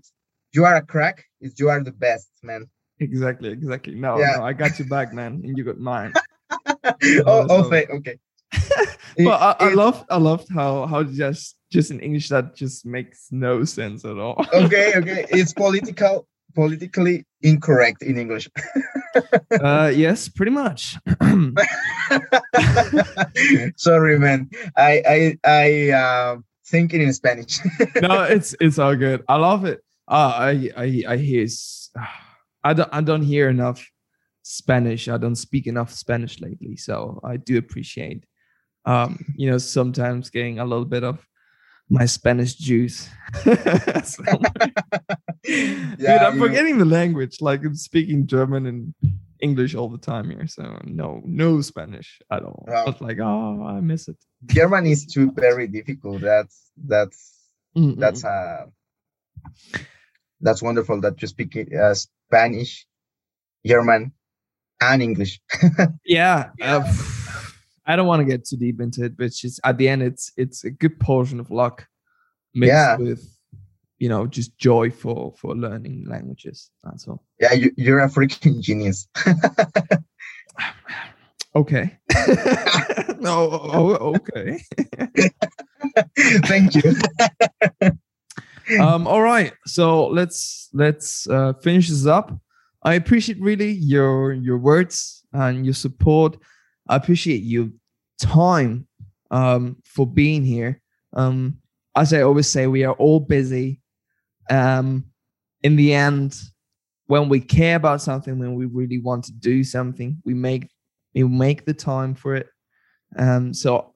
you 0.55 0.63
are 0.65 0.75
a 0.77 0.81
crack, 0.93 1.25
is 1.43 1.59
you 1.59 1.67
are 1.69 1.83
the 1.83 1.91
best, 1.91 2.29
man. 2.41 2.65
Exactly, 2.99 3.49
exactly. 3.51 3.95
No, 3.95 4.17
Yeah. 4.17 4.37
no, 4.37 4.43
I 4.49 4.53
got 4.53 4.79
you 4.79 4.85
back, 4.85 5.13
man, 5.13 5.41
and 5.43 5.57
you 5.57 5.63
got 5.63 5.79
mine. 5.79 6.13
oh, 7.27 7.47
so- 7.47 7.65
okay, 7.67 7.85
okay. 7.97 8.17
But 9.17 9.37
I, 9.41 9.51
I 9.69 9.73
loved, 9.73 10.05
I 10.09 10.17
loved 10.17 10.47
how 10.49 10.87
how 10.87 11.03
just 11.03 11.57
just 11.71 11.91
in 11.91 11.99
English 11.99 12.29
that 12.29 12.55
just 12.55 12.85
makes 12.85 13.27
no 13.31 13.63
sense 13.65 14.05
at 14.05 14.17
all. 14.17 14.37
okay, 14.53 14.93
okay. 14.95 15.25
It's 15.39 15.53
political, 15.53 16.25
politically 16.55 17.25
incorrect 17.41 18.01
in 18.01 18.17
English. 18.17 18.49
uh, 19.61 19.91
yes, 19.93 20.29
pretty 20.29 20.51
much. 20.53 20.97
Sorry, 23.77 24.17
man. 24.19 24.49
I 24.77 24.91
I 25.05 25.19
I 25.43 25.67
uh, 25.91 26.33
thinking 26.65 27.01
in 27.01 27.13
Spanish. 27.13 27.59
no, 28.01 28.23
it's 28.23 28.55
it's 28.59 28.79
all 28.79 28.95
good. 28.95 29.23
I 29.27 29.35
love 29.37 29.65
it. 29.65 29.83
Uh, 30.07 30.33
I 30.35 30.69
I 30.77 31.03
I 31.07 31.17
hear. 31.17 31.47
I 32.63 32.73
don't 32.73 32.89
I 32.91 33.01
don't 33.01 33.21
hear 33.23 33.49
enough 33.49 33.85
Spanish. 34.43 35.07
I 35.07 35.17
don't 35.17 35.35
speak 35.35 35.67
enough 35.67 35.91
Spanish 35.91 36.39
lately, 36.41 36.75
so 36.77 37.19
I 37.23 37.37
do 37.37 37.57
appreciate. 37.57 38.25
Um, 38.85 39.23
you 39.37 39.49
know, 39.49 39.57
sometimes 39.57 40.29
getting 40.29 40.59
a 40.59 40.65
little 40.65 40.85
bit 40.85 41.03
of 41.03 41.25
my 41.89 42.05
Spanish 42.05 42.55
juice. 42.55 43.09
So- 44.03 44.23
Dude, 45.43 45.99
Yeah, 45.99 46.27
I'm 46.27 46.35
you- 46.35 46.41
forgetting 46.47 46.77
the 46.77 46.85
language. 46.85 47.37
Like 47.41 47.63
I'm 47.65 47.75
speaking 47.75 48.27
German 48.27 48.65
and 48.65 48.93
English 49.43 49.75
all 49.75 49.89
the 49.89 49.97
time 50.11 50.29
here, 50.29 50.47
so 50.47 50.63
no, 50.85 51.21
no 51.25 51.61
Spanish 51.61 52.21
at 52.31 52.43
all. 52.43 52.63
Wow. 52.67 52.85
But 52.85 53.01
like, 53.01 53.19
oh, 53.19 53.63
I 53.67 53.81
miss 53.81 54.07
it. 54.07 54.17
German 54.45 54.85
is 54.85 55.05
too 55.05 55.31
very 55.47 55.67
difficult. 55.67 56.21
That's 56.21 56.71
that's 56.87 57.19
Mm, 57.75 57.95
mm, 57.95 57.99
that's 57.99 58.23
uh 58.23 58.65
that's 60.41 60.61
wonderful 60.61 61.01
that 61.01 61.21
you 61.21 61.27
speak 61.27 61.57
uh, 61.57 61.93
Spanish, 61.93 62.85
German, 63.65 64.11
and 64.81 65.01
English. 65.01 65.39
yeah 66.05 66.49
uh, 66.61 66.83
i 67.85 67.95
don't 67.95 68.07
want 68.07 68.19
to 68.21 68.25
get 68.25 68.45
too 68.45 68.57
deep 68.57 68.79
into 68.79 69.03
it 69.05 69.17
but 69.17 69.25
it's 69.25 69.39
just 69.41 69.59
at 69.63 69.77
the 69.77 69.87
end 69.89 70.01
it's 70.03 70.31
it's 70.37 70.63
a 70.65 70.69
good 70.71 70.99
portion 70.99 71.39
of 71.39 71.49
luck 71.51 71.87
mixed 72.53 72.71
Yeah. 72.73 72.97
with 72.97 73.21
you 73.99 74.09
know 74.09 74.27
just 74.27 74.57
joy 74.57 74.89
for 74.89 75.33
for 75.37 75.55
learning 75.55 76.05
languages. 76.07 76.69
That's 76.83 77.07
all. 77.07 77.23
Yeah, 77.39 77.53
you, 77.53 77.71
you're 77.77 77.99
a 77.99 78.09
freaking 78.09 78.61
genius. 78.61 79.07
okay. 81.55 81.97
No 83.19 83.49
oh, 83.73 84.15
okay. 84.15 84.63
Thank 86.45 86.75
you. 86.75 86.95
um 88.79 89.07
all 89.07 89.21
right. 89.21 89.53
So 89.65 90.07
let's 90.07 90.69
let's 90.73 91.27
uh 91.29 91.53
finish 91.53 91.89
this 91.89 92.05
up. 92.05 92.37
I 92.83 92.95
appreciate 92.95 93.39
really 93.39 93.71
your 93.71 94.33
your 94.33 94.57
words 94.57 95.23
and 95.31 95.65
your 95.65 95.73
support. 95.73 96.37
I 96.87 96.97
appreciate 96.97 97.43
your 97.43 97.69
time 98.19 98.87
um 99.31 99.77
for 99.85 100.05
being 100.05 100.43
here. 100.43 100.81
Um 101.13 101.59
as 101.95 102.13
i 102.13 102.21
always 102.21 102.47
say 102.47 102.67
we 102.67 102.83
are 102.83 102.93
all 102.93 103.19
busy 103.19 103.79
um 104.49 105.05
in 105.61 105.75
the 105.75 105.93
end 105.93 106.35
when 107.07 107.29
we 107.29 107.39
care 107.39 107.75
about 107.75 108.01
something 108.01 108.39
when 108.39 108.55
we 108.55 108.65
really 108.65 108.99
want 108.99 109.23
to 109.25 109.31
do 109.33 109.63
something 109.63 110.21
we 110.25 110.33
make 110.33 110.69
we 111.13 111.23
make 111.23 111.65
the 111.65 111.73
time 111.73 112.15
for 112.15 112.35
it. 112.35 112.47
Um 113.17 113.53
so 113.53 113.93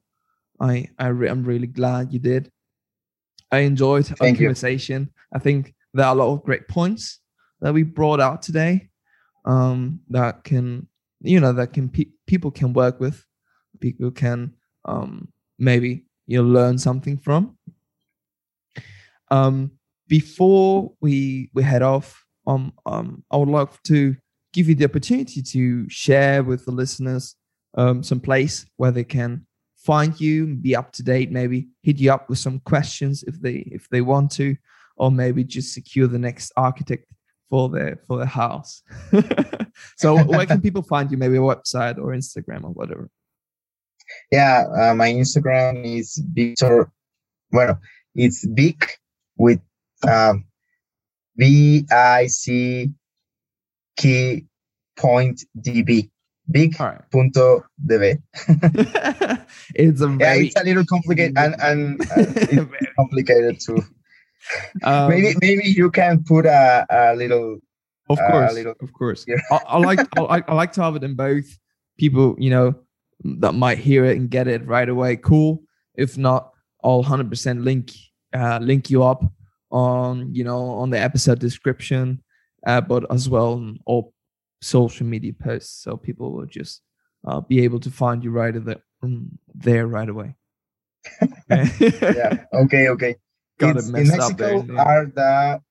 i, 0.60 0.90
I 0.98 1.08
re- 1.08 1.30
i'm 1.30 1.44
really 1.44 1.68
glad 1.68 2.14
you 2.14 2.20
did. 2.20 2.52
I 3.52 3.60
enjoyed 3.60 4.10
our 4.12 4.18
Thank 4.18 4.40
you. 4.40 4.48
conversation. 4.48 5.10
I 5.34 5.40
think 5.40 5.74
there 5.94 6.06
are 6.06 6.12
a 6.14 6.18
lot 6.18 6.34
of 6.34 6.44
great 6.44 6.68
points 6.68 7.20
that 7.62 7.74
we 7.74 7.84
brought 7.84 8.20
out 8.20 8.42
today 8.42 8.90
um 9.46 10.02
that 10.10 10.44
can 10.44 10.88
you 11.22 11.40
know 11.40 11.54
that 11.54 11.74
can 11.74 11.90
pe- 11.90 12.12
people 12.26 12.52
can 12.52 12.74
work 12.74 13.00
with. 13.00 13.26
People 13.80 14.12
can 14.12 14.54
um 14.86 15.30
maybe 15.58 16.06
you 16.28 16.42
know 16.42 16.48
learn 16.48 16.78
something 16.78 17.18
from. 17.18 17.58
Um 19.32 19.72
before 20.08 20.92
we 21.02 21.50
we 21.54 21.64
head 21.64 21.82
off 21.82 22.26
um 22.46 22.74
um 22.86 23.24
i 23.32 23.38
would 23.38 23.50
like 23.50 23.82
to 23.84 24.16
give 24.54 24.68
you 24.70 24.76
the 24.76 24.86
opportunity 24.86 25.42
to 25.42 25.88
share 25.90 26.44
with 26.44 26.66
the 26.66 26.72
listeners 26.72 27.36
um 27.78 28.04
some 28.04 28.20
place 28.20 28.66
where 28.78 28.92
they 28.92 29.04
can 29.04 29.46
find 29.78 30.20
you 30.20 30.56
be 30.56 30.76
up 30.76 30.92
to 30.92 31.04
date 31.04 31.32
maybe 31.32 31.68
hit 31.84 31.98
you 31.98 32.12
up 32.12 32.30
with 32.30 32.40
some 32.40 32.60
questions 32.62 33.24
if 33.24 33.40
they 33.42 33.64
if 33.72 33.88
they 33.90 34.02
want 34.02 34.32
to 34.32 34.56
or 34.98 35.12
maybe 35.12 35.44
just 35.44 35.74
secure 35.74 36.08
the 36.08 36.20
next 36.20 36.52
architect 36.58 37.06
for 37.50 37.70
their 37.70 38.00
for 38.08 38.18
their 38.18 38.26
house 38.26 38.82
so 39.98 40.18
where 40.24 40.46
can 40.46 40.60
people 40.60 40.82
find 40.82 41.12
you 41.12 41.18
maybe 41.18 41.38
a 41.38 41.40
website 41.40 41.98
or 41.98 42.08
instagram 42.14 42.64
or 42.64 42.72
whatever 42.72 43.10
Yeah, 44.32 44.66
uh, 44.76 44.94
my 44.94 45.10
Instagram 45.10 45.84
is 45.86 46.22
Victor. 46.34 46.92
Well, 47.52 47.80
it's 48.16 48.46
Vick 48.46 49.00
with 49.38 49.60
um, 50.08 50.46
V 51.38 51.86
I 51.92 52.28
C 52.28 52.92
key 53.98 54.46
point 54.98 55.44
DB. 55.60 56.10
Vick 56.50 56.80
right 56.80 57.02
punto 57.12 57.64
DB. 57.86 58.22
it's 59.76 60.02
a 60.02 60.18
Yeah, 60.20 60.34
it's 60.36 60.56
a 60.56 60.64
little 60.64 60.86
complicated 60.86 61.38
and, 61.38 61.56
and 61.62 62.02
uh, 62.02 62.06
it's 62.18 62.94
complicated 62.98 63.60
too. 63.60 63.84
um, 64.84 65.10
maybe 65.10 65.36
maybe 65.42 65.64
you 65.66 65.92
can 65.92 66.24
put 66.24 66.46
a, 66.46 66.86
a 66.90 67.16
little 67.16 67.58
Of 68.10 68.18
uh, 68.20 68.32
course, 68.32 68.54
little- 68.54 68.76
of 68.82 68.94
course. 68.94 69.26
Yeah. 69.28 69.36
I, 69.52 69.60
I 69.68 69.78
like 69.80 70.00
I, 70.18 70.22
like- 70.22 70.50
I 70.50 70.54
like 70.54 70.72
to 70.74 70.84
have 70.84 70.96
it 70.96 71.04
in 71.04 71.16
both. 71.16 71.46
People, 71.98 72.36
you 72.40 72.50
know, 72.52 72.76
that 73.42 73.54
might 73.54 73.80
hear 73.80 74.06
it 74.06 74.18
and 74.18 74.30
get 74.30 74.48
it 74.48 74.66
right 74.68 74.88
away. 74.88 75.18
Cool. 75.18 75.64
If 75.96 76.18
not, 76.18 76.52
I'll 76.84 77.04
hundred 77.04 77.30
percent 77.30 77.64
link 77.64 77.92
uh, 78.34 78.60
link 78.62 78.90
you 78.90 79.04
up 79.04 79.22
on 79.72 80.34
you 80.34 80.44
know 80.44 80.70
on 80.72 80.90
the 80.90 81.00
episode 81.00 81.40
description, 81.40 82.22
uh, 82.66 82.82
but 82.82 83.06
as 83.12 83.28
well 83.30 83.54
on 83.54 83.80
all 83.86 84.14
social 84.62 85.06
media 85.06 85.34
posts, 85.34 85.84
so 85.84 85.98
people 85.98 86.32
will 86.32 86.46
just 86.46 86.82
uh, 87.26 87.42
be 87.42 87.62
able 87.64 87.80
to 87.80 87.92
find 87.92 88.24
you 88.24 88.32
right 88.32 88.54
there, 88.66 88.82
there 89.54 89.88
right 89.88 90.10
away. 90.10 90.36
yeah. 91.50 92.46
Okay, 92.54 92.88
okay. 92.90 93.16
Got 93.60 93.78
It's- 93.78 93.90
it 93.90 93.96
in 93.96 94.08
there. 94.08 94.18
Mexico 94.18 94.62
the 94.62 94.70
end. 94.70 94.80
are 94.80 95.06
the 95.06 95.62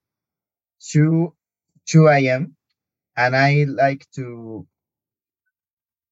two 0.81 1.35
two 1.87 2.09
a.m. 2.09 2.57
and 3.17 3.37
I 3.37 3.65
like 3.69 4.07
to 4.17 4.67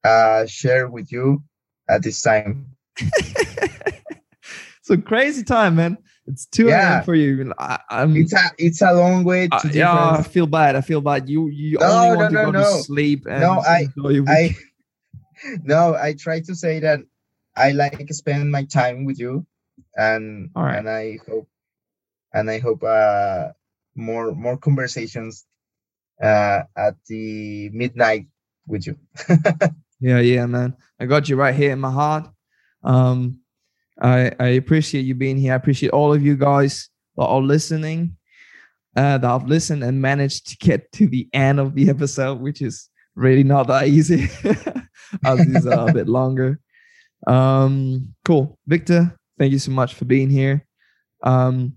uh 0.05 0.47
share 0.47 0.89
with 0.89 1.11
you 1.12 1.43
at 1.89 2.02
this 2.02 2.23
time. 2.23 2.66
it's 2.98 4.90
a 4.90 4.98
crazy 4.98 5.43
time, 5.43 5.77
man. 5.77 5.98
It's 6.26 6.46
two 6.46 6.68
Yeah. 6.68 6.94
a.m. 6.98 7.05
for 7.05 7.14
you. 7.14 7.52
I, 7.59 7.78
I'm 7.90 8.16
It's 8.16 8.32
a 8.32 8.51
it's 8.59 8.82
a 8.82 8.92
long 8.92 9.24
way 9.24 9.48
to 9.48 9.55
Uh, 9.55 9.60
yeah, 9.72 10.12
I 10.18 10.22
feel 10.22 10.46
bad. 10.46 10.74
I 10.76 10.80
feel 10.80 11.01
bad. 11.01 11.28
You 11.28 11.48
you 11.48 11.78
No, 11.78 11.86
only 11.92 12.09
no, 12.09 12.14
want 12.16 12.30
to 12.30 12.34
no, 12.36 12.44
go 12.46 12.52
no. 12.52 12.60
to 12.60 12.82
sleep 12.82 13.26
and 13.26 13.42
No, 13.42 13.60
I- 13.60 13.88
I 14.28 14.56
no, 15.62 15.94
I 15.94 16.14
try 16.14 16.40
to 16.40 16.55
say 16.55 16.80
that 16.80 17.01
I 17.56 17.72
like 17.72 18.09
spend 18.12 18.51
my 18.51 18.64
time 18.64 19.05
with 19.05 19.18
you, 19.18 19.46
and 19.96 20.51
right. 20.56 20.78
and 20.78 20.88
I 20.88 21.18
hope 21.28 21.48
and 22.32 22.51
I 22.51 22.59
hope 22.59 22.82
uh 22.82 23.52
more 23.94 24.34
more 24.34 24.56
conversations 24.56 25.44
uh 26.22 26.62
at 26.76 26.96
the 27.09 27.68
midnight 27.70 28.26
with 28.66 28.86
you. 28.86 28.96
Yeah, 30.01 30.20
yeah, 30.20 30.44
man. 30.46 30.76
I 31.01 31.06
got 31.06 31.28
you 31.28 31.36
right 31.36 31.55
here 31.55 31.72
in 31.72 31.80
my 31.80 31.90
heart. 31.90 32.28
Um, 32.82 33.40
I 34.05 34.31
I 34.39 34.48
appreciate 34.60 35.05
you 35.06 35.14
being 35.14 35.36
here. 35.39 35.52
I 35.55 35.56
appreciate 35.56 35.90
all 35.93 36.12
of 36.12 36.22
you 36.22 36.36
guys 36.36 36.90
that 37.16 37.24
are 37.24 37.40
listening, 37.40 38.16
uh, 38.97 39.18
that 39.18 39.26
have 39.26 39.48
listened 39.48 39.82
and 39.82 40.01
managed 40.01 40.48
to 40.48 40.56
get 40.59 40.93
to 40.93 41.06
the 41.09 41.28
end 41.32 41.59
of 41.60 41.74
the 41.74 41.89
episode, 41.94 42.40
which 42.40 42.60
is 42.62 42.89
really 43.14 43.44
not 43.44 43.66
that 43.68 43.89
easy. 43.89 44.28
as 45.24 45.47
these 45.47 45.66
are 45.66 45.89
a 45.89 45.93
bit 45.93 46.09
longer. 46.09 46.60
Um, 47.26 48.14
cool, 48.24 48.59
Victor. 48.66 49.16
Thank 49.39 49.52
you 49.52 49.59
so 49.59 49.70
much 49.72 49.94
for 49.94 50.05
being 50.05 50.31
here. 50.31 50.66
Um, 51.22 51.76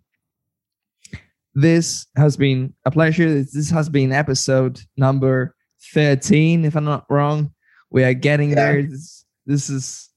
this 1.55 2.05
has 2.15 2.37
been 2.37 2.73
a 2.85 2.91
pleasure. 2.91 3.43
This 3.43 3.69
has 3.71 3.89
been 3.89 4.11
episode 4.11 4.79
number 4.95 5.55
13, 5.93 6.65
if 6.65 6.75
I'm 6.75 6.83
not 6.85 7.05
wrong. 7.09 7.51
We 7.89 8.03
are 8.03 8.13
getting 8.13 8.49
Yeah. 8.49 8.55
there. 8.55 8.83
This, 8.83 9.25
this 9.45 9.69
is 9.69 10.09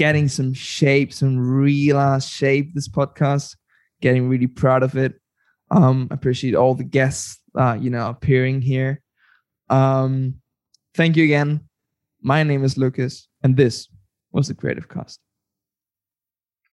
getting 0.00 0.28
some 0.28 0.54
shape, 0.54 1.12
some 1.12 1.38
real 1.38 1.98
ass 1.98 2.26
shape, 2.26 2.72
this 2.72 2.88
podcast. 2.88 3.54
Getting 4.00 4.30
really 4.30 4.46
proud 4.46 4.82
of 4.82 4.96
it. 4.96 5.20
Um, 5.70 6.08
appreciate 6.10 6.54
all 6.54 6.74
the 6.74 6.84
guests 6.84 7.38
uh, 7.54 7.76
you 7.78 7.90
know, 7.90 8.08
appearing 8.08 8.62
here. 8.62 9.02
Um, 9.68 10.36
thank 10.94 11.18
you 11.18 11.24
again. 11.24 11.68
My 12.22 12.42
name 12.42 12.64
is 12.64 12.78
Lucas, 12.78 13.28
and 13.42 13.58
this 13.58 13.88
was 14.32 14.48
the 14.48 14.54
Creative 14.54 14.88
Cast. 14.88 15.20